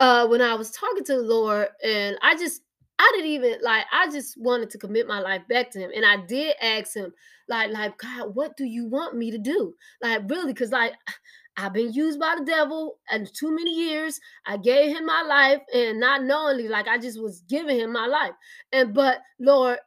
uh 0.00 0.26
when 0.26 0.40
I 0.40 0.54
was 0.54 0.70
talking 0.70 1.04
to 1.04 1.16
the 1.16 1.22
Lord 1.22 1.68
and 1.84 2.16
I 2.22 2.36
just 2.36 2.62
I 3.02 3.10
didn't 3.14 3.30
even 3.30 3.56
like 3.62 3.84
I 3.92 4.08
just 4.10 4.40
wanted 4.40 4.70
to 4.70 4.78
commit 4.78 5.08
my 5.08 5.18
life 5.18 5.42
back 5.48 5.72
to 5.72 5.80
him. 5.80 5.90
And 5.94 6.06
I 6.06 6.24
did 6.24 6.54
ask 6.62 6.94
him, 6.94 7.12
like, 7.48 7.72
like, 7.72 7.98
God, 7.98 8.34
what 8.34 8.56
do 8.56 8.64
you 8.64 8.86
want 8.86 9.16
me 9.16 9.32
to 9.32 9.38
do? 9.38 9.74
Like, 10.00 10.22
really, 10.30 10.52
because 10.52 10.70
like 10.70 10.92
I've 11.56 11.72
been 11.72 11.92
used 11.92 12.20
by 12.20 12.36
the 12.38 12.44
devil 12.44 12.98
and 13.10 13.28
too 13.34 13.54
many 13.54 13.74
years. 13.74 14.20
I 14.46 14.56
gave 14.56 14.96
him 14.96 15.04
my 15.04 15.22
life 15.22 15.62
and 15.74 15.98
not 15.98 16.22
knowingly, 16.22 16.68
like 16.68 16.86
I 16.86 16.96
just 16.96 17.20
was 17.20 17.42
giving 17.48 17.80
him 17.80 17.92
my 17.92 18.06
life. 18.06 18.34
And 18.72 18.94
but 18.94 19.18
Lord, 19.40 19.78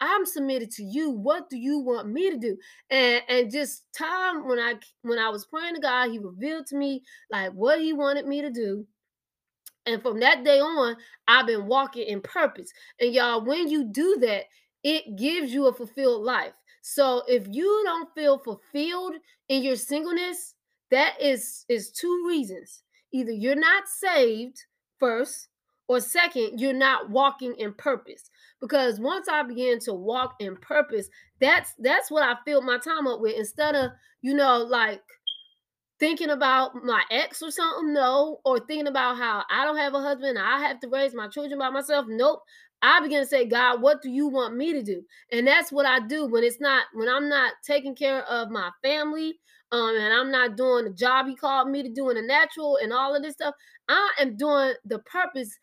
I'm 0.00 0.26
submitted 0.26 0.70
to 0.72 0.82
you. 0.84 1.10
What 1.10 1.48
do 1.48 1.56
you 1.56 1.78
want 1.78 2.08
me 2.08 2.30
to 2.30 2.36
do? 2.36 2.58
And 2.90 3.22
and 3.30 3.50
just 3.50 3.84
time 3.96 4.46
when 4.46 4.58
I 4.58 4.74
when 5.02 5.18
I 5.18 5.30
was 5.30 5.46
praying 5.46 5.76
to 5.76 5.80
God, 5.80 6.10
he 6.10 6.18
revealed 6.18 6.66
to 6.66 6.76
me 6.76 7.02
like 7.32 7.52
what 7.52 7.80
he 7.80 7.94
wanted 7.94 8.26
me 8.26 8.42
to 8.42 8.50
do 8.50 8.86
and 9.88 10.02
from 10.02 10.20
that 10.20 10.44
day 10.44 10.60
on, 10.60 10.96
I've 11.26 11.46
been 11.46 11.66
walking 11.66 12.06
in 12.06 12.20
purpose. 12.20 12.70
And 13.00 13.12
y'all, 13.12 13.44
when 13.44 13.68
you 13.68 13.84
do 13.84 14.16
that, 14.20 14.44
it 14.84 15.16
gives 15.16 15.52
you 15.52 15.66
a 15.66 15.72
fulfilled 15.72 16.22
life. 16.22 16.52
So 16.82 17.22
if 17.26 17.46
you 17.50 17.82
don't 17.84 18.08
feel 18.14 18.38
fulfilled 18.38 19.14
in 19.48 19.62
your 19.62 19.76
singleness, 19.76 20.54
that 20.90 21.20
is 21.20 21.64
is 21.68 21.90
two 21.90 22.24
reasons. 22.26 22.82
Either 23.12 23.32
you're 23.32 23.56
not 23.56 23.88
saved 23.88 24.64
first, 24.98 25.48
or 25.88 26.00
second, 26.00 26.60
you're 26.60 26.72
not 26.74 27.10
walking 27.10 27.54
in 27.58 27.72
purpose. 27.72 28.30
Because 28.60 29.00
once 29.00 29.26
I 29.28 29.42
began 29.42 29.78
to 29.80 29.94
walk 29.94 30.34
in 30.38 30.56
purpose, 30.56 31.08
that's 31.40 31.72
that's 31.78 32.10
what 32.10 32.22
I 32.22 32.34
filled 32.44 32.64
my 32.64 32.78
time 32.78 33.06
up 33.06 33.20
with. 33.20 33.36
Instead 33.36 33.74
of, 33.74 33.90
you 34.20 34.34
know, 34.34 34.58
like 34.58 35.00
thinking 36.00 36.30
about 36.30 36.74
my 36.84 37.02
ex 37.10 37.42
or 37.42 37.50
something 37.50 37.92
no 37.92 38.40
or 38.44 38.58
thinking 38.60 38.86
about 38.86 39.16
how 39.16 39.42
i 39.50 39.64
don't 39.64 39.76
have 39.76 39.94
a 39.94 40.00
husband 40.00 40.38
i 40.38 40.60
have 40.60 40.78
to 40.80 40.88
raise 40.88 41.14
my 41.14 41.28
children 41.28 41.58
by 41.58 41.70
myself 41.70 42.06
nope. 42.08 42.40
I 42.80 43.00
begin 43.00 43.22
to 43.22 43.26
say 43.26 43.44
god 43.46 43.82
what 43.82 44.02
do 44.02 44.10
you 44.10 44.28
want 44.28 44.56
me 44.56 44.72
to 44.72 44.82
do? 44.82 45.02
And 45.32 45.46
that's 45.46 45.72
what 45.72 45.86
i 45.86 45.98
do 46.06 46.26
when 46.26 46.44
it's 46.44 46.60
not 46.60 46.84
when 46.94 47.08
i'm 47.08 47.28
not 47.28 47.54
taking 47.66 47.96
care 47.96 48.22
of 48.24 48.50
my 48.50 48.70
family 48.82 49.34
um 49.72 49.96
and 49.96 50.12
i'm 50.14 50.30
not 50.30 50.56
doing 50.56 50.84
the 50.84 50.92
job 50.92 51.26
he 51.26 51.34
called 51.34 51.68
me 51.68 51.82
to 51.82 51.90
do 51.92 52.08
in 52.10 52.16
the 52.16 52.22
natural 52.22 52.78
and 52.80 52.92
all 52.92 53.14
of 53.16 53.22
this 53.22 53.34
stuff 53.34 53.54
i 53.88 54.12
am 54.20 54.36
doing 54.36 54.74
the 54.84 54.98
purpose. 55.00 55.58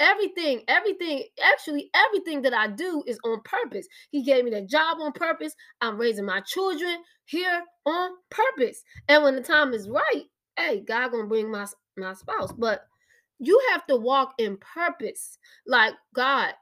Everything 0.00 0.62
everything 0.68 1.24
actually 1.42 1.90
everything 1.94 2.42
that 2.42 2.54
i 2.54 2.68
do 2.68 3.02
is 3.06 3.18
on 3.24 3.40
purpose. 3.44 3.86
He 4.10 4.22
gave 4.22 4.44
me 4.44 4.50
that 4.52 4.68
job 4.68 4.98
on 5.00 5.12
purpose. 5.12 5.54
I'm 5.80 5.98
raising 5.98 6.24
my 6.26 6.40
children 6.40 6.98
here 7.28 7.62
on 7.86 8.10
purpose. 8.30 8.82
And 9.08 9.22
when 9.22 9.36
the 9.36 9.42
time 9.42 9.72
is 9.72 9.88
right 9.88 10.24
hey 10.58 10.80
god 10.80 11.12
gonna 11.12 11.26
bring 11.26 11.50
my 11.50 11.66
my 11.96 12.12
spouse. 12.14 12.52
But 12.52 12.82
you 13.38 13.60
have 13.70 13.86
to 13.86 13.96
walk 13.96 14.34
in 14.38 14.58
purpose. 14.58 15.38
Like 15.66 15.94
god 16.14 16.54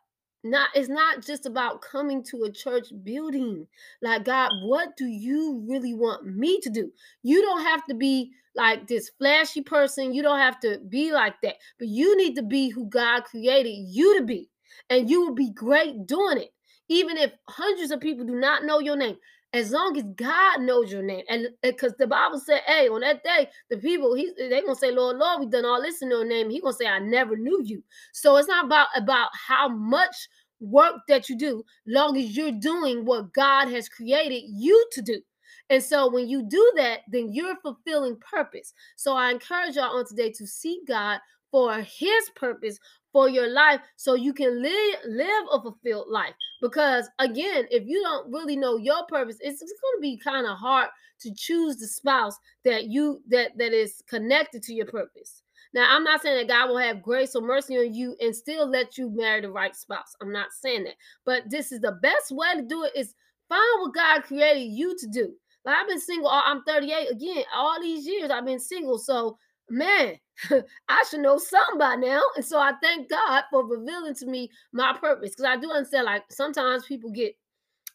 not 0.45 0.69
it's 0.75 0.89
not 0.89 1.25
just 1.25 1.47
about 1.47 1.83
coming 1.83 2.23
to 2.25 2.45
a 2.45 2.53
church 2.53 2.89
building. 3.03 3.67
Like 4.03 4.25
god 4.25 4.51
what 4.63 4.97
do 4.97 5.07
you 5.07 5.65
really 5.69 5.95
want 5.95 6.27
me 6.27 6.61
to 6.61 6.71
do? 6.71 6.93
You 7.23 7.43
don't 7.43 7.63
have 7.63 7.85
to 7.87 7.95
be 7.95 8.33
like 8.55 8.87
this 8.87 9.11
flashy 9.19 9.63
person. 9.63 10.15
You 10.15 10.23
don't 10.23 10.39
have 10.39 10.61
to 10.61 10.79
be 10.89 11.13
like 11.13 11.41
that. 11.43 11.57
But 11.79 11.89
you 11.89 12.17
need 12.17 12.37
to 12.37 12.43
be 12.43 12.69
who 12.69 12.89
god 12.89 13.25
created 13.25 13.75
you 13.89 14.19
to 14.19 14.25
be. 14.25 14.49
And 14.91 15.09
you 15.09 15.21
will 15.21 15.35
be 15.35 15.51
great 15.51 16.07
doing 16.07 16.39
it. 16.39 16.51
Even 16.89 17.17
if 17.17 17.33
hundreds 17.49 17.91
of 17.91 18.01
people 18.01 18.25
do 18.25 18.37
not 18.37 18.65
know 18.65 18.79
your 18.79 18.97
name 18.97 19.17
as 19.57 19.71
long 19.71 19.97
as 19.97 20.05
God 20.17 20.61
knows 20.61 20.91
your 20.91 21.03
name. 21.03 21.25
And 21.29 21.49
because 21.63 21.95
the 21.99 22.07
Bible 22.07 22.39
said, 22.39 22.61
hey, 22.67 22.89
on 22.89 23.01
that 23.01 23.23
day, 23.23 23.49
the 23.71 23.79
people, 23.79 24.15
he 24.15 24.33
they 24.39 24.61
gonna 24.61 24.75
say, 24.75 24.91
Lord, 24.91 25.17
Lord, 25.17 25.41
we 25.41 25.47
done 25.47 25.65
all 25.65 25.83
this 25.83 26.03
in 26.03 26.11
your 26.11 26.25
name. 26.25 26.51
He 26.51 26.61
gonna 26.61 26.73
say, 26.73 26.87
I 26.87 26.99
never 26.99 27.37
knew 27.37 27.63
you. 27.65 27.83
So 28.13 28.37
it's 28.37 28.49
not 28.49 28.67
about 28.67 28.89
about 28.97 29.29
how 29.33 29.69
much 29.69 30.29
work 30.61 30.97
that 31.09 31.29
you 31.29 31.37
do, 31.37 31.63
long 31.87 32.17
as 32.17 32.37
you're 32.37 32.53
doing 32.53 33.05
what 33.05 33.33
God 33.33 33.69
has 33.69 33.89
created 33.89 34.43
you 34.49 34.87
to 34.93 35.03
do. 35.03 35.21
And 35.69 35.83
so 35.83 36.11
when 36.11 36.29
you 36.29 36.43
do 36.49 36.73
that, 36.77 37.01
then 37.09 37.33
you're 37.33 37.57
fulfilling 37.61 38.17
purpose. 38.17 38.73
So 38.97 39.17
I 39.17 39.31
encourage 39.31 39.77
y'all 39.77 39.97
on 39.99 40.07
today 40.07 40.31
to 40.33 40.47
seek 40.47 40.87
God 40.87 41.19
for 41.51 41.75
his 41.81 42.31
purpose 42.35 42.79
for 43.17 43.31
your 43.31 43.49
life 43.49 43.81
so 43.97 44.13
you 44.13 44.35
can 44.35 44.63
live 44.63 44.99
live 45.09 45.45
a 45.51 45.63
fulfilled 45.63 46.07
life. 46.11 46.35
Because 46.61 47.09
again 47.19 47.65
if 47.71 47.87
you 47.87 48.03
don't 48.03 48.31
really 48.31 48.59
know 48.59 48.77
your 48.77 49.07
purpose 49.07 49.39
it's, 49.41 49.63
it's 49.63 49.73
going 49.73 49.97
to 49.97 50.03
be 50.03 50.19
kind 50.19 50.47
of 50.47 50.59
hard 50.59 50.91
to 51.21 51.35
choose 51.35 51.79
the 51.79 51.87
spouse 51.87 52.37
that 52.67 52.89
you 52.89 53.23
that 53.29 53.57
that 53.57 53.73
is 53.73 54.03
connected 54.07 54.63
to 54.65 54.75
your 54.75 54.85
purpose. 54.85 55.41
Now 55.73 55.87
i'm 55.89 56.05
not 56.05 56.21
saying 56.21 56.37
that 56.37 56.55
god 56.55 56.69
will 56.69 56.77
have 56.77 57.03
grace 57.03 57.35
or 57.35 57.41
mercy 57.41 57.79
on 57.79 57.95
you 57.95 58.15
and 58.21 58.37
still 58.37 58.69
let 58.69 58.99
you 58.99 59.09
marry 59.09 59.41
the 59.41 59.51
right 59.51 59.75
spouse. 59.75 60.15
I'm 60.21 60.31
not 60.31 60.49
saying 60.53 60.85
that. 60.85 60.97
But 61.25 61.49
this 61.49 61.73
is 61.73 61.81
the 61.81 61.93
best 61.93 62.33
way 62.33 62.55
to 62.55 62.61
do 62.61 62.85
it 62.85 62.93
is 62.95 63.15
find 63.49 63.81
what 63.81 63.95
god 63.95 64.25
created 64.25 64.71
you 64.73 64.95
to 64.95 65.07
do. 65.07 65.33
Like 65.65 65.77
i've 65.77 65.89
been 65.89 66.01
single 66.01 66.29
i'm 66.29 66.63
38 66.65 67.13
again 67.13 67.45
all 67.55 67.81
these 67.81 68.07
years 68.07 68.31
i've 68.31 68.45
been 68.45 68.61
single. 68.61 68.99
So 68.99 69.39
man 69.71 70.19
I 70.89 71.05
should 71.11 71.21
know 71.21 71.39
something 71.39 71.79
by 71.79 71.97
now. 71.97 72.23
And 72.37 72.45
so 72.45 72.59
I 72.59 72.73
thank 72.83 73.09
God 73.09 73.45
for 73.51 73.67
revealing 73.67 74.15
to 74.17 74.27
me 74.27 74.51
my 74.73 74.97
purpose. 74.99 75.31
Because 75.31 75.45
I 75.45 75.57
do 75.57 75.71
understand, 75.71 76.05
like, 76.05 76.25
sometimes 76.31 76.87
people 76.87 77.11
get 77.11 77.37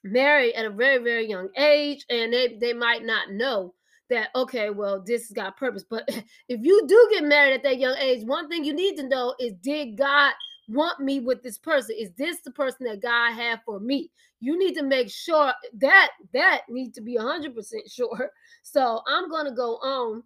married 0.04 0.54
at 0.54 0.66
a 0.66 0.70
very, 0.70 1.04
very 1.04 1.30
young 1.30 1.50
age 1.58 2.06
and 2.10 2.34
they, 2.34 2.58
they 2.60 2.74
might 2.74 3.06
not 3.06 3.32
know 3.32 3.74
that, 4.10 4.30
okay, 4.36 4.70
well, 4.70 5.02
this 5.06 5.28
has 5.28 5.32
got 5.32 5.58
purpose. 5.58 5.86
But 5.88 6.08
if 6.50 6.60
you 6.62 6.86
do 6.88 7.08
get 7.12 7.24
married 7.24 7.54
at 7.54 7.64
that 7.64 7.80
young 7.80 7.96
age, 7.98 8.26
one 8.26 8.50
thing 8.50 8.64
you 8.64 8.74
need 8.74 8.98
to 8.98 9.08
know 9.08 9.36
is 9.40 9.54
did 9.62 9.98
God 9.98 10.34
want 10.68 11.00
me 11.00 11.20
with 11.20 11.44
this 11.44 11.58
person? 11.58 11.96
Is 11.98 12.12
this 12.18 12.42
the 12.42 12.52
person 12.52 12.88
that 12.88 13.02
God 13.02 13.34
had 13.34 13.62
for 13.66 13.80
me? 13.80 14.10
You 14.40 14.58
need 14.58 14.74
to 14.76 14.84
make 14.84 15.12
sure 15.12 15.54
that 15.80 16.12
that 16.34 16.62
needs 16.68 16.96
to 16.96 17.02
be 17.02 17.18
100% 17.18 17.54
sure. 17.90 18.32
So 18.64 19.02
I'm 19.08 19.28
going 19.28 19.46
to 19.48 19.52
go 19.54 19.78
on. 19.78 20.22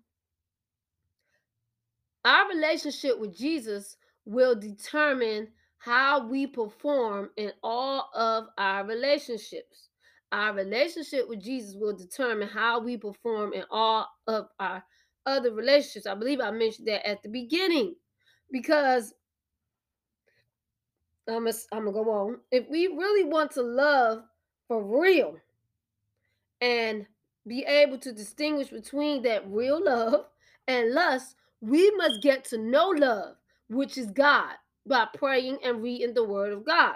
Our 2.26 2.50
relationship 2.50 3.20
with 3.20 3.38
Jesus 3.38 3.98
will 4.26 4.56
determine 4.56 5.50
how 5.78 6.28
we 6.28 6.48
perform 6.48 7.30
in 7.38 7.52
all 7.62 8.10
of 8.16 8.48
our 8.58 8.84
relationships. 8.84 9.90
Our 10.32 10.54
relationship 10.54 11.30
with 11.30 11.44
Jesus 11.44 11.76
will 11.76 11.96
determine 11.96 12.48
how 12.48 12.80
we 12.80 12.98
perform 12.98 13.54
in 13.54 13.64
all 13.70 14.10
of 14.28 14.48
our 14.60 14.84
other 15.28 15.54
relationships. 15.54 16.08
I 16.08 16.16
believe 16.16 16.42
I 16.42 16.50
mentioned 16.50 16.88
that 16.88 17.08
at 17.08 17.22
the 17.22 17.30
beginning 17.30 17.96
because 18.52 19.14
I'm 21.28 21.46
gonna, 21.46 21.92
go 21.92 22.10
on. 22.10 22.40
If 22.52 22.68
we 22.70 22.88
really 22.88 23.24
want 23.24 23.52
to 23.52 23.62
love 23.62 24.24
for 24.68 24.84
real 24.84 25.38
and 26.62 27.06
be 27.48 27.64
able 27.66 28.00
to 28.00 28.12
distinguish 28.12 28.70
between 28.70 29.22
that 29.24 29.48
real 29.48 29.84
love 29.84 30.26
and 30.68 30.92
lust, 30.94 31.36
we 31.66 31.92
must 31.92 32.22
get 32.22 32.46
to 32.46 32.58
know 32.58 32.90
love, 32.90 33.36
which 33.70 33.98
is 33.98 34.12
God, 34.12 34.54
by 34.86 35.08
praying 35.16 35.58
and 35.64 35.82
reading 35.82 36.14
the 36.14 36.24
Word 36.24 36.54
of 36.54 36.66
God. 36.66 36.96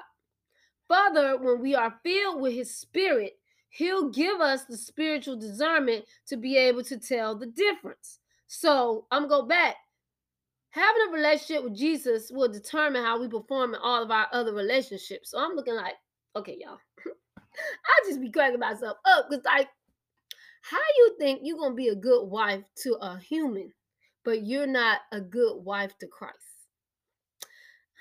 Further, 0.89 1.37
when 1.37 1.59
we 1.59 1.75
are 1.75 1.99
filled 2.03 2.41
with 2.41 2.53
His 2.53 2.75
Spirit, 2.75 3.33
He'll 3.69 4.09
give 4.09 4.41
us 4.41 4.65
the 4.65 4.77
spiritual 4.77 5.37
discernment 5.37 6.05
to 6.27 6.37
be 6.37 6.57
able 6.57 6.83
to 6.83 6.97
tell 6.97 7.35
the 7.35 7.47
difference. 7.47 8.19
So 8.47 9.05
I'm 9.11 9.27
gonna 9.27 9.41
go 9.41 9.47
back. 9.47 9.75
Having 10.71 11.01
a 11.09 11.13
relationship 11.13 11.63
with 11.63 11.75
Jesus 11.75 12.31
will 12.31 12.51
determine 12.51 13.03
how 13.03 13.19
we 13.19 13.27
perform 13.27 13.73
in 13.73 13.79
all 13.81 14.03
of 14.03 14.11
our 14.11 14.27
other 14.31 14.53
relationships. 14.53 15.31
So 15.31 15.39
I'm 15.39 15.55
looking 15.55 15.75
like, 15.75 15.95
okay, 16.35 16.57
y'all. 16.59 16.77
I 17.05 18.07
just 18.07 18.21
be 18.21 18.31
cracking 18.31 18.59
myself 18.59 18.97
up 19.05 19.25
because, 19.29 19.43
like, 19.45 19.67
how 20.61 20.77
you 20.97 21.15
think 21.19 21.41
you're 21.43 21.57
gonna 21.57 21.75
be 21.75 21.89
a 21.89 21.95
good 21.95 22.25
wife 22.25 22.63
to 22.83 22.97
a 23.01 23.17
human, 23.17 23.71
but 24.29 24.45
you're 24.45 24.67
not 24.67 24.99
a 25.11 25.19
good 25.19 25.63
wife 25.63 25.97
to 25.97 26.05
Christ? 26.05 26.35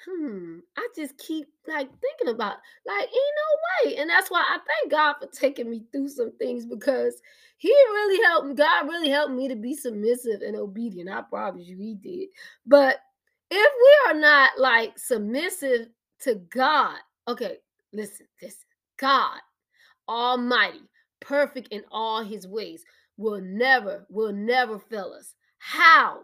Hmm. 0.05 0.59
I 0.76 0.87
just 0.95 1.16
keep 1.16 1.47
like 1.66 1.89
thinking 1.89 2.35
about 2.35 2.57
like 2.87 3.05
ain't 3.05 3.12
no 3.14 3.91
way, 3.91 3.97
and 3.97 4.11
that's 4.11 4.31
why 4.31 4.41
I 4.41 4.59
thank 4.59 4.91
God 4.91 5.14
for 5.18 5.26
taking 5.29 5.70
me 5.70 5.85
through 5.91 6.11
some 6.11 6.33
things 6.37 6.66
because 6.66 7.22
He 7.57 7.70
really 7.70 8.22
helped 8.24 8.49
me. 8.49 8.55
God 8.55 8.89
really 8.89 9.09
helped 9.09 9.33
me 9.33 9.49
to 9.49 9.57
be 9.57 9.74
submissive 9.74 10.43
and 10.43 10.55
obedient. 10.55 11.09
I 11.09 11.22
promise 11.22 11.66
you, 11.66 11.79
He 11.79 11.95
did. 11.95 12.29
But 12.66 12.99
if 13.51 13.72
we 13.81 14.12
are 14.12 14.20
not 14.20 14.51
like 14.59 14.99
submissive 14.99 15.89
to 16.24 16.35
God, 16.51 16.99
okay, 17.26 17.57
listen, 17.95 18.26
listen, 18.43 18.66
God 18.99 19.39
Almighty, 20.07 20.83
perfect 21.20 21.68
in 21.68 21.85
all 21.91 22.22
His 22.22 22.47
ways, 22.47 22.85
will 23.16 23.41
never, 23.41 24.07
will 24.11 24.33
never 24.33 24.79
fail 24.79 25.14
us. 25.18 25.35
How? 25.59 26.22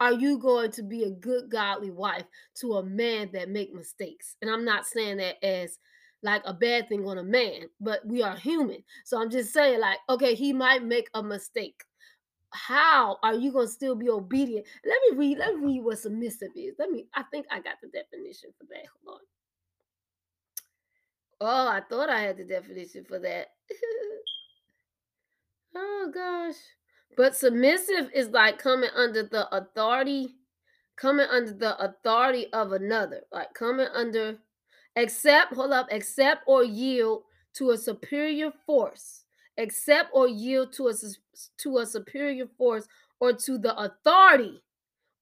are 0.00 0.12
you 0.12 0.38
going 0.38 0.70
to 0.72 0.82
be 0.82 1.04
a 1.04 1.10
good 1.10 1.50
godly 1.50 1.90
wife 1.90 2.24
to 2.56 2.74
a 2.74 2.82
man 2.82 3.30
that 3.32 3.48
make 3.48 3.74
mistakes? 3.74 4.36
And 4.42 4.50
i'm 4.50 4.64
not 4.64 4.86
saying 4.86 5.18
that 5.18 5.42
as 5.44 5.78
like 6.22 6.42
a 6.44 6.54
bad 6.54 6.88
thing 6.88 7.06
on 7.06 7.18
a 7.18 7.24
man 7.24 7.62
but 7.80 8.06
we 8.06 8.22
are 8.22 8.36
human. 8.36 8.82
So 9.04 9.20
i'm 9.20 9.30
just 9.30 9.52
saying 9.52 9.80
like 9.80 9.98
okay 10.08 10.34
he 10.34 10.52
might 10.52 10.84
make 10.84 11.08
a 11.14 11.22
mistake. 11.22 11.82
How 12.52 13.18
are 13.22 13.34
you 13.34 13.52
going 13.52 13.66
to 13.66 13.72
still 13.72 13.94
be 13.94 14.08
obedient? 14.08 14.66
Let 14.84 14.98
me 15.10 15.16
read 15.16 15.38
let 15.38 15.56
me 15.56 15.66
read 15.66 15.84
what 15.84 15.98
submissive 15.98 16.52
is. 16.54 16.74
Let 16.78 16.90
me 16.90 17.06
i 17.14 17.22
think 17.30 17.46
i 17.50 17.56
got 17.60 17.76
the 17.82 17.88
definition 17.88 18.50
for 18.58 18.64
that. 18.66 18.84
Hold 19.04 19.16
on. 19.16 19.20
Oh 21.40 21.68
i 21.68 21.80
thought 21.88 22.10
i 22.10 22.20
had 22.20 22.36
the 22.36 22.44
definition 22.44 23.04
for 23.04 23.18
that. 23.20 23.48
Oh 25.78 26.10
gosh 26.14 26.54
but 27.16 27.34
submissive 27.34 28.10
is 28.14 28.28
like 28.28 28.58
coming 28.58 28.90
under 28.94 29.22
the 29.22 29.48
authority, 29.56 30.36
coming 30.96 31.26
under 31.30 31.52
the 31.52 31.78
authority 31.82 32.52
of 32.52 32.72
another, 32.72 33.22
like 33.32 33.52
coming 33.54 33.88
under, 33.94 34.38
accept, 34.96 35.54
hold 35.54 35.72
up, 35.72 35.88
accept 35.90 36.42
or 36.46 36.62
yield 36.62 37.22
to 37.54 37.70
a 37.70 37.78
superior 37.78 38.52
force, 38.66 39.24
accept 39.58 40.10
or 40.12 40.28
yield 40.28 40.72
to 40.74 40.88
a, 40.88 40.94
to 41.58 41.78
a 41.78 41.86
superior 41.86 42.46
force 42.58 42.86
or 43.20 43.32
to 43.32 43.56
the 43.56 43.74
authority 43.78 44.62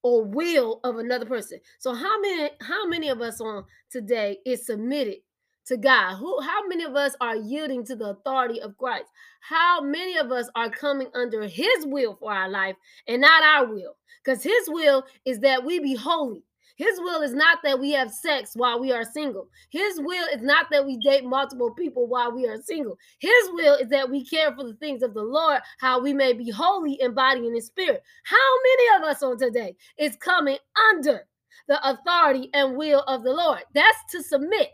or 0.02 0.24
will 0.24 0.80
of 0.84 0.98
another 0.98 1.26
person. 1.26 1.58
So 1.78 1.94
how 1.94 2.20
many 2.20 2.50
how 2.60 2.86
many 2.86 3.08
of 3.08 3.20
us 3.20 3.40
on 3.40 3.64
today 3.90 4.38
is 4.44 4.66
submitted 4.66 5.18
to 5.66 5.76
God? 5.76 6.16
Who 6.16 6.40
how 6.40 6.66
many 6.66 6.84
of 6.84 6.94
us 6.94 7.14
are 7.20 7.36
yielding 7.36 7.84
to 7.86 7.96
the 7.96 8.10
authority 8.10 8.60
of 8.60 8.76
Christ? 8.78 9.08
How 9.40 9.80
many 9.80 10.16
of 10.16 10.30
us 10.30 10.48
are 10.54 10.70
coming 10.70 11.08
under 11.14 11.42
his 11.42 11.86
will 11.86 12.16
for 12.16 12.32
our 12.32 12.48
life 12.48 12.76
and 13.08 13.20
not 13.20 13.42
our 13.42 13.66
will? 13.66 13.96
Because 14.24 14.42
his 14.42 14.68
will 14.68 15.04
is 15.24 15.40
that 15.40 15.64
we 15.64 15.80
be 15.80 15.94
holy. 15.94 16.42
His 16.76 16.98
will 16.98 17.22
is 17.22 17.34
not 17.34 17.58
that 17.62 17.78
we 17.78 17.92
have 17.92 18.10
sex 18.10 18.52
while 18.54 18.80
we 18.80 18.90
are 18.90 19.04
single. 19.04 19.48
His 19.70 20.00
will 20.00 20.26
is 20.34 20.42
not 20.42 20.66
that 20.72 20.84
we 20.84 20.98
date 20.98 21.24
multiple 21.24 21.72
people 21.72 22.08
while 22.08 22.32
we 22.32 22.48
are 22.48 22.60
single. 22.60 22.98
His 23.20 23.48
will 23.52 23.76
is 23.76 23.88
that 23.90 24.10
we 24.10 24.24
care 24.24 24.52
for 24.54 24.64
the 24.64 24.74
things 24.74 25.02
of 25.02 25.14
the 25.14 25.22
Lord, 25.22 25.60
how 25.78 26.00
we 26.00 26.12
may 26.12 26.32
be 26.32 26.50
holy 26.50 26.94
in 27.00 27.14
body 27.14 27.46
and 27.46 27.54
in 27.54 27.62
spirit. 27.62 28.02
How 28.24 28.36
many 28.64 28.98
of 28.98 29.08
us 29.08 29.22
on 29.22 29.38
today 29.38 29.76
is 29.98 30.16
coming 30.16 30.58
under 30.90 31.26
the 31.68 31.88
authority 31.88 32.50
and 32.54 32.76
will 32.76 33.02
of 33.06 33.22
the 33.22 33.32
Lord? 33.32 33.60
That's 33.72 33.98
to 34.10 34.22
submit. 34.22 34.70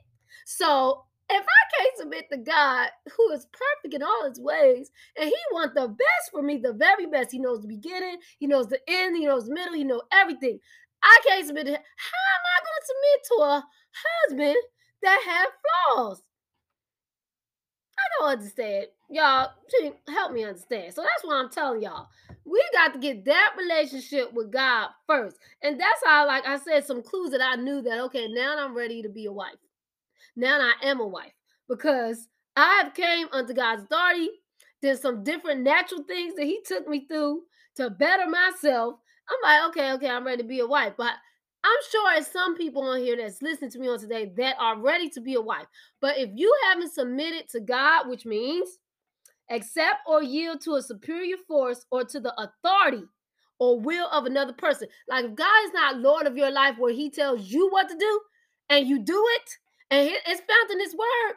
So 0.51 1.05
if 1.30 1.46
I 1.46 1.76
can't 1.76 1.96
submit 1.96 2.24
to 2.32 2.38
God, 2.38 2.88
who 3.16 3.30
is 3.30 3.46
perfect 3.53 3.94
in 3.94 4.03
all 4.03 4.28
his 4.28 4.40
ways, 4.40 4.90
and 5.16 5.28
he 5.28 5.36
wants 5.53 5.74
the 5.74 5.86
best 5.86 6.30
for 6.32 6.42
me, 6.42 6.59
the 6.59 6.72
very 6.72 7.07
best. 7.07 7.30
He 7.30 7.38
knows 7.38 7.62
the 7.62 7.68
beginning, 7.68 8.16
he 8.40 8.48
knows 8.48 8.66
the 8.66 8.80
end, 8.88 9.16
he 9.16 9.26
knows 9.26 9.46
the 9.46 9.55
middle, 9.55 9.74
he 9.74 9.84
knows 9.84 10.03
everything. 10.12 10.59
I 11.05 11.16
can't 11.24 11.46
submit 11.46 11.66
to 11.66 11.72
him. 11.72 11.80
How 11.96 12.18
am 12.34 12.44
I 12.44 12.59
going 12.66 12.80
to 12.80 12.86
submit 12.86 13.20
to 13.28 13.34
a 13.44 13.64
husband 13.94 14.57
that 15.05 15.22
have 15.24 15.48
flaws? 15.94 16.22
I 17.96 18.03
don't 18.18 18.32
understand. 18.32 18.86
Y'all, 19.09 19.51
help 20.09 20.32
me 20.32 20.42
understand. 20.44 20.92
So 20.94 21.03
that's 21.03 21.24
why 21.24 21.36
I'm 21.36 21.51
telling 21.51 21.82
y'all. 21.82 22.09
We 22.44 22.61
got 22.72 22.92
to 22.94 22.98
get 22.98 23.24
that 23.26 23.55
relationship 23.57 24.32
with 24.32 24.51
God 24.51 24.88
first. 25.07 25.36
And 25.62 25.78
that's 25.78 26.03
how, 26.05 26.26
like 26.26 26.46
I 26.46 26.59
said, 26.59 26.84
some 26.84 27.03
clues 27.05 27.30
that 27.30 27.40
I 27.40 27.55
knew 27.55 27.82
that, 27.82 28.01
okay, 28.07 28.26
now 28.26 28.57
I'm 28.59 28.74
ready 28.74 29.01
to 29.03 29.09
be 29.09 29.26
a 29.26 29.32
wife 29.32 29.55
now 30.41 30.59
I 30.61 30.74
am 30.82 31.01
a 31.01 31.07
wife 31.07 31.32
because 31.68 32.28
I 32.57 32.82
have 32.82 32.95
came 32.95 33.28
under 33.32 33.53
God's 33.53 33.84
authority, 33.84 34.30
did 34.82 34.99
some 34.99 35.22
different 35.22 35.62
natural 35.62 36.03
things 36.05 36.34
that 36.34 36.45
He 36.45 36.61
took 36.66 36.88
me 36.88 37.07
through 37.07 37.43
to 37.76 37.91
better 37.91 38.28
myself. 38.28 38.97
I'm 39.28 39.38
like, 39.43 39.70
okay, 39.70 39.93
okay, 39.93 40.11
I'm 40.11 40.26
ready 40.26 40.43
to 40.43 40.49
be 40.49 40.61
a 40.61 40.66
wife. 40.66 40.95
But 40.97 41.12
I'm 41.62 41.78
sure 41.91 42.12
there's 42.12 42.26
some 42.26 42.57
people 42.57 42.82
on 42.82 43.01
here 43.01 43.16
that's 43.16 43.43
listening 43.43 43.70
to 43.72 43.78
me 43.78 43.88
on 43.88 44.01
today 44.01 44.32
that 44.36 44.57
are 44.59 44.80
ready 44.80 45.09
to 45.11 45.20
be 45.20 45.34
a 45.34 45.41
wife. 45.41 45.66
But 46.01 46.18
if 46.18 46.30
you 46.34 46.53
haven't 46.68 46.93
submitted 46.93 47.49
to 47.51 47.61
God, 47.61 48.09
which 48.09 48.24
means 48.24 48.78
accept 49.51 50.01
or 50.07 50.22
yield 50.22 50.61
to 50.62 50.76
a 50.76 50.82
superior 50.82 51.36
force 51.47 51.84
or 51.91 52.05
to 52.05 52.20
the 52.20 52.34
authority 52.41 53.05
or 53.59 53.78
will 53.78 54.09
of 54.11 54.24
another 54.24 54.55
person, 54.55 54.88
like 55.09 55.26
if 55.26 55.34
God 55.34 55.64
is 55.66 55.72
not 55.74 55.99
Lord 55.99 56.26
of 56.26 56.36
your 56.36 56.51
life 56.51 56.76
where 56.78 56.95
He 56.95 57.11
tells 57.11 57.47
you 57.51 57.68
what 57.68 57.88
to 57.88 57.97
do 57.97 58.20
and 58.70 58.86
you 58.86 58.99
do 58.99 59.22
it, 59.36 59.51
and 59.91 60.09
it's 60.26 60.41
found 60.41 60.70
in 60.70 60.80
His 60.80 60.95
Word, 60.95 61.34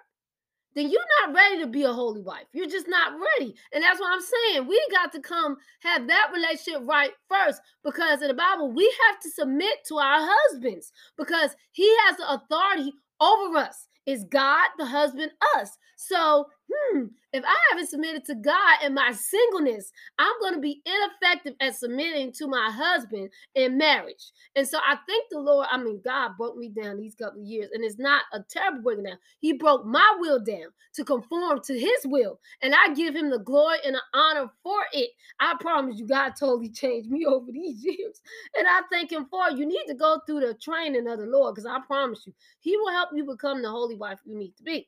then 0.76 0.90
you're 0.90 1.02
not 1.22 1.36
ready 1.36 1.60
to 1.60 1.68
be 1.68 1.84
a 1.84 1.94
holy 1.94 2.22
wife. 2.22 2.46
You're 2.54 2.70
just 2.70 2.88
not 2.88 3.14
ready. 3.14 3.54
And 3.74 3.84
that's 3.84 4.00
what 4.00 4.12
I'm 4.12 4.22
saying. 4.22 4.68
We 4.68 4.82
got 4.92 5.12
to 5.14 5.22
come 5.22 5.58
have 5.82 6.08
that 6.08 6.32
relationship 6.34 6.82
right 6.86 7.12
first 7.30 7.62
because 7.84 8.22
in 8.22 8.28
the 8.30 8.34
Bible, 8.34 8.72
we 8.72 8.92
have 9.08 9.20
to 9.22 9.30
submit 9.30 9.86
to 9.88 9.98
our 9.98 10.20
husbands 10.22 10.92
because 11.18 11.56
he 11.72 11.88
has 12.06 12.18
the 12.18 12.34
authority 12.34 12.92
over 13.20 13.58
us. 13.58 13.88
Is 14.06 14.26
God 14.26 14.68
the 14.78 14.86
husband 14.86 15.32
us? 15.56 15.78
So, 15.96 16.48
hmm, 16.72 17.06
if 17.32 17.44
I 17.44 17.56
haven't 17.70 17.90
submitted 17.90 18.26
to 18.26 18.36
God 18.36 18.78
in 18.86 18.94
my 18.94 19.12
singleness, 19.12 19.92
I'm 20.20 20.34
going 20.42 20.54
to 20.54 20.60
be 20.60 20.82
ineffective 20.86 21.56
at 21.60 21.76
submitting 21.76 22.32
to 22.34 22.48
my 22.48 22.70
husband 22.72 23.30
in 23.56 23.78
marriage. 23.78 24.32
And 24.56 24.68
so 24.68 24.78
I 24.86 24.98
think 25.08 25.28
the 25.30 25.40
Lord, 25.40 25.68
I 25.72 25.78
mean, 25.78 26.02
God 26.04 26.32
broke 26.38 26.58
me 26.58 26.70
down 26.70 26.98
these 26.98 27.16
couple 27.16 27.42
of 27.42 27.48
years, 27.48 27.70
and 27.74 27.84
it's 27.84 28.00
not 28.00 28.24
a 28.34 28.40
terrible 28.50 28.82
breaking 28.82 29.06
down. 29.06 29.18
He 29.40 29.54
broke 29.54 29.86
my 29.86 30.16
will 30.20 30.40
down 30.40 30.68
to 30.96 31.04
conform 31.04 31.62
to 31.66 31.80
his 31.80 32.06
will. 32.06 32.40
And 32.62 32.74
I 32.76 32.94
give 32.94 33.16
him 33.16 33.30
the 33.30 33.40
glory 33.40 33.78
and 33.86 33.96
the 33.96 34.02
honor 34.14 34.50
for 34.62 34.80
it. 34.94 35.10
I 35.40 35.56
promise 35.60 35.98
you, 35.98 36.08
God 36.08 36.34
totally 36.40 36.70
changed 36.70 37.10
me 37.10 37.26
over 37.28 37.52
these 37.52 37.84
years. 37.84 38.22
And 38.58 38.68
I 38.68 38.82
thank 38.92 39.12
him 39.12 39.26
for 39.30 39.48
it. 39.48 39.58
You 39.58 39.66
need 39.66 39.86
to 39.88 39.96
go 39.96 40.22
through 40.26 40.42
the 40.42 40.54
training 40.54 41.08
of 41.08 41.20
the 41.20 41.26
Lord 41.26 41.56
because 41.56 41.66
I 41.66 41.80
promise 41.86 42.26
you, 42.26 42.34
he 42.60 42.78
will 42.78 42.92
help 42.92 43.10
you 43.14 43.26
become 43.26 43.62
the 43.62 43.70
holy 43.70 43.96
wife 43.96 44.20
you 44.26 44.38
need 44.38 44.56
to 44.58 44.64
be. 44.64 44.88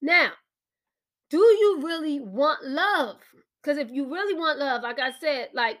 Now, 0.00 0.32
do 1.32 1.38
you 1.38 1.80
really 1.82 2.20
want 2.20 2.62
love? 2.62 3.16
Because 3.62 3.78
if 3.78 3.90
you 3.90 4.04
really 4.12 4.34
want 4.34 4.58
love, 4.58 4.82
like 4.82 5.00
I 5.00 5.12
said, 5.18 5.48
like 5.54 5.78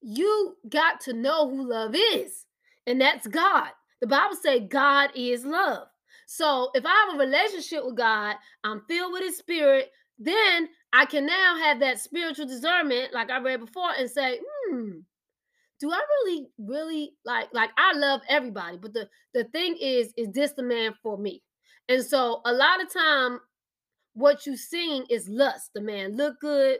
you 0.00 0.56
got 0.68 1.00
to 1.00 1.12
know 1.12 1.50
who 1.50 1.68
love 1.68 1.96
is, 1.96 2.46
and 2.86 3.00
that's 3.00 3.26
God. 3.26 3.70
The 4.00 4.06
Bible 4.06 4.36
say 4.40 4.60
God 4.60 5.10
is 5.16 5.44
love. 5.44 5.88
So 6.26 6.70
if 6.74 6.86
I 6.86 7.06
have 7.06 7.16
a 7.16 7.18
relationship 7.18 7.84
with 7.84 7.96
God, 7.96 8.36
I'm 8.62 8.82
filled 8.88 9.12
with 9.12 9.24
his 9.24 9.36
spirit, 9.36 9.90
then 10.16 10.68
I 10.92 11.04
can 11.04 11.26
now 11.26 11.58
have 11.58 11.80
that 11.80 11.98
spiritual 11.98 12.46
discernment, 12.46 13.12
like 13.12 13.30
I 13.30 13.40
read 13.40 13.58
before, 13.58 13.90
and 13.98 14.08
say, 14.08 14.38
hmm, 14.70 14.90
do 15.80 15.90
I 15.90 16.00
really, 16.24 16.46
really 16.56 17.14
like 17.24 17.48
like 17.52 17.70
I 17.76 17.94
love 17.94 18.20
everybody, 18.28 18.76
but 18.76 18.92
the 18.92 19.08
the 19.34 19.42
thing 19.42 19.76
is, 19.80 20.12
is 20.16 20.28
this 20.32 20.52
the 20.52 20.62
man 20.62 20.94
for 21.02 21.18
me? 21.18 21.42
And 21.88 22.04
so 22.04 22.42
a 22.44 22.52
lot 22.52 22.80
of 22.80 22.92
time 22.92 23.40
what 24.14 24.46
you 24.46 24.56
seeing 24.56 25.04
is 25.10 25.28
lust. 25.28 25.70
The 25.74 25.80
man 25.80 26.16
look 26.16 26.40
good, 26.40 26.78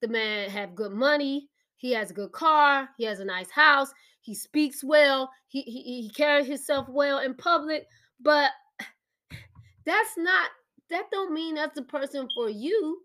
the 0.00 0.08
man 0.08 0.50
have 0.50 0.74
good 0.74 0.92
money, 0.92 1.48
he 1.76 1.92
has 1.92 2.10
a 2.10 2.14
good 2.14 2.32
car, 2.32 2.88
he 2.98 3.04
has 3.04 3.20
a 3.20 3.24
nice 3.24 3.50
house, 3.50 3.92
he 4.20 4.34
speaks 4.34 4.84
well, 4.84 5.30
he 5.48 5.62
he, 5.62 6.02
he 6.02 6.10
carries 6.10 6.46
himself 6.46 6.86
well 6.88 7.18
in 7.18 7.34
public, 7.34 7.86
but 8.20 8.50
that's 9.86 10.16
not 10.16 10.50
that 10.90 11.10
don't 11.10 11.32
mean 11.32 11.54
that's 11.54 11.74
the 11.74 11.82
person 11.82 12.28
for 12.34 12.50
you. 12.50 13.02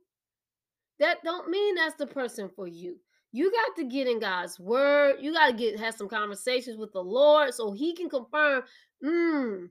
That 1.00 1.24
don't 1.24 1.50
mean 1.50 1.76
that's 1.76 1.96
the 1.96 2.08
person 2.08 2.50
for 2.56 2.68
you. 2.68 2.98
You 3.32 3.52
got 3.52 3.76
to 3.78 3.84
get 3.84 4.08
in 4.08 4.20
God's 4.20 4.60
word. 4.60 5.18
You 5.20 5.34
got 5.34 5.48
to 5.48 5.54
get 5.54 5.80
have 5.80 5.96
some 5.96 6.08
conversations 6.08 6.78
with 6.78 6.94
the 6.94 7.04
Lord 7.04 7.54
so 7.54 7.74
he 7.74 7.94
can 7.94 8.10
confirm, 8.10 8.64
mm, 9.04 9.70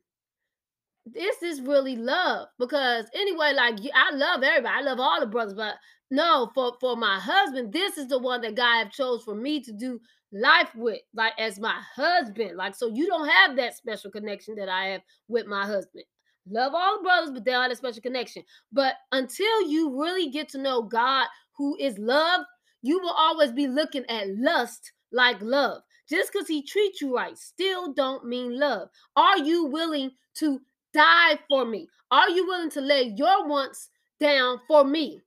this 1.06 1.42
is 1.42 1.60
really 1.60 1.96
love 1.96 2.48
because 2.58 3.06
anyway 3.14 3.52
like 3.54 3.78
i 3.94 4.10
love 4.14 4.42
everybody 4.42 4.74
i 4.74 4.80
love 4.80 4.98
all 4.98 5.20
the 5.20 5.26
brothers 5.26 5.54
but 5.54 5.74
no 6.10 6.50
for 6.54 6.74
for 6.80 6.96
my 6.96 7.18
husband 7.18 7.72
this 7.72 7.98
is 7.98 8.08
the 8.08 8.18
one 8.18 8.40
that 8.40 8.54
god 8.54 8.84
have 8.84 8.92
chose 8.92 9.22
for 9.22 9.34
me 9.34 9.60
to 9.60 9.72
do 9.72 10.00
life 10.32 10.70
with 10.74 11.00
like 11.14 11.32
as 11.38 11.58
my 11.58 11.78
husband 11.94 12.56
like 12.56 12.74
so 12.74 12.88
you 12.88 13.06
don't 13.06 13.28
have 13.28 13.56
that 13.56 13.76
special 13.76 14.10
connection 14.10 14.54
that 14.54 14.68
i 14.68 14.86
have 14.86 15.02
with 15.28 15.46
my 15.46 15.64
husband. 15.64 16.04
Love 16.50 16.74
all 16.74 16.98
the 16.98 17.02
brothers 17.02 17.30
but 17.30 17.44
they 17.44 17.52
don't 17.52 17.62
have 17.62 17.72
a 17.72 17.76
special 17.76 18.02
connection 18.02 18.42
but 18.72 18.96
until 19.12 19.68
you 19.68 19.98
really 19.98 20.30
get 20.30 20.48
to 20.48 20.58
know 20.58 20.82
god 20.82 21.26
who 21.56 21.76
is 21.78 21.98
love 21.98 22.42
you 22.84 23.00
will 23.00 23.14
always 23.16 23.50
be 23.50 23.66
looking 23.66 24.04
at 24.10 24.28
lust 24.36 24.92
like 25.10 25.40
love. 25.40 25.80
Just 26.06 26.30
because 26.30 26.46
he 26.46 26.62
treats 26.62 27.00
you 27.00 27.16
right 27.16 27.36
still 27.38 27.94
don't 27.94 28.26
mean 28.26 28.58
love. 28.58 28.88
Are 29.16 29.38
you 29.38 29.64
willing 29.64 30.10
to 30.34 30.60
die 30.94 31.38
for 31.48 31.64
me? 31.64 31.88
Are 32.10 32.30
you 32.30 32.46
willing 32.46 32.70
to 32.70 32.80
lay 32.80 33.12
your 33.16 33.46
wants 33.46 33.90
down 34.20 34.60
for 34.66 34.84
me? 34.84 35.20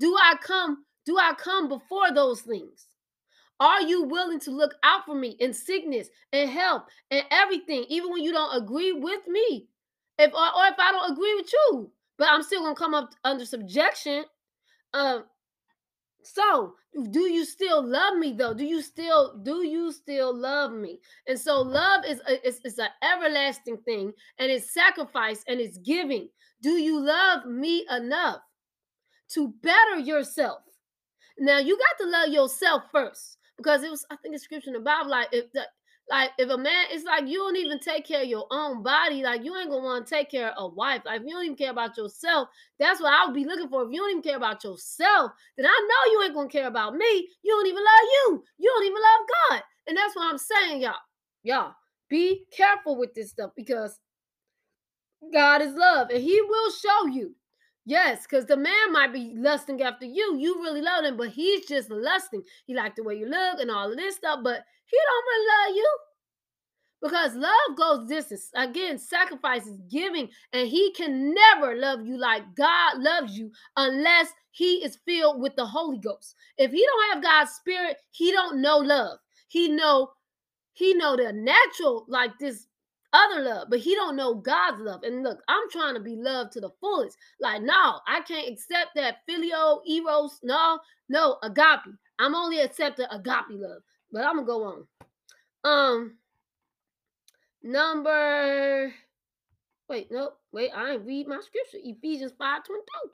Do 0.00 0.14
I 0.20 0.34
come 0.42 0.84
do 1.06 1.18
I 1.18 1.34
come 1.34 1.68
before 1.68 2.12
those 2.12 2.40
things? 2.40 2.86
Are 3.60 3.82
you 3.82 4.02
willing 4.04 4.40
to 4.40 4.50
look 4.50 4.74
out 4.82 5.04
for 5.06 5.14
me 5.14 5.36
in 5.38 5.52
sickness 5.52 6.08
and 6.32 6.50
health 6.50 6.82
and 7.10 7.24
everything, 7.30 7.84
even 7.88 8.10
when 8.10 8.22
you 8.22 8.32
don't 8.32 8.62
agree 8.62 8.92
with 8.92 9.26
me? 9.28 9.68
If 10.18 10.32
or, 10.32 10.38
or 10.38 10.66
if 10.66 10.74
I 10.78 10.92
don't 10.92 11.12
agree 11.12 11.34
with 11.34 11.52
you, 11.52 11.90
but 12.18 12.28
I'm 12.30 12.42
still 12.42 12.62
gonna 12.62 12.74
come 12.74 12.94
up 12.94 13.14
under 13.22 13.44
subjection. 13.44 14.24
Um, 14.92 15.24
so, 16.24 16.74
do 17.10 17.30
you 17.30 17.44
still 17.44 17.84
love 17.84 18.16
me 18.16 18.32
though? 18.32 18.54
Do 18.54 18.64
you 18.64 18.80
still 18.82 19.36
do 19.42 19.66
you 19.66 19.92
still 19.92 20.34
love 20.34 20.72
me? 20.72 21.00
And 21.26 21.38
so 21.38 21.60
love 21.60 22.04
is 22.06 22.20
a, 22.28 22.46
is, 22.46 22.60
is 22.64 22.78
an 22.78 22.88
everlasting 23.02 23.78
thing 23.78 24.12
and 24.38 24.50
it's 24.50 24.72
sacrifice 24.72 25.44
and 25.48 25.60
it's 25.60 25.78
giving. 25.78 26.28
Do 26.62 26.70
you 26.70 27.00
love 27.00 27.46
me 27.46 27.86
enough 27.90 28.40
to 29.30 29.54
better 29.62 29.98
yourself? 29.98 30.62
Now 31.38 31.58
you 31.58 31.76
got 31.76 32.04
to 32.04 32.10
love 32.10 32.28
yourself 32.28 32.84
first 32.92 33.38
because 33.56 33.82
it 33.82 33.90
was 33.90 34.06
I 34.10 34.16
think 34.16 34.34
it's 34.34 34.44
scripture 34.44 34.70
in 34.70 34.74
the 34.74 34.80
Bible 34.80 35.10
like 35.10 35.28
if 35.32 35.52
the 35.52 35.66
like 36.10 36.30
if 36.38 36.50
a 36.50 36.58
man, 36.58 36.86
it's 36.90 37.04
like 37.04 37.26
you 37.26 37.38
don't 37.38 37.56
even 37.56 37.80
take 37.80 38.06
care 38.06 38.22
of 38.22 38.28
your 38.28 38.46
own 38.50 38.82
body. 38.82 39.22
Like 39.22 39.42
you 39.42 39.56
ain't 39.56 39.70
gonna 39.70 39.82
want 39.82 40.06
to 40.06 40.14
take 40.14 40.30
care 40.30 40.48
of 40.48 40.54
a 40.58 40.68
wife. 40.68 41.02
Like 41.04 41.20
if 41.20 41.26
you 41.26 41.32
don't 41.32 41.44
even 41.44 41.56
care 41.56 41.70
about 41.70 41.96
yourself, 41.96 42.48
that's 42.78 43.00
what 43.00 43.12
I 43.12 43.24
would 43.24 43.34
be 43.34 43.44
looking 43.44 43.68
for. 43.68 43.84
If 43.84 43.88
you 43.90 44.00
don't 44.00 44.10
even 44.10 44.22
care 44.22 44.36
about 44.36 44.62
yourself, 44.64 45.32
then 45.56 45.66
I 45.66 45.88
know 45.88 46.12
you 46.12 46.22
ain't 46.24 46.34
gonna 46.34 46.48
care 46.48 46.66
about 46.66 46.94
me. 46.94 47.28
You 47.42 47.52
don't 47.52 47.66
even 47.66 47.82
love 47.82 48.08
you. 48.12 48.44
You 48.58 48.72
don't 48.74 48.84
even 48.84 49.02
love 49.02 49.28
God. 49.50 49.62
And 49.86 49.96
that's 49.96 50.14
what 50.14 50.30
I'm 50.30 50.38
saying, 50.38 50.82
y'all. 50.82 50.94
Y'all 51.42 51.74
be 52.08 52.44
careful 52.54 52.96
with 52.96 53.14
this 53.14 53.30
stuff 53.30 53.52
because 53.56 53.98
God 55.32 55.62
is 55.62 55.74
love 55.74 56.10
and 56.10 56.22
He 56.22 56.40
will 56.42 56.70
show 56.70 57.06
you. 57.06 57.34
Yes, 57.86 58.22
because 58.22 58.46
the 58.46 58.56
man 58.56 58.92
might 58.92 59.12
be 59.12 59.34
lusting 59.36 59.82
after 59.82 60.06
you. 60.06 60.36
You 60.38 60.62
really 60.62 60.80
love 60.80 61.04
him, 61.04 61.16
but 61.16 61.28
he's 61.28 61.66
just 61.66 61.90
lusting. 61.90 62.42
He 62.66 62.74
like 62.74 62.96
the 62.96 63.02
way 63.02 63.16
you 63.16 63.26
look 63.26 63.60
and 63.60 63.70
all 63.70 63.90
of 63.90 63.96
this 63.96 64.16
stuff, 64.16 64.40
but 64.42 64.64
he 64.86 64.96
don't 65.06 65.24
really 65.26 65.46
love 65.48 65.76
you. 65.76 65.98
Because 67.02 67.34
love 67.34 67.76
goes 67.76 68.08
distance. 68.08 68.48
Again, 68.54 68.98
sacrifices, 68.98 69.78
giving, 69.90 70.30
and 70.54 70.66
he 70.66 70.90
can 70.92 71.34
never 71.34 71.76
love 71.76 72.06
you 72.06 72.16
like 72.16 72.42
God 72.56 72.98
loves 72.98 73.36
you 73.36 73.50
unless 73.76 74.28
he 74.52 74.76
is 74.76 74.98
filled 75.04 75.42
with 75.42 75.54
the 75.54 75.66
Holy 75.66 75.98
Ghost. 75.98 76.34
If 76.56 76.70
he 76.70 76.82
don't 76.82 77.12
have 77.12 77.22
God's 77.22 77.50
spirit, 77.50 77.98
he 78.12 78.32
don't 78.32 78.62
know 78.62 78.78
love. 78.78 79.18
He 79.48 79.68
know 79.68 80.12
he 80.72 80.94
know 80.94 81.16
the 81.16 81.32
natural 81.32 82.06
like 82.08 82.32
this 82.40 82.66
other 83.14 83.42
love, 83.42 83.68
but 83.70 83.78
he 83.78 83.94
don't 83.94 84.16
know 84.16 84.34
God's 84.34 84.80
love. 84.80 85.02
And 85.04 85.22
look, 85.22 85.40
I'm 85.48 85.70
trying 85.70 85.94
to 85.94 86.00
be 86.00 86.16
loved 86.16 86.52
to 86.52 86.60
the 86.60 86.70
fullest. 86.80 87.16
Like, 87.40 87.62
no, 87.62 88.00
I 88.06 88.20
can't 88.26 88.48
accept 88.48 88.90
that 88.96 89.18
phileo, 89.28 89.80
eros. 89.88 90.40
No, 90.42 90.80
no, 91.08 91.38
agape. 91.42 91.94
I'm 92.18 92.34
only 92.34 92.60
accepting 92.60 93.06
agape 93.10 93.50
love. 93.50 93.82
But 94.12 94.24
I'm 94.24 94.44
gonna 94.44 94.46
go 94.46 94.64
on. 94.64 94.86
Um, 95.64 96.18
number. 97.62 98.92
Wait, 99.88 100.10
no, 100.10 100.32
wait. 100.52 100.70
I 100.74 100.92
ain't 100.92 101.06
read 101.06 101.28
my 101.28 101.40
scripture. 101.40 101.78
Ephesians 101.82 102.32
five 102.38 102.64
twenty 102.64 102.82
two. 102.82 103.10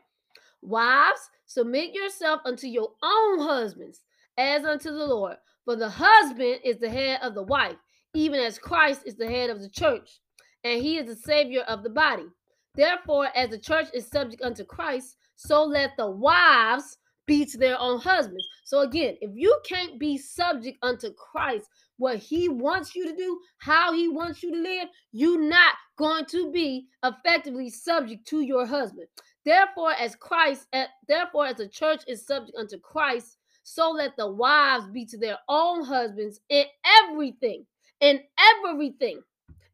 Wives, 0.62 1.30
submit 1.46 1.94
yourself 1.94 2.42
unto 2.44 2.66
your 2.66 2.90
own 3.02 3.40
husbands, 3.40 4.02
as 4.36 4.64
unto 4.64 4.90
the 4.90 5.06
Lord. 5.06 5.36
For 5.64 5.76
the 5.76 5.88
husband 5.88 6.60
is 6.64 6.78
the 6.78 6.90
head 6.90 7.20
of 7.22 7.34
the 7.34 7.42
wife 7.42 7.76
even 8.14 8.40
as 8.40 8.58
Christ 8.58 9.02
is 9.06 9.16
the 9.16 9.28
head 9.28 9.50
of 9.50 9.60
the 9.60 9.68
church, 9.68 10.20
and 10.64 10.82
he 10.82 10.98
is 10.98 11.06
the 11.06 11.16
Savior 11.16 11.62
of 11.62 11.82
the 11.82 11.90
body. 11.90 12.26
Therefore, 12.74 13.28
as 13.34 13.50
the 13.50 13.58
church 13.58 13.86
is 13.94 14.06
subject 14.08 14.42
unto 14.42 14.64
Christ, 14.64 15.16
so 15.36 15.64
let 15.64 15.96
the 15.96 16.10
wives 16.10 16.98
be 17.26 17.44
to 17.46 17.58
their 17.58 17.78
own 17.78 18.00
husbands. 18.00 18.46
So, 18.64 18.80
again, 18.80 19.16
if 19.20 19.30
you 19.34 19.56
can't 19.68 19.98
be 19.98 20.18
subject 20.18 20.78
unto 20.82 21.12
Christ, 21.14 21.66
what 21.96 22.16
he 22.16 22.48
wants 22.48 22.94
you 22.94 23.06
to 23.06 23.14
do, 23.14 23.40
how 23.58 23.92
he 23.92 24.08
wants 24.08 24.42
you 24.42 24.52
to 24.52 24.60
live, 24.60 24.88
you're 25.12 25.40
not 25.40 25.74
going 25.96 26.24
to 26.26 26.50
be 26.50 26.86
effectively 27.04 27.70
subject 27.70 28.26
to 28.28 28.40
your 28.40 28.66
husband. 28.66 29.06
Therefore, 29.44 29.92
as 29.92 30.16
Christ, 30.16 30.66
eh, 30.72 30.86
therefore, 31.08 31.46
as 31.46 31.56
the 31.56 31.68
church 31.68 32.02
is 32.06 32.26
subject 32.26 32.56
unto 32.58 32.78
Christ, 32.78 33.36
so 33.62 33.90
let 33.90 34.16
the 34.16 34.30
wives 34.30 34.86
be 34.92 35.04
to 35.06 35.18
their 35.18 35.38
own 35.48 35.84
husbands 35.84 36.40
in 36.48 36.64
everything 37.04 37.66
in 38.00 38.20
everything. 38.38 39.20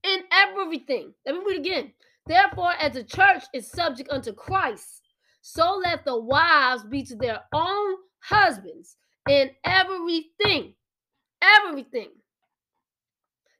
In 0.03 0.21
everything. 0.33 1.13
Let 1.25 1.35
me 1.37 1.43
read 1.47 1.61
again. 1.61 1.93
Therefore, 2.27 2.73
as 2.81 2.93
the 2.93 3.05
church 3.05 3.45
is 3.55 3.71
subject 3.71 4.11
unto 4.11 4.33
Christ, 4.33 5.03
so 5.43 5.81
let 5.83 6.05
the 6.05 6.19
wives 6.19 6.85
be 6.85 7.05
to 7.05 7.17
their 7.17 7.41
own 7.53 7.97
husbands 8.21 8.97
in 9.29 9.51
everything. 9.65 10.75
Everything. 11.41 12.09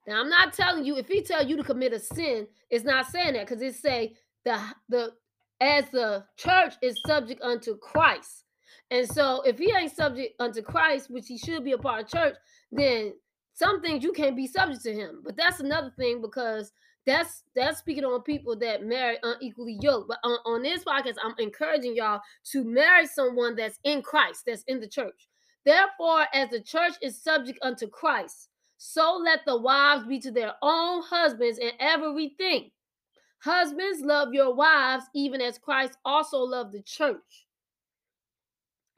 Now, 0.07 0.21
I'm 0.21 0.29
not 0.29 0.53
telling 0.53 0.85
you 0.85 0.97
if 0.97 1.09
he 1.09 1.23
tell 1.23 1.47
you 1.47 1.57
to 1.57 1.65
commit 1.65 1.93
a 1.93 1.99
sin, 1.99 2.47
it's 2.71 2.85
not 2.85 3.07
saying 3.07 3.35
that 3.35 3.47
because 3.47 3.63
it 3.63 3.75
say 3.75 4.15
the 4.45 4.61
the 4.89 5.13
as 5.61 5.85
the 5.91 6.25
church 6.37 6.75
is 6.83 7.01
subject 7.07 7.43
unto 7.43 7.77
Christ. 7.79 8.45
And 8.91 9.09
so 9.09 9.43
if 9.43 9.59
he 9.59 9.73
ain't 9.73 9.95
subject 9.95 10.41
unto 10.41 10.63
Christ, 10.63 11.11
which 11.11 11.27
he 11.27 11.39
should 11.39 11.65
be 11.65 11.73
a 11.73 11.79
part 11.79 12.05
of 12.05 12.11
church, 12.11 12.35
then 12.71 13.15
some 13.57 13.81
things 13.81 14.05
you 14.05 14.13
can't 14.13 14.37
be 14.37 14.47
subject 14.47 14.83
to 14.83 14.93
him. 14.93 15.23
But 15.25 15.35
that's 15.35 15.61
another 15.61 15.91
thing 15.99 16.21
because 16.21 16.73
that's 17.07 17.43
that's 17.55 17.79
speaking 17.79 18.05
on 18.05 18.23
people 18.23 18.55
that 18.59 18.85
marry 18.85 19.17
unequally 19.23 19.79
yoked. 19.81 20.09
But 20.09 20.19
on, 20.25 20.39
on 20.45 20.63
this 20.63 20.85
podcast, 20.85 21.15
I'm 21.25 21.35
encouraging 21.39 21.97
y'all 21.97 22.21
to 22.53 22.65
marry 22.65 23.07
someone 23.07 23.57
that's 23.57 23.79
in 23.83 24.03
Christ, 24.03 24.43
that's 24.47 24.63
in 24.65 24.79
the 24.79 24.87
church. 24.87 25.29
Therefore, 25.65 26.27
as 26.35 26.51
the 26.51 26.61
church 26.61 26.93
is 27.01 27.21
subject 27.21 27.59
unto 27.63 27.89
Christ, 27.89 28.51
so 28.77 29.19
let 29.25 29.41
the 29.47 29.57
wives 29.57 30.05
be 30.07 30.19
to 30.21 30.31
their 30.31 30.53
own 30.61 31.03
husbands 31.03 31.59
in 31.59 31.71
everything. 31.81 32.71
Husbands, 33.39 34.03
love 34.03 34.35
your 34.35 34.55
wives, 34.55 35.07
even 35.15 35.41
as 35.41 35.57
Christ 35.57 35.97
also 36.05 36.39
loved 36.41 36.73
the 36.73 36.83
church 36.83 37.47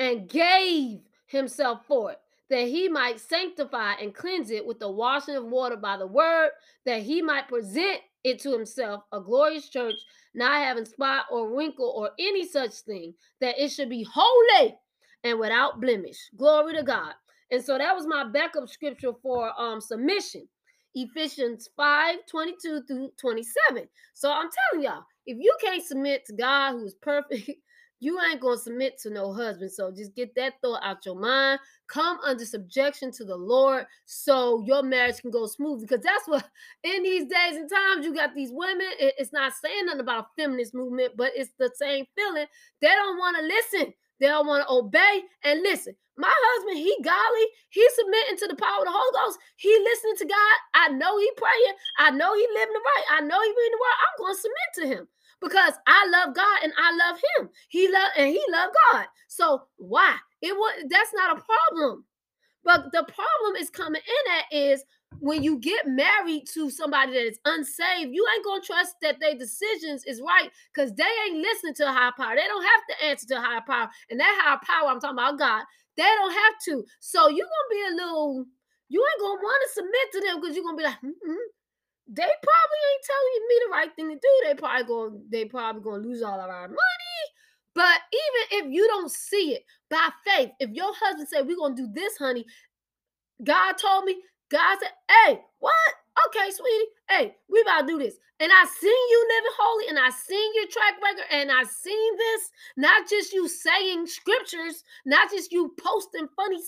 and 0.01 0.29
gave 0.29 0.99
himself 1.27 1.87
for 1.87 2.13
it 2.13 2.19
that 2.51 2.69
he 2.69 2.89
might 2.89 3.21
sanctify 3.21 3.95
and 3.95 4.15
cleanse 4.15 4.51
it 4.51 4.65
with 4.65 4.79
the 4.79 4.91
washing 4.91 5.37
of 5.37 5.45
water 5.45 5.77
by 5.77 5.97
the 5.97 6.07
word, 6.07 6.51
that 6.85 7.03
he 7.03 7.21
might 7.23 7.49
present 7.49 8.01
it 8.25 8.39
to 8.41 8.53
himself 8.53 9.05
a 9.13 9.21
glorious 9.21 9.69
church, 9.69 9.95
not 10.35 10.63
having 10.63 10.85
spot 10.85 11.27
or 11.31 11.55
wrinkle 11.55 11.93
or 11.97 12.11
any 12.19 12.47
such 12.47 12.73
thing, 12.81 13.15
that 13.41 13.59
it 13.59 13.71
should 13.71 13.89
be 13.89 14.07
holy 14.11 14.77
and 15.25 15.39
without 15.39 15.81
blemish. 15.81 16.31
Glory 16.37 16.75
to 16.75 16.83
God. 16.83 17.13
And 17.51 17.63
so 17.63 17.79
that 17.79 17.95
was 17.95 18.07
my 18.07 18.25
backup 18.25 18.69
scripture 18.69 19.13
for 19.23 19.53
um 19.61 19.81
submission. 19.81 20.49
Ephesians 20.95 21.69
5 21.77 22.17
22 22.29 22.83
through 22.87 23.11
27. 23.19 23.89
So 24.15 24.33
I'm 24.33 24.49
telling 24.71 24.85
y'all, 24.85 25.05
if 25.27 25.39
you 25.39 25.55
can't 25.63 25.85
submit 25.85 26.27
to 26.27 26.33
God 26.33 26.73
who's 26.73 26.95
perfect, 26.95 27.51
you 28.01 28.19
ain't 28.21 28.41
gonna 28.41 28.59
submit 28.59 28.99
to 29.03 29.11
no 29.11 29.33
husband. 29.33 29.73
So 29.73 29.91
just 29.91 30.15
get 30.15 30.35
that 30.37 30.55
thought 30.63 30.83
out 30.85 31.05
your 31.05 31.19
mind. 31.19 31.61
Come 31.89 32.19
under 32.25 32.45
subjection 32.45 33.11
to 33.13 33.25
the 33.25 33.37
Lord 33.37 33.87
so 34.05 34.63
your 34.67 34.83
marriage 34.83 35.21
can 35.21 35.31
go 35.31 35.47
smooth. 35.47 35.81
Because 35.81 36.01
that's 36.03 36.29
what 36.29 36.49
in 36.85 37.03
these 37.03 37.25
days 37.25 37.57
and 37.57 37.69
times 37.69 38.05
you 38.05 38.15
got 38.15 38.35
these 38.35 38.51
women. 38.53 38.87
it's 38.99 39.33
not 39.33 39.53
saying 39.53 39.87
nothing 39.87 40.01
about 40.01 40.25
a 40.25 40.43
feminist 40.43 40.75
movement, 40.75 41.15
but 41.17 41.33
it's 41.35 41.51
the 41.59 41.71
same 41.75 42.05
feeling. 42.17 42.47
They 42.81 42.89
don't 42.89 43.19
want 43.19 43.37
to 43.39 43.43
listen. 43.43 43.93
They 44.21 44.27
don't 44.27 44.47
want 44.47 44.67
to 44.67 44.73
obey 44.73 45.23
and 45.45 45.63
listen. 45.63 45.95
My 46.17 46.33
husband, 46.35 46.79
he 46.79 46.97
godly. 47.05 47.47
He's 47.71 47.95
submitting 47.95 48.37
to 48.39 48.49
the 48.49 48.57
power 48.57 48.81
of 48.81 48.87
the 48.87 48.91
Holy 48.91 49.15
Ghost. 49.15 49.39
He 49.55 49.71
listening 49.71 50.17
to 50.19 50.27
God. 50.27 50.57
I 50.75 50.89
know 50.89 51.17
he 51.19 51.31
praying. 51.37 51.75
I 51.99 52.11
know 52.11 52.35
he 52.35 52.47
living 52.55 52.75
the 52.75 52.83
right. 52.83 53.05
I 53.15 53.21
know 53.21 53.39
he 53.41 53.49
reading 53.49 53.79
the 53.79 53.83
word. 53.83 53.99
I'm 54.03 54.19
going 54.19 54.35
to 54.35 54.41
submit 54.43 54.71
to 54.75 54.87
him 54.99 55.09
because 55.41 55.75
I 55.87 56.07
love 56.09 56.35
God 56.35 56.63
and 56.63 56.73
I 56.79 56.97
love 56.97 57.17
him. 57.17 57.51
He 57.69 57.91
love 57.91 58.11
and 58.17 58.29
he 58.29 58.43
loved 58.51 58.75
God. 58.93 59.07
So 59.29 59.63
why? 59.77 60.17
It 60.43 60.53
was 60.53 60.85
that's 60.89 61.15
not 61.15 61.39
a 61.39 61.43
problem. 61.43 62.05
But 62.65 62.93
the 62.93 63.05
problem 63.05 63.57
is 63.59 63.71
coming 63.71 64.03
in 64.03 64.33
at 64.35 64.73
is 64.73 64.85
when 65.21 65.43
you 65.43 65.59
get 65.59 65.87
married 65.87 66.45
to 66.53 66.71
somebody 66.71 67.13
that 67.13 67.27
is 67.27 67.39
unsaved, 67.45 68.13
you 68.13 68.27
ain't 68.35 68.45
gonna 68.45 68.63
trust 68.63 68.97
that 69.03 69.19
their 69.21 69.35
decisions 69.35 70.05
is 70.05 70.21
right 70.21 70.51
because 70.73 70.93
they 70.95 71.09
ain't 71.27 71.39
listening 71.39 71.75
to 71.75 71.89
a 71.89 71.93
higher 71.93 72.13
power. 72.17 72.35
They 72.37 72.47
don't 72.47 72.65
have 72.65 72.81
to 72.91 73.07
answer 73.07 73.27
to 73.29 73.39
a 73.39 73.41
higher 73.41 73.63
power. 73.67 73.89
And 74.11 74.21
that 74.21 74.43
higher 74.43 74.61
power, 74.63 74.91
I'm 74.91 75.01
talking 75.01 75.17
about 75.19 75.39
God, 75.39 75.65
they 75.97 76.03
don't 76.03 76.33
have 76.33 76.55
to. 76.67 76.85
So 77.01 77.29
you're 77.29 77.47
gonna 77.47 77.71
be 77.71 77.95
a 77.95 77.97
little, 77.97 78.45
you 78.89 79.05
ain't 79.05 79.21
gonna 79.21 79.41
want 79.41 79.63
to 79.67 79.75
submit 79.75 80.13
to 80.13 80.21
them 80.21 80.41
because 80.41 80.55
you're 80.55 80.65
gonna 80.65 80.77
be 80.77 80.85
like, 80.85 81.01
mm-hmm. 81.03 81.45
They 82.09 82.23
probably 82.23 82.81
ain't 82.89 83.05
telling 83.05 83.49
me 83.49 83.57
the 83.65 83.71
right 83.71 83.95
thing 83.95 84.09
to 84.09 84.15
do. 84.15 84.47
They 84.47 84.55
probably 84.55 84.85
going 84.85 85.23
they 85.31 85.45
probably 85.45 85.83
gonna 85.83 86.03
lose 86.03 86.23
all 86.23 86.41
of 86.41 86.49
our 86.49 86.69
money. 86.69 87.25
But 87.75 88.01
even 88.13 88.65
if 88.67 88.73
you 88.73 88.87
don't 88.89 89.11
see 89.11 89.55
it 89.55 89.65
by 89.91 90.09
faith, 90.25 90.51
if 90.59 90.71
your 90.71 90.93
husband 90.95 91.29
said, 91.29 91.47
We're 91.47 91.59
gonna 91.59 91.77
do 91.77 91.89
this, 91.93 92.17
honey, 92.17 92.47
God 93.45 93.75
told 93.75 94.05
me, 94.05 94.17
God 94.51 94.79
said, 94.81 94.93
Hey, 95.11 95.41
what? 95.59 95.95
Okay, 96.29 96.51
sweetie. 96.51 96.91
Hey, 97.09 97.37
we 97.49 97.61
about 97.61 97.83
to 97.83 97.87
do 97.87 97.99
this. 97.99 98.17
And 98.41 98.51
I 98.53 98.65
seen 98.65 98.91
you 98.91 99.29
living 99.29 99.53
holy, 99.59 99.89
and 99.89 99.99
I 99.99 100.11
seen 100.11 100.55
your 100.55 100.67
track 100.67 100.95
record, 101.03 101.27
and 101.31 101.51
I 101.53 101.63
seen 101.65 102.17
this. 102.17 102.51
Not 102.77 103.09
just 103.09 103.33
you 103.33 103.49
saying 103.49 104.07
scriptures, 104.07 104.83
not 105.05 105.31
just 105.31 105.53
you 105.53 105.75
posting 105.79 106.29
funny 106.35 106.59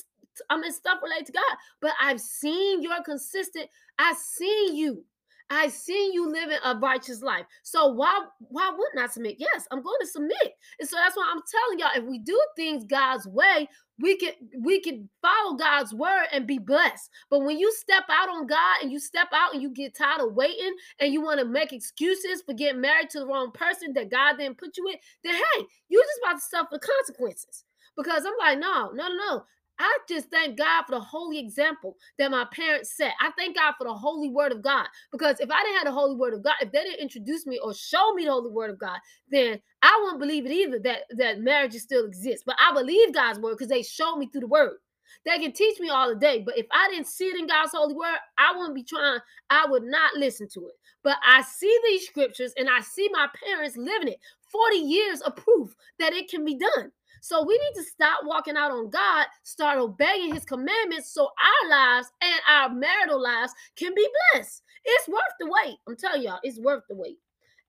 I 0.49 0.59
mean 0.59 0.73
stuff 0.73 0.99
related 1.03 1.27
to 1.27 1.33
God, 1.33 1.57
but 1.81 1.93
I've 2.01 2.21
seen 2.21 2.83
your 2.83 3.03
consistent, 3.03 3.69
I 3.99 4.15
seen 4.15 4.77
you. 4.77 5.05
I 5.51 5.69
seen 5.69 6.13
you 6.13 6.31
living 6.31 6.59
a 6.65 6.77
righteous 6.77 7.23
life. 7.23 7.45
So 7.65 7.89
why 7.89 8.25
why 8.39 8.71
wouldn't 8.71 9.03
I 9.03 9.09
submit? 9.09 9.37
Yes, 9.39 9.67
I'm 9.71 9.83
going 9.83 9.99
to 10.01 10.07
submit. 10.07 10.55
And 10.79 10.89
so 10.89 10.97
that's 10.97 11.17
why 11.17 11.29
I'm 11.31 11.43
telling 11.51 11.79
y'all, 11.81 12.03
if 12.03 12.09
we 12.09 12.21
do 12.21 12.41
things 12.57 12.85
God's 12.85 13.27
way, 13.27 13.69
we 13.99 14.17
can 14.17 14.33
we 14.63 14.81
can 14.81 15.09
follow 15.21 15.57
God's 15.57 15.93
word 15.93 16.27
and 16.33 16.47
be 16.47 16.59
blessed. 16.59 17.11
But 17.31 17.41
when 17.41 17.59
you 17.59 17.73
step 17.73 18.05
out 18.09 18.29
on 18.29 18.47
God 18.47 18.83
and 18.83 18.93
you 18.93 19.01
step 19.01 19.29
out 19.33 19.53
and 19.53 19.61
you 19.61 19.71
get 19.71 19.95
tired 19.97 20.21
of 20.21 20.35
waiting 20.35 20.75
and 21.01 21.13
you 21.13 21.21
want 21.21 21.41
to 21.41 21.47
make 21.47 21.73
excuses 21.73 22.43
for 22.47 22.55
getting 22.55 22.81
married 22.81 23.11
to 23.11 23.19
the 23.19 23.27
wrong 23.27 23.51
person 23.53 23.93
that 23.95 24.11
God 24.11 24.39
didn't 24.39 24.59
put 24.59 24.77
you 24.77 24.85
with, 24.85 25.01
then 25.25 25.35
hey, 25.35 25.65
you 25.89 26.01
just 26.01 26.21
about 26.23 26.41
to 26.41 26.47
suffer 26.49 26.79
consequences. 26.79 27.65
Because 27.97 28.25
I'm 28.25 28.33
like, 28.39 28.59
no, 28.59 28.91
no, 28.95 29.09
no, 29.09 29.15
no. 29.15 29.45
I 29.81 29.99
just 30.09 30.31
thank 30.31 30.59
God 30.59 30.85
for 30.85 30.93
the 30.93 31.01
holy 31.01 31.39
example 31.39 31.97
that 32.19 32.31
my 32.31 32.45
parents 32.53 32.95
set. 32.97 33.15
I 33.19 33.31
thank 33.39 33.57
God 33.57 33.73
for 33.79 33.85
the 33.85 33.95
holy 33.95 34.29
word 34.29 34.53
of 34.53 34.63
God 34.63 34.87
because 35.11 35.41
if 35.41 35.51
I 35.51 35.63
didn't 35.63 35.79
have 35.79 35.87
the 35.87 35.93
holy 35.93 36.17
word 36.17 36.35
of 36.35 36.45
God, 36.45 36.57
if 36.61 36.71
they 36.71 36.83
didn't 36.85 37.01
introduce 37.01 37.47
me 37.47 37.59
or 37.65 37.73
show 37.73 38.13
me 38.13 38.27
the 38.27 38.31
holy 38.31 38.51
word 38.51 38.71
of 38.71 38.79
God, 38.79 38.99
then 39.31 39.59
I 39.81 39.99
wouldn't 40.03 40.21
believe 40.21 40.45
it 40.45 40.53
either 40.53 40.79
that 40.81 41.05
that 41.17 41.41
marriages 41.41 41.83
still 41.83 42.05
exist. 42.05 42.45
But 42.45 42.57
I 42.61 42.75
believe 42.75 43.15
God's 43.15 43.41
word 43.41 43.53
because 43.53 43.71
they 43.71 43.83
showed 43.83 44.17
me 44.17 44.29
through 44.31 44.43
the 44.43 44.49
word. 44.49 44.77
They 45.25 45.39
can 45.39 45.53
teach 45.53 45.81
me 45.81 45.89
all 45.89 46.09
the 46.09 46.21
day, 46.21 46.43
but 46.45 46.59
if 46.59 46.67
I 46.73 46.89
didn't 46.91 47.09
see 47.09 47.25
it 47.25 47.39
in 47.39 47.47
God's 47.47 47.73
holy 47.73 47.95
word, 47.95 48.19
I 48.39 48.57
wouldn't 48.57 48.75
be 48.75 48.85
trying. 48.85 49.21
I 49.49 49.67
would 49.67 49.83
not 49.83 50.15
listen 50.15 50.49
to 50.55 50.69
it. 50.69 50.75
But 51.03 51.17
I 51.27 51.43
see 51.43 51.75
these 51.87 52.07
scriptures 52.07 52.53
and 52.59 52.69
I 52.69 52.81
see 52.81 53.09
my 53.13 53.29
parents 53.45 53.77
living 53.77 54.09
it. 54.09 54.19
40 54.53 54.77
years 54.77 55.21
of 55.23 55.37
proof 55.37 55.75
that 55.99 56.13
it 56.13 56.31
can 56.31 56.45
be 56.45 56.57
done. 56.57 56.93
So 57.21 57.45
we 57.45 57.59
need 57.59 57.83
to 57.83 57.85
stop 57.85 58.21
walking 58.25 58.57
out 58.57 58.71
on 58.71 58.91
God, 58.91 59.27
start 59.43 59.79
obeying 59.79 60.35
his 60.35 60.45
commandments 60.45 61.13
so 61.13 61.25
our 61.25 61.71
lives 61.71 62.09
and 62.23 62.41
our 62.49 62.71
marital 62.71 63.23
lives 63.23 63.53
can 63.77 63.95
be 63.95 64.09
blessed. 64.33 64.63
It's 64.85 65.09
worth 65.09 65.21
the 65.39 65.47
wait. 65.47 65.77
I'm 65.87 65.97
telling 65.97 66.23
y'all, 66.23 66.41
it's 66.43 66.59
worth 66.59 66.85
the 66.89 66.97
wait. 66.97 67.19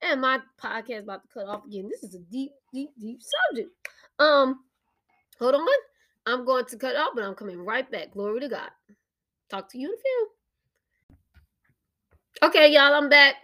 And 0.01 0.21
my 0.21 0.39
podcast 0.61 1.03
about 1.03 1.21
to 1.23 1.29
cut 1.33 1.47
off 1.47 1.65
again. 1.65 1.89
This 1.89 2.03
is 2.03 2.15
a 2.15 2.19
deep, 2.31 2.51
deep, 2.73 2.89
deep 2.99 3.19
subject. 3.49 3.69
Um, 4.19 4.61
hold 5.39 5.55
on. 5.55 5.67
I'm 6.25 6.45
going 6.45 6.65
to 6.65 6.77
cut 6.77 6.95
off, 6.95 7.11
but 7.13 7.23
I'm 7.23 7.35
coming 7.35 7.59
right 7.59 7.89
back. 7.91 8.11
Glory 8.11 8.39
to 8.41 8.47
God. 8.47 8.69
Talk 9.49 9.69
to 9.71 9.77
you 9.77 9.87
in 9.89 9.93
a 9.93 9.97
few. 9.97 10.27
Okay, 12.43 12.73
y'all, 12.73 12.93
I'm 12.93 13.09
back. 13.09 13.35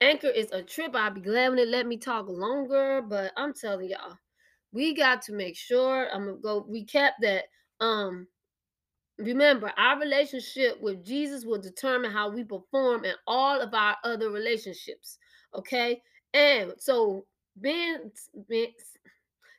Anchor 0.00 0.28
is 0.28 0.50
a 0.50 0.62
trip. 0.62 0.94
I'll 0.94 1.10
be 1.10 1.20
glad 1.20 1.50
when 1.50 1.58
it 1.58 1.68
let 1.68 1.86
me 1.86 1.96
talk 1.96 2.28
longer, 2.28 3.00
but 3.00 3.32
I'm 3.36 3.54
telling 3.54 3.88
y'all, 3.88 4.18
we 4.76 4.94
got 4.94 5.22
to 5.22 5.32
make 5.32 5.56
sure 5.56 6.08
i'm 6.12 6.26
gonna 6.26 6.36
go 6.38 6.66
recap 6.70 7.10
that 7.20 7.44
um 7.80 8.26
remember 9.18 9.72
our 9.76 9.98
relationship 9.98 10.80
with 10.80 11.04
jesus 11.04 11.44
will 11.44 11.60
determine 11.60 12.10
how 12.10 12.28
we 12.28 12.44
perform 12.44 13.04
in 13.04 13.14
all 13.26 13.60
of 13.60 13.72
our 13.74 13.96
other 14.04 14.30
relationships 14.30 15.18
okay? 15.56 16.00
And 16.34 16.72
so 16.78 17.24
being, 17.60 18.10
being 18.48 18.72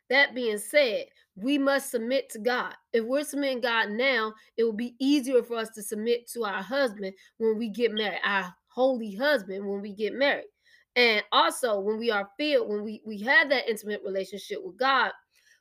that 0.08 0.34
being 0.34 0.58
said 0.58 1.06
we 1.34 1.58
must 1.58 1.90
submit 1.90 2.28
to 2.30 2.38
god. 2.38 2.74
If 2.92 3.04
we're 3.04 3.24
submitting 3.24 3.60
god 3.60 3.90
now 3.90 4.32
it 4.56 4.64
will 4.64 4.72
be 4.72 4.94
easier 4.98 5.42
for 5.42 5.56
us 5.56 5.70
to 5.70 5.82
submit 5.82 6.28
to 6.32 6.44
our 6.44 6.62
husband 6.62 7.12
when 7.38 7.58
we 7.58 7.68
get 7.68 7.92
married 7.92 8.20
our 8.24 8.54
holy 8.68 9.14
husband 9.14 9.66
when 9.66 9.80
we 9.82 9.92
get 9.92 10.14
married 10.14 10.46
and 10.98 11.22
also, 11.30 11.78
when 11.78 11.96
we 11.96 12.10
are 12.10 12.28
filled, 12.36 12.68
when 12.68 12.82
we, 12.82 13.00
we 13.06 13.20
have 13.20 13.48
that 13.50 13.68
intimate 13.68 14.02
relationship 14.04 14.58
with 14.64 14.76
God, 14.76 15.12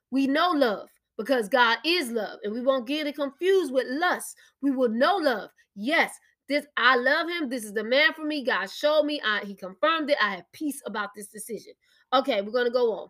we 0.09 0.25
know 0.25 0.49
love 0.49 0.89
because 1.15 1.47
God 1.47 1.77
is 1.85 2.09
love. 2.09 2.39
And 2.43 2.51
we 2.51 2.61
won't 2.61 2.87
get 2.87 3.05
it 3.05 3.15
confused 3.15 3.71
with 3.71 3.85
lust. 3.87 4.35
We 4.63 4.71
will 4.71 4.89
know 4.89 5.17
love. 5.17 5.51
Yes, 5.75 6.11
this 6.49 6.65
I 6.75 6.95
love 6.95 7.29
him. 7.29 7.49
This 7.49 7.65
is 7.65 7.73
the 7.73 7.83
man 7.83 8.13
for 8.13 8.25
me. 8.25 8.43
God 8.43 8.67
showed 8.67 9.03
me. 9.03 9.21
I, 9.23 9.41
he 9.45 9.53
confirmed 9.53 10.09
it. 10.09 10.17
I 10.19 10.37
have 10.37 10.51
peace 10.53 10.81
about 10.87 11.09
this 11.15 11.27
decision. 11.27 11.73
Okay, 12.13 12.41
we're 12.41 12.51
gonna 12.51 12.71
go 12.71 12.93
on. 12.93 13.09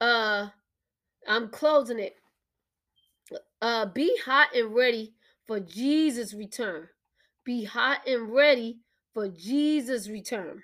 Uh 0.00 0.48
I'm 1.26 1.48
closing 1.48 1.98
it. 1.98 2.14
Uh 3.60 3.86
be 3.86 4.16
hot 4.24 4.54
and 4.54 4.72
ready 4.72 5.12
for 5.44 5.58
Jesus' 5.58 6.34
return. 6.34 6.86
Be 7.44 7.64
hot 7.64 8.06
and 8.06 8.32
ready 8.32 8.78
for 9.12 9.26
Jesus' 9.26 10.08
return 10.08 10.62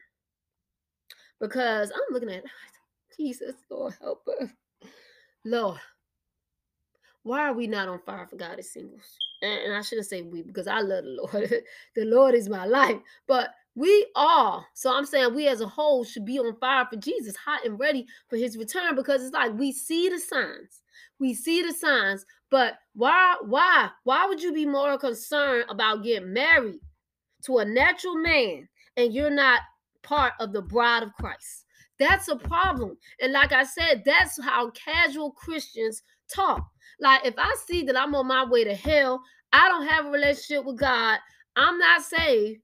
because 1.41 1.91
I'm 1.91 2.13
looking 2.13 2.31
at 2.31 2.45
Jesus, 3.17 3.55
Lord, 3.71 3.95
help 4.01 4.27
us. 4.41 4.51
Lord, 5.45 5.79
why 7.23 7.49
are 7.49 7.55
we 7.55 7.67
not 7.67 7.89
on 7.89 8.01
fire 8.01 8.27
for 8.27 8.37
God 8.37 8.59
as 8.59 8.71
singles? 8.71 9.19
And, 9.43 9.75
I 9.75 9.81
shouldn't 9.81 10.07
say 10.07 10.23
we 10.23 10.43
because 10.43 10.67
I 10.67 10.81
love 10.81 11.05
the 11.05 11.17
Lord. 11.23 11.55
the 11.97 12.05
Lord 12.05 12.35
is 12.35 12.49
my 12.49 12.67
life. 12.67 12.99
But 13.27 13.51
we 13.75 14.07
all, 14.15 14.67
so 14.75 14.95
I'm 14.95 15.07
saying 15.07 15.35
we 15.35 15.49
as 15.49 15.61
a 15.61 15.67
whole 15.67 16.05
should 16.05 16.25
be 16.25 16.39
on 16.39 16.57
fire 16.57 16.87
for 16.91 16.97
Jesus, 16.97 17.37
hot 17.37 17.65
and 17.65 17.79
ready 17.79 18.07
for 18.29 18.37
his 18.37 18.59
return 18.59 18.95
because 18.97 19.23
it's 19.23 19.33
like 19.33 19.57
we 19.57 19.73
see 19.73 20.09
the 20.09 20.19
signs. 20.19 20.83
We 21.19 21.35
see 21.35 21.63
the 21.63 21.73
signs, 21.73 22.27
but 22.51 22.75
why, 22.95 23.37
why, 23.47 23.91
why 24.05 24.27
would 24.27 24.43
you 24.43 24.53
be 24.53 24.67
more 24.67 24.99
concerned 24.99 25.65
about 25.69 26.03
getting 26.03 26.33
married 26.33 26.81
to 27.45 27.59
a 27.59 27.65
natural 27.65 28.17
man 28.17 28.69
and 28.97 29.15
you're 29.15 29.31
not 29.31 29.61
part 30.03 30.33
of 30.41 30.53
the 30.53 30.63
bride 30.63 31.03
of 31.03 31.15
Christ. 31.15 31.65
That's 31.99 32.29
a 32.29 32.37
problem. 32.37 32.97
And 33.21 33.33
like 33.33 33.53
I 33.53 33.65
said, 33.65 34.03
that's 34.05 34.43
how 34.43 34.71
casual 34.71 35.33
Christians 35.33 36.03
talk. 36.35 36.67
Like 36.99 37.27
if 37.27 37.35
I 37.37 37.55
see 37.67 37.83
that 37.85 37.97
I'm 37.97 38.15
on 38.15 38.27
my 38.27 38.45
way 38.45 38.65
to 38.65 38.75
hell, 38.75 39.23
I 39.53 39.69
don't 39.69 39.87
have 39.87 40.07
a 40.07 40.11
relationship 40.11 40.65
with 40.65 40.79
God, 40.79 41.19
I'm 41.57 41.79
not 41.79 42.03
saved, 42.03 42.61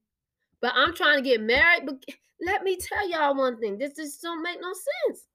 but 0.61 0.73
I'm 0.75 0.93
trying 0.93 1.17
to 1.17 1.29
get 1.29 1.41
married. 1.41 1.83
But 1.85 2.03
let 2.41 2.63
me 2.63 2.77
tell 2.77 3.09
y'all 3.09 3.35
one 3.35 3.59
thing. 3.59 3.77
This 3.77 3.95
just 3.95 4.21
don't 4.21 4.41
make 4.41 4.59
no 4.61 4.73
sense. 4.73 5.25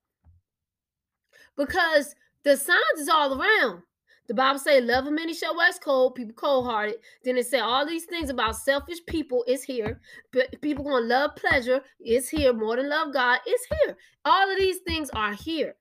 Because 1.57 2.14
the 2.44 2.57
signs 2.57 2.98
is 2.98 3.09
all 3.09 3.40
around. 3.40 3.82
The 4.29 4.35
Bible 4.35 4.59
say, 4.59 4.81
"Love 4.81 5.07
of 5.07 5.12
many 5.12 5.35
shall 5.35 5.57
wax 5.57 5.79
cold." 5.79 6.14
People 6.14 6.35
cold 6.35 6.64
hearted. 6.64 6.97
Then 7.25 7.37
it 7.37 7.47
say 7.47 7.59
all 7.59 7.85
these 7.85 8.05
things 8.05 8.31
about 8.31 8.57
selfish 8.57 9.05
people 9.07 9.45
is 9.47 9.62
here. 9.62 10.01
But 10.33 10.61
people 10.61 10.85
gonna 10.85 11.05
love 11.05 11.37
pleasure 11.37 11.83
is 12.01 12.29
here 12.29 12.53
more 12.53 12.77
than 12.77 12.89
love 12.89 13.12
God 13.12 13.41
is 13.47 13.61
here. 13.64 13.97
All 14.25 14.51
of 14.51 14.57
these 14.57 14.79
things 14.79 15.11
are 15.11 15.35
here. 15.35 15.77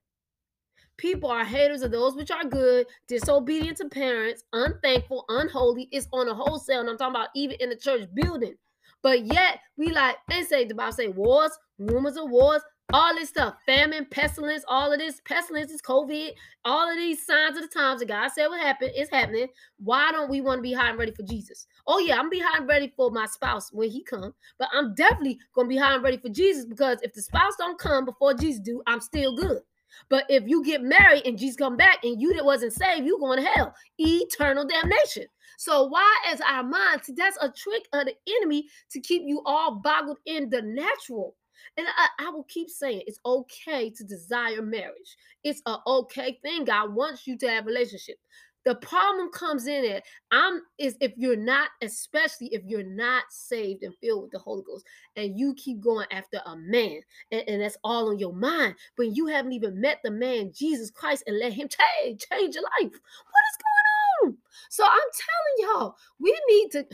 People 0.96 1.30
are 1.30 1.44
haters 1.44 1.82
of 1.82 1.90
those 1.90 2.14
which 2.14 2.30
are 2.30 2.44
good, 2.44 2.86
disobedient 3.08 3.78
to 3.78 3.88
parents, 3.88 4.44
unthankful, 4.52 5.24
unholy. 5.28 5.88
It's 5.90 6.08
on 6.12 6.28
a 6.28 6.34
wholesale, 6.34 6.80
and 6.80 6.90
I'm 6.90 6.98
talking 6.98 7.16
about 7.16 7.30
even 7.34 7.56
in 7.60 7.70
the 7.70 7.76
church 7.76 8.08
building. 8.14 8.56
But 9.02 9.24
yet 9.24 9.60
we 9.76 9.88
like 9.88 10.16
they 10.28 10.42
say 10.42 10.64
the 10.64 10.74
Bible 10.74 10.92
say 10.92 11.08
wars, 11.08 11.58
rumors 11.78 12.16
of 12.16 12.30
wars, 12.30 12.62
all 12.92 13.14
this 13.14 13.30
stuff, 13.30 13.54
famine, 13.64 14.06
pestilence, 14.10 14.64
all 14.68 14.92
of 14.92 14.98
this 14.98 15.20
pestilence 15.24 15.70
is 15.70 15.80
COVID, 15.80 16.32
all 16.64 16.90
of 16.90 16.96
these 16.96 17.24
signs 17.24 17.56
of 17.56 17.62
the 17.62 17.68
times 17.68 18.00
that 18.00 18.08
God 18.08 18.28
said 18.28 18.48
would 18.48 18.60
happen 18.60 18.90
is 18.94 19.08
happening. 19.10 19.48
Why 19.78 20.12
don't 20.12 20.30
we 20.30 20.40
want 20.40 20.58
to 20.58 20.62
be 20.62 20.72
high 20.72 20.90
and 20.90 20.98
ready 20.98 21.12
for 21.12 21.22
Jesus? 21.22 21.66
Oh 21.86 21.98
yeah, 21.98 22.18
I'm 22.18 22.28
be 22.28 22.40
high 22.40 22.58
and 22.58 22.68
ready 22.68 22.92
for 22.96 23.10
my 23.10 23.26
spouse 23.26 23.72
when 23.72 23.90
he 23.90 24.02
come, 24.02 24.34
but 24.58 24.68
I'm 24.72 24.94
definitely 24.94 25.38
gonna 25.54 25.68
be 25.68 25.76
high 25.76 25.94
and 25.94 26.04
ready 26.04 26.18
for 26.18 26.28
Jesus 26.28 26.66
because 26.66 26.98
if 27.02 27.12
the 27.14 27.22
spouse 27.22 27.54
don't 27.56 27.78
come 27.78 28.04
before 28.04 28.34
Jesus 28.34 28.60
do, 28.60 28.82
I'm 28.86 29.00
still 29.00 29.36
good. 29.36 29.60
But 30.08 30.24
if 30.28 30.44
you 30.46 30.64
get 30.64 30.82
married 30.82 31.26
and 31.26 31.38
Jesus 31.38 31.56
come 31.56 31.76
back 31.76 32.04
and 32.04 32.20
you 32.20 32.34
that 32.34 32.44
wasn't 32.44 32.72
saved, 32.72 33.06
you 33.06 33.18
going 33.18 33.42
to 33.42 33.48
hell, 33.48 33.74
eternal 33.98 34.66
damnation. 34.66 35.26
So 35.58 35.84
why, 35.84 36.16
is 36.32 36.40
our 36.40 36.62
minds, 36.62 37.10
that's 37.16 37.36
a 37.40 37.50
trick 37.50 37.86
of 37.92 38.06
the 38.06 38.14
enemy 38.38 38.66
to 38.90 39.00
keep 39.00 39.22
you 39.24 39.42
all 39.44 39.76
boggled 39.76 40.18
in 40.26 40.48
the 40.48 40.62
natural. 40.62 41.36
And 41.76 41.86
I, 41.96 42.26
I, 42.26 42.30
will 42.30 42.44
keep 42.44 42.68
saying 42.68 43.02
it's 43.06 43.20
okay 43.24 43.90
to 43.90 44.04
desire 44.04 44.62
marriage. 44.62 45.16
It's 45.44 45.62
a 45.66 45.76
okay 45.86 46.38
thing. 46.42 46.64
God 46.64 46.94
wants 46.94 47.26
you 47.26 47.36
to 47.38 47.48
have 47.48 47.64
a 47.64 47.68
relationship. 47.68 48.16
The 48.64 48.76
problem 48.76 49.30
comes 49.30 49.66
in 49.66 49.84
it. 49.84 50.04
I'm 50.30 50.60
is 50.78 50.96
if 51.00 51.12
you're 51.16 51.36
not, 51.36 51.70
especially 51.82 52.48
if 52.52 52.62
you're 52.64 52.84
not 52.84 53.24
saved 53.30 53.82
and 53.82 53.94
filled 54.00 54.22
with 54.22 54.30
the 54.30 54.38
Holy 54.38 54.62
Ghost, 54.62 54.86
and 55.16 55.38
you 55.38 55.54
keep 55.54 55.80
going 55.80 56.06
after 56.12 56.40
a 56.46 56.56
man, 56.56 57.00
and, 57.32 57.42
and 57.48 57.62
that's 57.62 57.76
all 57.82 58.10
on 58.10 58.18
your 58.18 58.32
mind, 58.32 58.76
but 58.96 59.16
you 59.16 59.26
haven't 59.26 59.52
even 59.52 59.80
met 59.80 59.98
the 60.04 60.12
man 60.12 60.52
Jesus 60.54 60.90
Christ 60.90 61.24
and 61.26 61.38
let 61.38 61.52
him 61.52 61.68
change, 61.68 62.24
change 62.30 62.54
your 62.54 62.64
life. 62.64 62.92
What 62.92 63.44
is 63.50 63.58
going 63.58 64.30
on? 64.30 64.38
So 64.70 64.84
I'm 64.84 64.92
telling 64.92 65.80
y'all, 65.80 65.96
we 66.20 66.38
need 66.48 66.70
to, 66.72 66.86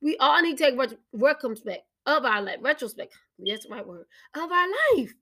we 0.00 0.16
all 0.18 0.40
need 0.42 0.58
to 0.58 0.64
take 0.64 0.78
retrospect 1.12 1.86
of 2.06 2.24
our 2.24 2.42
life, 2.42 2.58
retrospect. 2.60 3.12
The 3.38 3.58
right 3.70 3.86
word 3.86 4.06
of 4.34 4.50
our 4.50 4.68
life. 4.96 5.12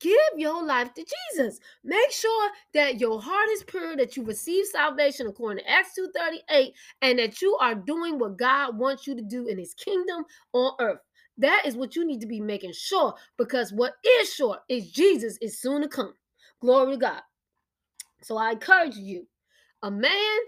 Give 0.00 0.18
your 0.36 0.64
life 0.64 0.92
to 0.94 1.04
Jesus. 1.04 1.60
Make 1.84 2.10
sure 2.10 2.50
that 2.74 2.98
your 2.98 3.20
heart 3.22 3.48
is 3.50 3.62
pure, 3.62 3.96
that 3.96 4.16
you 4.16 4.24
receive 4.24 4.66
salvation 4.66 5.28
according 5.28 5.64
to 5.64 5.70
Acts 5.70 5.94
2:38, 5.94 6.74
and 7.02 7.18
that 7.18 7.40
you 7.40 7.56
are 7.56 7.74
doing 7.74 8.18
what 8.18 8.36
God 8.36 8.76
wants 8.76 9.06
you 9.06 9.14
to 9.14 9.22
do 9.22 9.46
in 9.46 9.58
his 9.58 9.74
kingdom 9.74 10.24
on 10.52 10.74
earth. 10.80 11.00
That 11.38 11.62
is 11.66 11.76
what 11.76 11.94
you 11.94 12.04
need 12.04 12.20
to 12.20 12.26
be 12.26 12.40
making 12.40 12.72
sure 12.72 13.14
because 13.38 13.72
what 13.72 13.94
is 14.04 14.32
sure 14.32 14.58
is 14.68 14.90
Jesus 14.90 15.38
is 15.40 15.60
soon 15.60 15.82
to 15.82 15.88
come. 15.88 16.14
Glory 16.60 16.92
to 16.92 16.98
God. 16.98 17.22
So 18.22 18.36
I 18.36 18.52
encourage 18.52 18.96
you, 18.96 19.26
a 19.82 19.90
man 19.90 20.38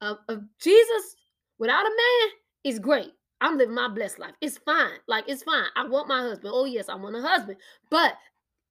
of 0.00 0.18
Jesus 0.60 1.16
without 1.58 1.86
a 1.86 1.90
man 1.90 2.30
is 2.64 2.78
great. 2.78 3.12
I'm 3.40 3.56
living 3.56 3.74
my 3.74 3.88
blessed 3.88 4.18
life. 4.18 4.34
It's 4.40 4.58
fine. 4.58 4.98
Like 5.06 5.24
it's 5.28 5.42
fine. 5.42 5.66
I 5.76 5.86
want 5.86 6.08
my 6.08 6.20
husband. 6.22 6.52
Oh 6.54 6.64
yes, 6.64 6.88
I 6.88 6.94
want 6.94 7.16
a 7.16 7.22
husband. 7.22 7.58
But 7.90 8.14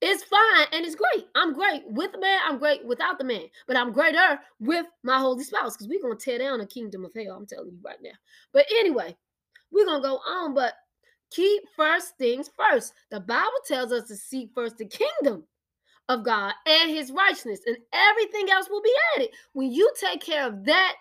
it's 0.00 0.22
fine 0.24 0.66
and 0.72 0.86
it's 0.86 0.94
great. 0.94 1.26
I'm 1.34 1.52
great 1.52 1.82
with 1.88 2.12
the 2.12 2.20
man. 2.20 2.40
I'm 2.44 2.58
great 2.58 2.84
without 2.84 3.18
the 3.18 3.24
man. 3.24 3.46
But 3.66 3.76
I'm 3.76 3.92
greater 3.92 4.38
with 4.60 4.86
my 5.02 5.18
holy 5.18 5.42
spouse 5.42 5.76
because 5.76 5.88
we're 5.88 6.02
going 6.02 6.16
to 6.16 6.24
tear 6.24 6.38
down 6.38 6.60
the 6.60 6.66
kingdom 6.66 7.04
of 7.04 7.12
hell. 7.14 7.36
I'm 7.36 7.46
telling 7.46 7.70
you 7.70 7.78
right 7.84 7.98
now. 8.02 8.12
But 8.52 8.66
anyway, 8.70 9.16
we're 9.72 9.86
going 9.86 10.02
to 10.02 10.08
go 10.08 10.16
on. 10.16 10.54
But 10.54 10.74
keep 11.30 11.62
first 11.76 12.16
things 12.16 12.50
first. 12.56 12.92
The 13.10 13.20
Bible 13.20 13.50
tells 13.66 13.92
us 13.92 14.06
to 14.08 14.16
seek 14.16 14.50
first 14.54 14.78
the 14.78 14.86
kingdom 14.86 15.44
of 16.08 16.24
God 16.24 16.54
and 16.66 16.90
his 16.90 17.10
righteousness, 17.10 17.60
and 17.66 17.76
everything 17.92 18.50
else 18.50 18.68
will 18.70 18.82
be 18.82 18.94
added. 19.16 19.30
When 19.52 19.70
you 19.70 19.90
take 20.00 20.22
care 20.22 20.46
of 20.46 20.64
that, 20.64 20.94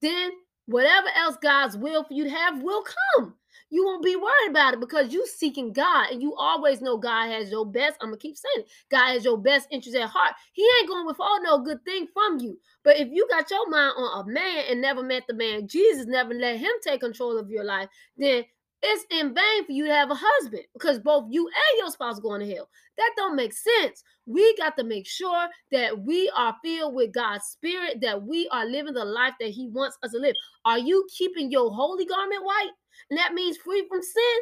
then 0.00 0.30
whatever 0.66 1.08
else 1.16 1.36
God's 1.42 1.76
will 1.76 2.04
for 2.04 2.14
you 2.14 2.24
to 2.24 2.30
have 2.30 2.62
will 2.62 2.84
come 3.16 3.34
you 3.74 3.84
won't 3.84 4.04
be 4.04 4.14
worried 4.14 4.50
about 4.50 4.74
it 4.74 4.80
because 4.80 5.12
you 5.12 5.26
seeking 5.26 5.72
God 5.72 6.10
and 6.10 6.22
you 6.22 6.34
always 6.36 6.80
know 6.80 6.96
God 6.96 7.28
has 7.28 7.50
your 7.50 7.66
best. 7.66 7.96
I'm 8.00 8.08
gonna 8.08 8.18
keep 8.18 8.36
saying 8.36 8.64
it. 8.66 8.70
God 8.88 9.12
has 9.12 9.24
your 9.24 9.36
best 9.36 9.66
interest 9.70 9.96
at 9.96 10.10
heart. 10.10 10.34
He 10.52 10.62
ain't 10.80 10.88
to 10.88 11.04
withhold 11.04 11.40
no 11.42 11.58
good 11.58 11.84
thing 11.84 12.06
from 12.14 12.38
you. 12.38 12.58
But 12.84 12.98
if 12.98 13.08
you 13.10 13.26
got 13.28 13.50
your 13.50 13.68
mind 13.68 13.94
on 13.96 14.20
a 14.24 14.30
man 14.30 14.64
and 14.70 14.80
never 14.80 15.02
met 15.02 15.24
the 15.26 15.34
man, 15.34 15.66
Jesus 15.66 16.06
never 16.06 16.34
let 16.34 16.58
him 16.58 16.70
take 16.82 17.00
control 17.00 17.36
of 17.36 17.50
your 17.50 17.64
life, 17.64 17.88
then 18.16 18.44
it's 18.84 19.04
in 19.10 19.34
vain 19.34 19.64
for 19.64 19.72
you 19.72 19.86
to 19.86 19.92
have 19.92 20.10
a 20.10 20.18
husband 20.18 20.64
because 20.74 20.98
both 20.98 21.24
you 21.30 21.46
and 21.46 21.78
your 21.78 21.90
spouse 21.90 22.20
going 22.20 22.40
to 22.40 22.54
hell. 22.54 22.68
That 22.96 23.10
don't 23.16 23.34
make 23.34 23.52
sense. 23.52 24.04
We 24.26 24.56
got 24.56 24.76
to 24.76 24.84
make 24.84 25.06
sure 25.06 25.48
that 25.72 25.98
we 25.98 26.30
are 26.36 26.54
filled 26.62 26.94
with 26.94 27.12
God's 27.12 27.44
spirit, 27.44 28.00
that 28.02 28.22
we 28.22 28.48
are 28.52 28.66
living 28.66 28.94
the 28.94 29.04
life 29.04 29.34
that 29.40 29.50
He 29.50 29.68
wants 29.68 29.98
us 30.02 30.12
to 30.12 30.18
live. 30.18 30.36
Are 30.64 30.78
you 30.78 31.06
keeping 31.16 31.50
your 31.50 31.70
holy 31.72 32.04
garment 32.06 32.44
white? 32.44 32.70
and 33.10 33.18
that 33.18 33.34
means 33.34 33.56
free 33.56 33.86
from 33.88 34.02
sin. 34.02 34.38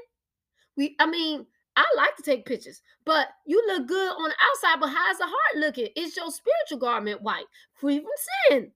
We, 0.76 0.96
I 0.98 1.06
mean, 1.06 1.46
I 1.76 1.84
like 1.96 2.16
to 2.16 2.22
take 2.22 2.46
pictures, 2.46 2.82
but 3.04 3.28
you 3.46 3.62
look 3.66 3.88
good 3.88 4.10
on 4.10 4.28
the 4.28 4.34
outside, 4.50 4.80
but 4.80 4.88
how's 4.94 5.18
the 5.18 5.24
heart 5.26 5.56
looking? 5.56 5.88
It's 5.96 6.16
your 6.16 6.30
spiritual 6.30 6.78
garment 6.78 7.22
white, 7.22 7.46
free 7.74 7.98
from 7.98 8.10
sin. 8.48 8.72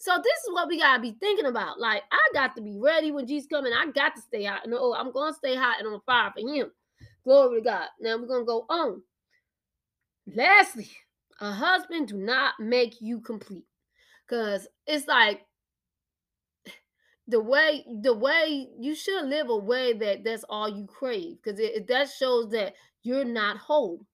So 0.00 0.16
this 0.16 0.38
is 0.48 0.54
what 0.54 0.66
we 0.66 0.78
gotta 0.78 1.02
be 1.02 1.12
thinking 1.20 1.44
about. 1.44 1.78
Like 1.78 2.02
I 2.10 2.18
got 2.32 2.56
to 2.56 2.62
be 2.62 2.78
ready 2.78 3.12
when 3.12 3.26
Jesus 3.26 3.46
coming. 3.46 3.74
I 3.74 3.84
got 3.90 4.16
to 4.16 4.22
stay 4.22 4.44
hot. 4.44 4.62
No, 4.66 4.78
oh, 4.80 4.94
I'm 4.94 5.12
gonna 5.12 5.34
stay 5.34 5.54
hot 5.54 5.76
and 5.78 5.86
on 5.86 6.00
fire 6.06 6.32
for 6.34 6.40
Him. 6.40 6.70
Glory 7.22 7.60
to 7.60 7.64
God. 7.64 7.86
Now 8.00 8.16
we're 8.16 8.26
gonna 8.26 8.46
go 8.46 8.64
on. 8.70 9.02
Lastly, 10.34 10.90
a 11.38 11.52
husband 11.52 12.08
do 12.08 12.16
not 12.16 12.54
make 12.58 13.02
you 13.02 13.20
complete, 13.20 13.66
cause 14.26 14.66
it's 14.86 15.06
like 15.06 15.42
the 17.28 17.40
way 17.40 17.84
the 18.00 18.14
way 18.14 18.68
you 18.78 18.94
should 18.94 19.26
live 19.26 19.50
a 19.50 19.56
way 19.56 19.92
that 19.92 20.24
that's 20.24 20.44
all 20.48 20.68
you 20.68 20.86
crave 20.86 21.36
because 21.42 21.60
it, 21.60 21.86
that 21.88 22.08
shows 22.08 22.50
that 22.52 22.72
you're 23.02 23.24
not 23.24 23.58
whole 23.58 24.04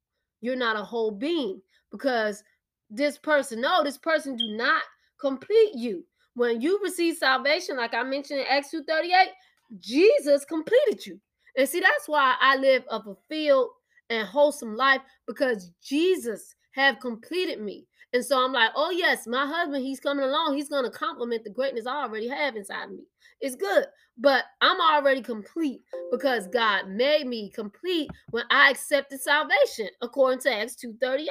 you're 0.41 0.57
not 0.57 0.77
a 0.77 0.83
whole 0.83 1.13
being 1.13 1.63
because 1.93 2.43
this 2.91 3.17
person 3.17 3.61
no 3.61 3.83
this 3.83 3.97
person 3.97 4.37
do 4.37 4.49
not 4.57 4.83
complete 5.19 5.75
you 5.75 6.05
when 6.35 6.61
you 6.61 6.81
receive 6.83 7.17
salvation 7.17 7.77
like 7.77 7.95
i 7.95 8.03
mentioned 8.03 8.41
in 8.41 8.47
acts 8.49 8.71
238 8.71 9.31
jesus 9.79 10.45
completed 10.45 11.05
you 11.05 11.21
and 11.57 11.69
see 11.69 11.81
that's 11.81 12.09
why 12.09 12.35
i 12.41 12.57
live 12.57 12.85
a 12.91 13.03
fulfilled 13.03 13.71
and 14.11 14.27
wholesome 14.27 14.77
life 14.77 15.01
because 15.27 15.71
jesus 15.83 16.55
have 16.73 17.01
completed 17.01 17.61
me 17.61 17.87
and 18.13 18.25
so 18.25 18.43
I'm 18.43 18.53
like, 18.53 18.71
oh, 18.75 18.91
yes, 18.91 19.27
my 19.27 19.47
husband, 19.47 19.85
he's 19.85 20.01
coming 20.01 20.25
along. 20.25 20.55
He's 20.55 20.71
going 20.71 20.85
to 20.85 20.91
complement 20.91 21.45
the 21.45 21.51
greatness 21.51 21.87
I 21.87 22.05
already 22.05 22.29
have 22.29 22.57
inside 22.57 22.91
me. 22.91 23.01
It's 23.41 23.57
good. 23.57 23.85
But 24.17 24.45
I'm 24.63 24.81
already 24.81 25.21
complete 25.21 25.83
because 26.11 26.47
God 26.47 26.89
made 26.89 27.27
me 27.27 27.51
complete 27.51 28.09
when 28.31 28.45
I 28.51 28.71
accepted 28.71 29.21
salvation, 29.21 29.89
according 30.01 30.41
to 30.41 30.55
Acts 30.55 30.77
2.38. 30.83 31.27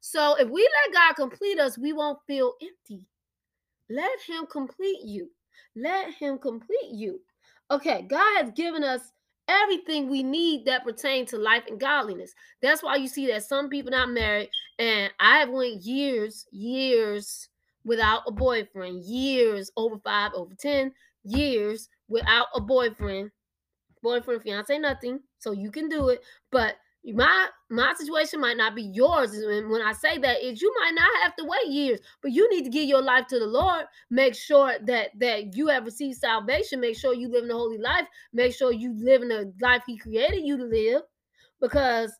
So 0.00 0.36
if 0.38 0.48
we 0.50 0.60
let 0.60 0.94
God 0.94 1.14
complete 1.14 1.58
us, 1.58 1.78
we 1.78 1.94
won't 1.94 2.18
feel 2.26 2.52
empty. 2.60 3.02
Let 3.88 4.20
him 4.26 4.46
complete 4.46 5.00
you. 5.04 5.30
Let 5.74 6.12
him 6.14 6.38
complete 6.38 6.90
you. 6.90 7.20
Okay, 7.70 8.02
God 8.08 8.42
has 8.42 8.50
given 8.52 8.82
us 8.84 9.12
everything 9.48 10.08
we 10.08 10.22
need 10.22 10.64
that 10.66 10.84
pertain 10.84 11.26
to 11.26 11.38
life 11.38 11.64
and 11.68 11.78
godliness. 11.78 12.34
That's 12.62 12.82
why 12.82 12.96
you 12.96 13.08
see 13.08 13.26
that 13.28 13.44
some 13.44 13.68
people 13.68 13.90
not 13.90 14.10
married, 14.10 14.50
and 14.78 15.12
I 15.20 15.38
have 15.38 15.50
went 15.50 15.82
years, 15.82 16.46
years 16.50 17.48
without 17.84 18.22
a 18.26 18.32
boyfriend, 18.32 19.04
years 19.04 19.70
over 19.76 19.98
five, 19.98 20.32
over 20.34 20.54
ten 20.54 20.92
years 21.24 21.88
without 22.08 22.46
a 22.54 22.60
boyfriend, 22.60 23.30
boyfriend, 24.02 24.42
fiance, 24.42 24.78
nothing. 24.78 25.20
So 25.38 25.52
you 25.52 25.70
can 25.70 25.88
do 25.88 26.08
it, 26.08 26.22
but 26.50 26.76
my 27.14 27.48
my 27.70 27.94
situation 27.96 28.40
might 28.40 28.56
not 28.56 28.74
be 28.74 28.82
yours 28.82 29.32
and 29.32 29.70
when 29.70 29.82
i 29.82 29.92
say 29.92 30.18
that 30.18 30.42
is 30.44 30.60
you 30.60 30.72
might 30.80 30.94
not 30.94 31.08
have 31.22 31.36
to 31.36 31.44
wait 31.44 31.72
years 31.72 32.00
but 32.22 32.32
you 32.32 32.48
need 32.50 32.64
to 32.64 32.70
give 32.70 32.88
your 32.88 33.02
life 33.02 33.26
to 33.26 33.38
the 33.38 33.46
lord 33.46 33.84
make 34.10 34.34
sure 34.34 34.76
that 34.82 35.10
that 35.18 35.54
you 35.56 35.68
have 35.68 35.84
received 35.84 36.18
salvation 36.18 36.80
make 36.80 36.96
sure 36.96 37.14
you 37.14 37.28
live 37.28 37.44
in 37.44 37.50
a 37.50 37.54
holy 37.54 37.78
life 37.78 38.06
make 38.32 38.54
sure 38.54 38.72
you 38.72 38.92
live 38.98 39.22
in 39.22 39.28
the 39.28 39.52
life 39.60 39.82
he 39.86 39.96
created 39.96 40.44
you 40.44 40.56
to 40.56 40.64
live 40.64 41.02
because 41.60 42.12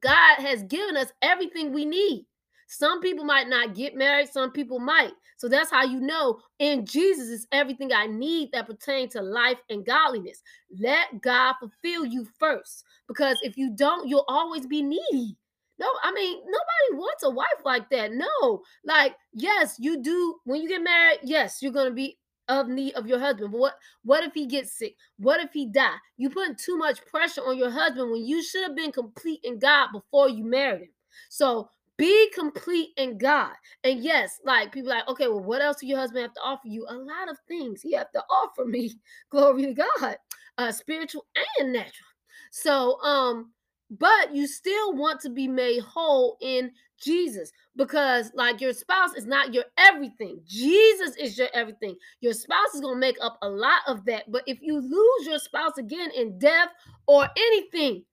god 0.00 0.38
has 0.38 0.62
given 0.64 0.96
us 0.96 1.12
everything 1.22 1.72
we 1.72 1.84
need 1.84 2.24
some 2.72 3.00
people 3.00 3.24
might 3.24 3.48
not 3.48 3.74
get 3.74 3.96
married, 3.96 4.28
some 4.28 4.52
people 4.52 4.78
might. 4.78 5.10
So 5.38 5.48
that's 5.48 5.72
how 5.72 5.82
you 5.82 5.98
know 5.98 6.38
in 6.60 6.86
Jesus 6.86 7.26
is 7.26 7.48
everything 7.50 7.92
I 7.92 8.06
need 8.06 8.50
that 8.52 8.68
pertains 8.68 9.14
to 9.14 9.22
life 9.22 9.58
and 9.70 9.84
godliness. 9.84 10.40
Let 10.78 11.20
God 11.20 11.54
fulfill 11.58 12.04
you 12.04 12.28
first. 12.38 12.84
Because 13.10 13.38
if 13.42 13.58
you 13.58 13.70
don't, 13.74 14.08
you'll 14.08 14.24
always 14.28 14.66
be 14.66 14.82
needy. 14.82 15.36
No, 15.78 15.88
I 16.02 16.12
mean, 16.12 16.38
nobody 16.44 17.00
wants 17.02 17.22
a 17.24 17.30
wife 17.30 17.64
like 17.64 17.90
that. 17.90 18.12
No. 18.12 18.62
Like, 18.84 19.16
yes, 19.32 19.76
you 19.78 20.02
do 20.02 20.36
when 20.44 20.62
you 20.62 20.68
get 20.68 20.82
married, 20.82 21.20
yes, 21.24 21.58
you're 21.62 21.72
gonna 21.72 21.90
be 21.90 22.18
of 22.48 22.68
need 22.68 22.94
of 22.94 23.06
your 23.06 23.18
husband. 23.18 23.52
But 23.52 23.58
what 23.58 23.74
what 24.04 24.24
if 24.24 24.34
he 24.34 24.46
gets 24.46 24.72
sick? 24.78 24.94
What 25.18 25.40
if 25.40 25.52
he 25.52 25.66
die? 25.66 25.96
You 26.18 26.30
putting 26.30 26.56
too 26.56 26.76
much 26.76 27.04
pressure 27.06 27.42
on 27.42 27.56
your 27.58 27.70
husband 27.70 28.10
when 28.10 28.24
you 28.26 28.42
should 28.42 28.62
have 28.64 28.76
been 28.76 28.92
complete 28.92 29.40
in 29.44 29.58
God 29.58 29.88
before 29.92 30.28
you 30.28 30.44
married 30.44 30.82
him. 30.82 30.88
So 31.30 31.70
Be 31.96 32.30
complete 32.34 32.90
in 32.96 33.18
God. 33.18 33.52
And 33.84 34.02
yes, 34.02 34.40
like 34.44 34.72
people 34.72 34.90
like, 34.90 35.06
okay, 35.08 35.28
well, 35.28 35.44
what 35.44 35.60
else 35.62 35.78
do 35.80 35.86
your 35.86 35.98
husband 35.98 36.22
have 36.22 36.34
to 36.34 36.40
offer 36.40 36.66
you? 36.66 36.86
A 36.88 36.94
lot 36.96 37.28
of 37.30 37.38
things 37.46 37.82
he 37.82 37.92
have 37.92 38.10
to 38.12 38.22
offer 38.30 38.64
me. 38.64 38.94
Glory 39.30 39.66
to 39.66 39.74
God. 39.74 40.16
Uh, 40.58 40.72
spiritual 40.72 41.26
and 41.58 41.72
natural. 41.74 42.09
So, 42.50 43.00
um, 43.02 43.52
but 43.90 44.34
you 44.34 44.46
still 44.46 44.94
want 44.94 45.20
to 45.20 45.30
be 45.30 45.48
made 45.48 45.80
whole 45.80 46.36
in 46.40 46.70
Jesus 47.00 47.50
because, 47.76 48.30
like, 48.34 48.60
your 48.60 48.72
spouse 48.72 49.14
is 49.14 49.26
not 49.26 49.52
your 49.52 49.64
everything. 49.78 50.40
Jesus 50.46 51.16
is 51.16 51.36
your 51.36 51.48
everything. 51.54 51.96
Your 52.20 52.32
spouse 52.32 52.74
is 52.74 52.80
going 52.80 52.94
to 52.94 53.00
make 53.00 53.16
up 53.20 53.38
a 53.42 53.48
lot 53.48 53.80
of 53.86 54.04
that. 54.04 54.30
But 54.30 54.42
if 54.46 54.58
you 54.62 54.78
lose 54.80 55.26
your 55.26 55.38
spouse 55.38 55.78
again 55.78 56.10
in 56.14 56.38
death 56.38 56.68
or 57.06 57.28
anything, 57.36 58.04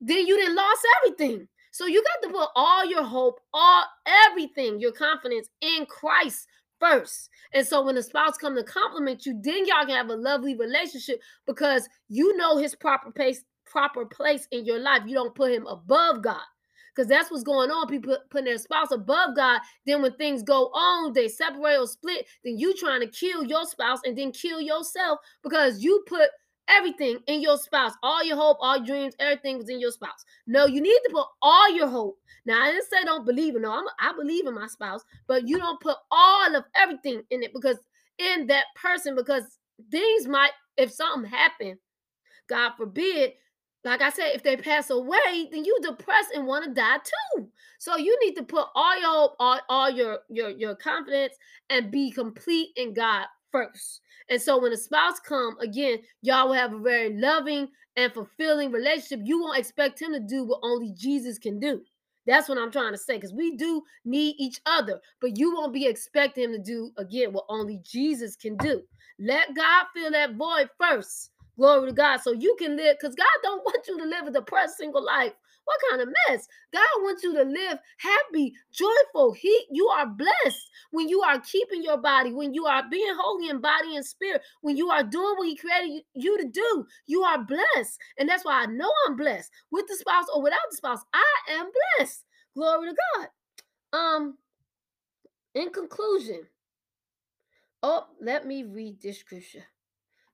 then 0.00 0.26
you 0.26 0.36
didn't 0.36 0.56
lost 0.56 0.86
everything. 1.02 1.48
So 1.72 1.86
you 1.86 2.02
got 2.02 2.26
to 2.28 2.34
put 2.34 2.48
all 2.54 2.84
your 2.84 3.02
hope, 3.02 3.40
all 3.52 3.84
everything, 4.06 4.78
your 4.80 4.92
confidence 4.92 5.48
in 5.60 5.86
Christ 5.86 6.46
first. 6.78 7.30
And 7.54 7.66
so 7.66 7.82
when 7.82 7.94
the 7.94 8.02
spouse 8.02 8.36
come 8.36 8.54
to 8.56 8.64
compliment 8.64 9.24
you, 9.24 9.40
then 9.42 9.66
y'all 9.66 9.86
can 9.86 9.96
have 9.96 10.10
a 10.10 10.16
lovely 10.16 10.56
relationship 10.56 11.20
because 11.46 11.88
you 12.08 12.36
know 12.36 12.58
his 12.58 12.74
proper 12.74 13.10
place, 13.10 13.42
proper 13.72 14.04
place 14.04 14.46
in 14.52 14.64
your 14.64 14.78
life. 14.78 15.02
You 15.06 15.14
don't 15.14 15.34
put 15.34 15.50
him 15.50 15.66
above 15.66 16.22
God. 16.22 16.42
Because 16.94 17.08
that's 17.08 17.30
what's 17.30 17.42
going 17.42 17.70
on. 17.70 17.88
People 17.88 18.18
putting 18.30 18.44
their 18.44 18.58
spouse 18.58 18.90
above 18.90 19.34
God. 19.34 19.62
Then 19.86 20.02
when 20.02 20.12
things 20.16 20.42
go 20.42 20.66
on, 20.66 21.14
they 21.14 21.26
separate 21.26 21.78
or 21.78 21.86
split. 21.86 22.26
Then 22.44 22.58
you 22.58 22.74
trying 22.76 23.00
to 23.00 23.06
kill 23.06 23.44
your 23.44 23.64
spouse 23.64 24.00
and 24.04 24.16
then 24.16 24.30
kill 24.30 24.60
yourself 24.60 25.18
because 25.42 25.82
you 25.82 26.04
put 26.06 26.28
everything 26.68 27.18
in 27.28 27.40
your 27.40 27.56
spouse. 27.56 27.92
All 28.02 28.22
your 28.22 28.36
hope, 28.36 28.58
all 28.60 28.76
your 28.76 28.84
dreams, 28.84 29.14
everything 29.18 29.56
was 29.56 29.70
in 29.70 29.80
your 29.80 29.90
spouse. 29.90 30.22
No, 30.46 30.66
you 30.66 30.82
need 30.82 30.98
to 31.06 31.10
put 31.12 31.26
all 31.40 31.70
your 31.74 31.88
hope. 31.88 32.18
Now, 32.44 32.62
I 32.62 32.72
didn't 32.72 32.90
say 32.90 33.04
don't 33.04 33.24
believe 33.24 33.56
in 33.56 33.62
no. 33.62 33.72
I'm, 33.72 33.84
I 33.98 34.12
believe 34.14 34.46
in 34.46 34.54
my 34.54 34.66
spouse, 34.66 35.02
but 35.26 35.48
you 35.48 35.56
don't 35.56 35.80
put 35.80 35.96
all 36.10 36.54
of 36.54 36.64
everything 36.76 37.22
in 37.30 37.42
it 37.42 37.54
because 37.54 37.78
in 38.18 38.46
that 38.48 38.66
person, 38.76 39.16
because 39.16 39.44
things 39.90 40.26
might, 40.28 40.50
if 40.76 40.92
something 40.92 41.30
happened, 41.30 41.78
God 42.48 42.72
forbid, 42.76 43.32
like 43.84 44.00
I 44.00 44.10
said, 44.10 44.30
if 44.34 44.42
they 44.42 44.56
pass 44.56 44.90
away, 44.90 45.48
then 45.50 45.64
you 45.64 45.76
depressed 45.82 46.30
and 46.34 46.46
want 46.46 46.64
to 46.64 46.72
die 46.72 46.98
too. 46.98 47.48
So 47.78 47.96
you 47.96 48.16
need 48.24 48.34
to 48.36 48.44
put 48.44 48.66
all 48.74 49.00
your 49.00 49.30
all, 49.40 49.60
all 49.68 49.90
your 49.90 50.20
your 50.28 50.50
your 50.50 50.76
confidence 50.76 51.34
and 51.68 51.90
be 51.90 52.10
complete 52.10 52.70
in 52.76 52.94
God 52.94 53.26
first. 53.50 54.00
And 54.28 54.40
so 54.40 54.58
when 54.58 54.72
a 54.72 54.76
spouse 54.76 55.18
come, 55.18 55.58
again, 55.60 55.98
y'all 56.22 56.48
will 56.48 56.54
have 56.54 56.72
a 56.72 56.78
very 56.78 57.14
loving 57.18 57.68
and 57.96 58.12
fulfilling 58.12 58.70
relationship. 58.70 59.20
You 59.24 59.40
won't 59.40 59.58
expect 59.58 60.00
him 60.00 60.12
to 60.12 60.20
do 60.20 60.44
what 60.44 60.60
only 60.62 60.92
Jesus 60.96 61.38
can 61.38 61.58
do. 61.58 61.82
That's 62.24 62.48
what 62.48 62.58
I'm 62.58 62.70
trying 62.70 62.92
to 62.92 62.98
say. 62.98 63.16
Because 63.16 63.34
we 63.34 63.56
do 63.56 63.82
need 64.04 64.36
each 64.38 64.60
other, 64.64 65.00
but 65.20 65.36
you 65.36 65.54
won't 65.54 65.74
be 65.74 65.86
expecting 65.86 66.44
him 66.44 66.52
to 66.52 66.58
do 66.58 66.92
again 66.98 67.32
what 67.32 67.46
only 67.48 67.80
Jesus 67.82 68.36
can 68.36 68.56
do. 68.58 68.82
Let 69.18 69.54
God 69.54 69.86
fill 69.94 70.12
that 70.12 70.36
void 70.36 70.70
first. 70.80 71.31
Glory 71.56 71.88
to 71.88 71.92
God. 71.94 72.18
So 72.18 72.32
you 72.32 72.56
can 72.58 72.76
live, 72.76 72.96
because 73.00 73.14
God 73.14 73.26
don't 73.42 73.62
want 73.64 73.86
you 73.86 73.98
to 73.98 74.04
live 74.04 74.26
a 74.26 74.30
depressed 74.30 74.78
single 74.78 75.04
life. 75.04 75.32
What 75.64 75.78
kind 75.90 76.02
of 76.02 76.08
mess? 76.28 76.48
God 76.72 76.82
wants 76.98 77.22
you 77.22 77.34
to 77.34 77.44
live 77.44 77.78
happy, 77.98 78.52
joyful. 78.72 79.32
He 79.32 79.66
you 79.70 79.86
are 79.88 80.06
blessed 80.06 80.70
when 80.90 81.08
you 81.08 81.22
are 81.22 81.38
keeping 81.40 81.82
your 81.84 81.98
body, 81.98 82.32
when 82.32 82.52
you 82.52 82.66
are 82.66 82.82
being 82.90 83.14
holy 83.16 83.48
in 83.48 83.60
body 83.60 83.96
and 83.96 84.04
spirit, 84.04 84.42
when 84.62 84.76
you 84.76 84.90
are 84.90 85.04
doing 85.04 85.34
what 85.36 85.46
he 85.46 85.56
created 85.56 86.02
you 86.14 86.38
to 86.38 86.48
do. 86.48 86.86
You 87.06 87.22
are 87.22 87.38
blessed. 87.44 87.98
And 88.18 88.28
that's 88.28 88.44
why 88.44 88.62
I 88.62 88.66
know 88.66 88.90
I'm 89.06 89.16
blessed. 89.16 89.50
With 89.70 89.86
the 89.86 89.96
spouse 89.96 90.26
or 90.34 90.42
without 90.42 90.58
the 90.70 90.76
spouse, 90.76 91.00
I 91.14 91.52
am 91.52 91.68
blessed. 91.98 92.24
Glory 92.56 92.90
to 92.90 92.96
God. 93.16 93.28
Um, 93.92 94.38
in 95.54 95.70
conclusion, 95.70 96.42
oh, 97.82 98.06
let 98.20 98.46
me 98.46 98.64
read 98.64 99.00
this 99.00 99.20
scripture. 99.20 99.64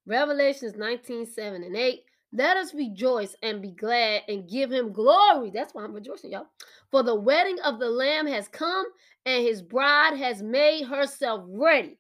Revelations 0.09 0.74
19, 0.74 1.26
7 1.26 1.62
and 1.62 1.76
8. 1.76 2.02
Let 2.32 2.56
us 2.56 2.72
rejoice 2.72 3.36
and 3.42 3.61
be 3.61 3.72
glad 3.72 4.22
and 4.26 4.48
give 4.48 4.72
him 4.72 4.90
glory. 4.90 5.50
That's 5.52 5.74
why 5.74 5.84
I'm 5.84 5.92
rejoicing, 5.92 6.32
y'all. 6.32 6.46
For 6.90 7.02
the 7.02 7.14
wedding 7.14 7.59
of 7.61 7.78
the 7.78 7.90
Lamb 7.90 8.26
has 8.26 8.48
come, 8.48 8.86
and 9.26 9.44
his 9.44 9.61
bride 9.61 10.16
has 10.16 10.42
made 10.42 10.84
herself 10.84 11.44
ready. 11.46 11.98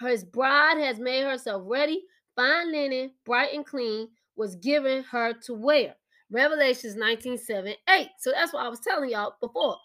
His 0.00 0.22
bride 0.22 0.76
has 0.78 0.98
made 0.98 1.24
herself 1.24 1.62
ready. 1.64 2.02
Fine 2.36 2.72
linen, 2.72 3.12
bright 3.24 3.54
and 3.54 3.64
clean, 3.64 4.08
was 4.36 4.56
given 4.56 5.02
her 5.04 5.32
to 5.44 5.54
wear. 5.54 5.96
Revelations 6.30 6.94
19, 6.94 7.38
7, 7.38 7.72
8. 7.88 8.08
So 8.18 8.32
that's 8.32 8.52
what 8.52 8.66
I 8.66 8.68
was 8.68 8.80
telling 8.80 9.10
y'all 9.10 9.36
before. 9.40 9.76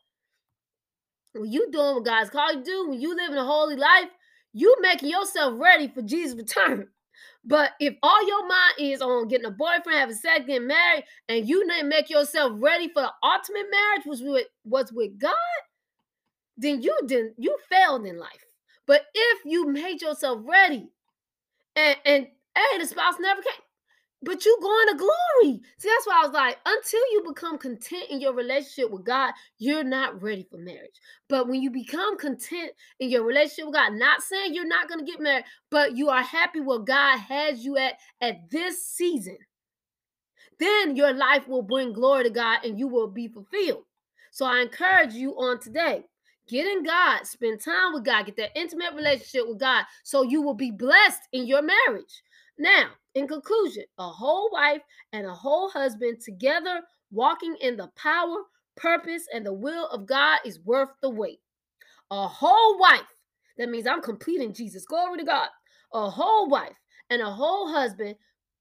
When 1.33 1.49
you 1.49 1.71
doing 1.71 1.95
what 1.95 2.05
God's 2.05 2.29
called 2.29 2.55
you 2.55 2.59
to 2.59 2.65
do, 2.65 2.89
when 2.89 2.99
you 2.99 3.15
living 3.15 3.37
a 3.37 3.45
holy 3.45 3.77
life, 3.77 4.09
you 4.51 4.75
making 4.81 5.09
yourself 5.09 5.53
ready 5.57 5.87
for 5.87 6.01
Jesus' 6.01 6.35
return. 6.35 6.89
But 7.43 7.71
if 7.79 7.95
all 8.03 8.27
your 8.27 8.47
mind 8.47 8.73
is 8.79 9.01
on 9.01 9.27
getting 9.27 9.47
a 9.47 9.51
boyfriend, 9.51 9.99
having 9.99 10.15
sex, 10.15 10.45
getting 10.45 10.67
married, 10.67 11.05
and 11.27 11.47
you 11.47 11.67
didn't 11.67 11.89
make 11.89 12.09
yourself 12.09 12.53
ready 12.55 12.87
for 12.87 13.01
the 13.01 13.11
ultimate 13.23 13.65
marriage, 13.71 14.05
was 14.05 14.21
with 14.21 14.47
was 14.63 14.91
with 14.93 15.17
God, 15.17 15.33
then 16.57 16.81
you 16.81 16.95
didn't 17.07 17.33
you 17.37 17.57
failed 17.69 18.05
in 18.05 18.19
life. 18.19 18.45
But 18.85 19.05
if 19.13 19.39
you 19.45 19.67
made 19.67 20.01
yourself 20.01 20.41
ready, 20.43 20.89
and 21.75 21.97
and 22.05 22.27
hey, 22.55 22.77
the 22.79 22.85
spouse 22.85 23.15
never 23.19 23.41
came, 23.41 23.53
but 24.23 24.45
you 24.45 24.57
going 24.61 24.87
to 24.89 24.95
glory. 24.95 25.61
See, 25.77 25.89
that's 25.89 26.05
why 26.05 26.21
I 26.21 26.25
was 26.25 26.33
like, 26.33 26.57
until 26.65 26.99
you 27.11 27.23
become 27.27 27.57
content 27.57 28.05
in 28.09 28.21
your 28.21 28.33
relationship 28.33 28.91
with 28.91 29.03
God, 29.03 29.33
you're 29.57 29.83
not 29.83 30.21
ready 30.21 30.45
for 30.49 30.57
marriage. 30.57 30.99
But 31.27 31.47
when 31.47 31.61
you 31.61 31.71
become 31.71 32.17
content 32.17 32.71
in 32.99 33.09
your 33.09 33.23
relationship 33.23 33.65
with 33.65 33.75
God, 33.75 33.93
not 33.93 34.21
saying 34.21 34.53
you're 34.53 34.67
not 34.67 34.87
going 34.87 35.03
to 35.03 35.11
get 35.11 35.19
married, 35.19 35.45
but 35.71 35.97
you 35.97 36.09
are 36.09 36.21
happy 36.21 36.59
where 36.59 36.79
God 36.79 37.17
has 37.17 37.65
you 37.65 37.77
at 37.77 37.95
at 38.21 38.49
this 38.51 38.85
season, 38.85 39.37
then 40.59 40.95
your 40.95 41.13
life 41.13 41.47
will 41.47 41.63
bring 41.63 41.91
glory 41.91 42.23
to 42.23 42.29
God 42.29 42.63
and 42.63 42.77
you 42.77 42.87
will 42.87 43.07
be 43.07 43.27
fulfilled. 43.27 43.85
So 44.31 44.45
I 44.45 44.61
encourage 44.61 45.13
you 45.13 45.31
on 45.31 45.59
today. 45.59 46.03
Get 46.47 46.67
in 46.67 46.83
God, 46.83 47.25
spend 47.25 47.61
time 47.61 47.93
with 47.93 48.03
God, 48.03 48.25
get 48.25 48.35
that 48.37 48.57
intimate 48.59 48.93
relationship 48.93 49.47
with 49.47 49.59
God 49.59 49.85
so 50.03 50.21
you 50.21 50.41
will 50.41 50.53
be 50.53 50.69
blessed 50.69 51.21
in 51.31 51.47
your 51.47 51.61
marriage. 51.61 52.21
Now, 52.57 52.89
in 53.15 53.27
conclusion, 53.27 53.83
a 53.97 54.09
whole 54.09 54.49
wife 54.51 54.81
and 55.13 55.25
a 55.25 55.33
whole 55.33 55.69
husband 55.69 56.21
together 56.23 56.81
walking 57.11 57.55
in 57.61 57.75
the 57.75 57.89
power, 57.95 58.37
purpose, 58.75 59.23
and 59.33 59.45
the 59.45 59.53
will 59.53 59.87
of 59.89 60.05
God 60.05 60.39
is 60.45 60.59
worth 60.61 60.89
the 61.01 61.09
wait. 61.09 61.39
A 62.09 62.27
whole 62.27 62.77
wife, 62.79 63.01
that 63.57 63.69
means 63.69 63.87
I'm 63.87 64.01
completing 64.01 64.53
Jesus. 64.53 64.85
Glory 64.85 65.17
to 65.19 65.25
God. 65.25 65.49
A 65.93 66.09
whole 66.09 66.47
wife 66.49 66.75
and 67.09 67.21
a 67.21 67.29
whole 67.29 67.71
husband 67.71 68.15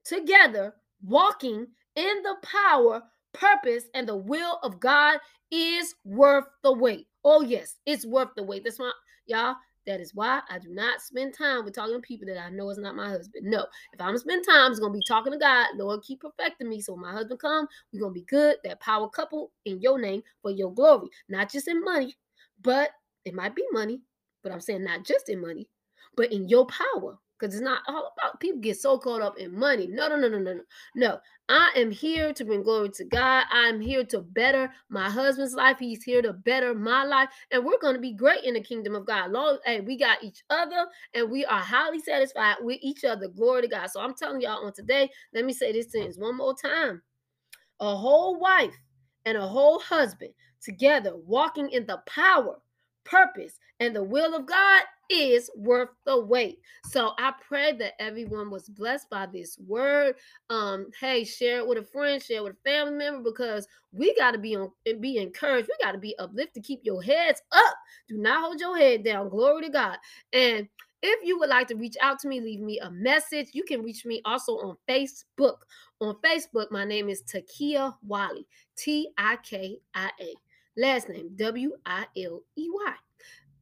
together 0.05 0.75
walking 1.03 1.67
in 1.97 2.23
the 2.23 2.37
power, 2.43 3.03
purpose, 3.33 3.85
and 3.95 4.09
the 4.09 4.17
will 4.17 4.59
of 4.63 4.81
God 4.81 5.19
is 5.51 5.95
worth 6.05 6.47
the 6.63 6.73
wait. 6.73 7.07
Oh, 7.25 7.43
yes, 7.43 7.77
it's 7.87 8.07
worth 8.07 8.31
the 8.37 8.43
wait. 8.43 8.65
That's 8.65 8.79
why, 8.79 8.93
y'all, 9.27 9.57
that 9.87 10.01
is 10.01 10.15
why 10.15 10.41
I 10.51 10.59
do 10.59 10.69
not 10.71 11.01
spend 11.01 11.35
time 11.35 11.65
with 11.65 11.75
talking 11.75 11.95
to 11.95 12.01
people 12.01 12.27
that 12.27 12.41
I 12.41 12.51
know 12.51 12.69
is 12.71 12.79
not 12.79 12.95
my 12.97 13.09
husband. 13.09 13.47
No, 13.47 13.67
if 13.93 14.01
I'm 14.01 14.17
spend 14.19 14.45
time, 14.47 14.71
it's 14.71 14.81
gonna 14.81 14.93
be 14.93 15.03
talking 15.07 15.33
to 15.33 15.39
God. 15.39 15.69
Lord, 15.77 16.03
keep 16.03 16.21
perfecting 16.21 16.69
me. 16.69 16.81
So 16.81 16.93
when 16.93 17.03
my 17.03 17.13
husband 17.13 17.41
come, 17.41 17.67
we're 17.93 18.01
gonna 18.01 18.13
be 18.13 18.23
good. 18.23 18.57
That 18.65 18.81
power 18.81 19.09
couple 19.09 19.53
in 19.65 19.81
your 19.81 19.99
name 19.99 20.23
for 20.43 20.51
your 20.51 20.73
glory, 20.73 21.09
not 21.29 21.51
just 21.51 21.69
in 21.69 21.83
money, 21.83 22.17
but 22.63 22.91
it 23.25 23.35
might 23.35 23.55
be 23.55 23.65
money. 23.73 24.03
But 24.43 24.53
I'm 24.53 24.61
saying 24.61 24.85
not 24.85 25.05
just 25.05 25.29
in 25.29 25.41
money, 25.41 25.69
but 26.17 26.33
in 26.33 26.49
your 26.49 26.67
power 26.67 27.19
because 27.41 27.55
it's 27.55 27.63
not 27.63 27.83
all 27.89 28.13
about 28.17 28.39
people 28.39 28.61
get 28.61 28.79
so 28.79 28.99
caught 28.99 29.23
up 29.23 29.39
in 29.39 29.59
money. 29.59 29.87
No, 29.87 30.09
no, 30.09 30.17
no, 30.17 30.29
no, 30.29 30.39
no, 30.39 30.55
no. 30.55 30.61
No, 30.95 31.19
I 31.49 31.71
am 31.77 31.91
here 31.91 32.33
to 32.35 32.45
bring 32.45 32.63
glory 32.63 32.91
to 32.91 33.05
God. 33.05 33.45
I'm 33.51 33.81
here 33.81 34.05
to 34.05 34.21
better 34.21 34.71
my 34.89 35.09
husband's 35.09 35.55
life. 35.55 35.79
He's 35.79 36.03
here 36.03 36.21
to 36.23 36.33
better 36.33 36.75
my 36.75 37.05
life, 37.05 37.31
and 37.51 37.65
we're 37.65 37.81
going 37.81 37.95
to 37.95 38.01
be 38.01 38.13
great 38.13 38.45
in 38.45 38.55
the 38.55 38.61
kingdom 38.61 38.95
of 38.95 39.07
God. 39.07 39.33
Lord, 39.33 39.61
hey, 39.65 39.81
we 39.81 39.97
got 39.97 40.23
each 40.23 40.45
other, 40.51 40.87
and 41.15 41.31
we 41.31 41.45
are 41.47 41.61
highly 41.61 42.01
satisfied 42.01 42.57
with 42.61 42.79
each 42.83 43.05
other. 43.05 43.29
Glory 43.29 43.63
to 43.63 43.69
God. 43.69 43.91
So 43.91 44.01
I'm 44.01 44.15
telling 44.15 44.41
y'all 44.41 44.67
on 44.67 44.73
today. 44.73 45.11
Let 45.33 45.45
me 45.45 45.53
say 45.53 45.73
this 45.73 45.91
sentence 45.93 46.19
one 46.19 46.37
more 46.37 46.55
time: 46.55 47.03
a 47.81 47.97
whole 47.97 48.39
wife 48.39 48.77
and 49.25 49.39
a 49.39 49.47
whole 49.47 49.81
husband 49.81 50.33
together, 50.61 51.17
walking 51.17 51.71
in 51.71 51.87
the 51.87 52.03
power, 52.07 52.61
purpose, 53.05 53.59
and 53.79 53.97
the 53.97 54.05
will 54.05 54.35
of 54.35 54.47
God 54.47 54.83
is 55.11 55.51
worth 55.57 55.91
the 56.07 56.19
wait. 56.19 56.61
So 56.85 57.13
I 57.19 57.33
pray 57.47 57.73
that 57.73 58.01
everyone 58.01 58.51
was 58.51 58.69
blessed 58.69 59.11
by 59.11 59.27
this 59.27 59.59
word. 59.67 60.15
Um, 60.49 60.87
hey, 60.99 61.25
share 61.25 61.59
it 61.59 61.67
with 61.67 61.79
a 61.79 61.83
friend, 61.83 62.23
share 62.23 62.39
it 62.39 62.45
with 62.45 62.55
a 62.55 62.69
family 62.69 62.95
member 62.97 63.29
because 63.31 63.67
we 63.93 64.15
got 64.17 64.31
to 64.33 64.39
be 64.39 64.55
on 64.57 64.71
and 64.87 65.01
be 65.01 65.19
encouraged. 65.19 65.69
We 65.69 65.85
got 65.85 65.93
to 65.93 65.99
be 65.99 66.17
uplifted. 66.19 66.63
Keep 66.63 66.81
your 66.85 67.03
heads 67.03 67.43
up. 67.53 67.75
Do 68.09 68.19
not 68.19 68.43
hold 68.43 68.61
your 68.61 68.77
head 68.77 69.05
down. 69.05 69.29
Glory 69.29 69.65
to 69.65 69.71
God. 69.71 69.99
And 70.33 70.69
if 71.03 71.27
you 71.27 71.39
would 71.39 71.49
like 71.49 71.67
to 71.69 71.77
reach 71.77 71.97
out 72.01 72.19
to 72.21 72.29
me, 72.29 72.41
leave 72.41 72.61
me 72.61 72.79
a 72.79 72.91
message. 72.91 73.49
You 73.53 73.65
can 73.65 73.83
reach 73.83 74.05
me 74.05 74.21
also 74.25 74.53
on 74.59 74.77
Facebook. 74.89 75.57
On 76.01 76.15
Facebook, 76.25 76.71
my 76.71 76.85
name 76.85 77.09
is 77.09 77.23
Tikia 77.23 77.95
Wiley, 78.07 78.47
T 78.77 79.09
I 79.19 79.37
K 79.43 79.79
I 79.95 80.11
A. 80.21 80.35
last 80.77 81.09
name 81.09 81.31
W 81.37 81.73
I 81.85 82.07
L 82.17 82.43
E 82.57 82.69
Y. 82.71 82.95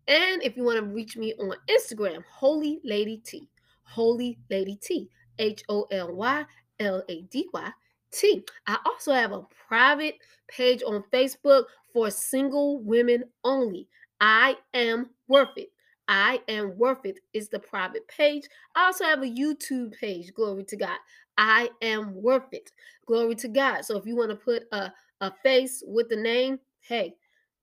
And 0.08 0.42
if 0.42 0.56
you 0.56 0.64
want 0.64 0.78
to 0.78 0.84
reach 0.84 1.16
me 1.16 1.34
on 1.34 1.54
Instagram, 1.68 2.24
Holy 2.30 2.80
Lady 2.82 3.18
T, 3.18 3.46
Holy 3.82 4.38
Lady 4.50 4.76
T, 4.76 5.08
H 5.38 5.62
O 5.68 5.86
L 5.90 6.14
Y 6.14 6.44
L 6.80 7.02
A 7.08 7.22
D 7.22 7.46
Y 7.52 7.70
T. 8.10 8.42
I 8.66 8.78
also 8.86 9.12
have 9.12 9.32
a 9.32 9.42
private 9.68 10.14
page 10.48 10.82
on 10.82 11.04
Facebook 11.12 11.64
for 11.92 12.10
single 12.10 12.80
women 12.82 13.24
only. 13.44 13.86
I 14.20 14.56
am 14.72 15.10
worth 15.28 15.56
it. 15.56 15.68
I 16.08 16.40
am 16.48 16.78
worth 16.78 17.04
it 17.04 17.20
is 17.34 17.50
the 17.50 17.58
private 17.58 18.08
page. 18.08 18.44
I 18.74 18.86
also 18.86 19.04
have 19.04 19.22
a 19.22 19.26
YouTube 19.26 19.92
page. 20.00 20.32
Glory 20.32 20.64
to 20.64 20.76
God. 20.76 20.96
I 21.36 21.68
am 21.82 22.14
worth 22.14 22.52
it. 22.52 22.72
Glory 23.06 23.34
to 23.36 23.48
God. 23.48 23.84
So 23.84 23.98
if 23.98 24.06
you 24.06 24.16
want 24.16 24.30
to 24.30 24.36
put 24.36 24.62
a, 24.72 24.90
a 25.20 25.32
face 25.42 25.82
with 25.86 26.08
the 26.08 26.16
name, 26.16 26.58
hey, 26.80 27.14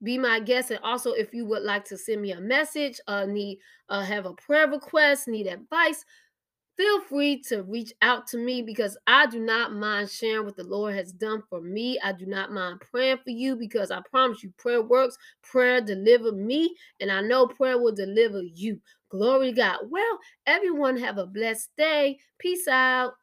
be 0.03 0.17
my 0.17 0.39
guest. 0.39 0.71
And 0.71 0.79
also, 0.83 1.11
if 1.13 1.33
you 1.33 1.45
would 1.45 1.63
like 1.63 1.85
to 1.85 1.97
send 1.97 2.21
me 2.21 2.31
a 2.31 2.41
message, 2.41 2.99
uh, 3.07 3.25
need 3.25 3.59
uh, 3.89 4.01
have 4.01 4.25
a 4.25 4.33
prayer 4.33 4.67
request, 4.69 5.27
need 5.27 5.47
advice, 5.47 6.03
feel 6.77 7.01
free 7.01 7.41
to 7.41 7.63
reach 7.63 7.93
out 8.01 8.27
to 8.27 8.37
me 8.37 8.61
because 8.61 8.97
I 9.07 9.25
do 9.27 9.39
not 9.39 9.73
mind 9.73 10.09
sharing 10.09 10.45
what 10.45 10.57
the 10.57 10.63
Lord 10.63 10.95
has 10.95 11.11
done 11.11 11.41
for 11.49 11.61
me. 11.61 11.99
I 12.03 12.11
do 12.11 12.25
not 12.25 12.51
mind 12.51 12.81
praying 12.91 13.19
for 13.23 13.29
you 13.29 13.55
because 13.55 13.91
I 13.91 14.01
promise 14.09 14.43
you, 14.43 14.51
prayer 14.57 14.81
works. 14.81 15.17
Prayer 15.41 15.81
deliver 15.81 16.31
me, 16.31 16.75
and 16.99 17.11
I 17.11 17.21
know 17.21 17.47
prayer 17.47 17.79
will 17.79 17.95
deliver 17.95 18.41
you. 18.41 18.79
Glory 19.09 19.51
to 19.51 19.55
God. 19.55 19.77
Well, 19.89 20.19
everyone 20.45 20.97
have 20.97 21.17
a 21.17 21.25
blessed 21.25 21.69
day. 21.77 22.17
Peace 22.39 22.67
out. 22.67 23.13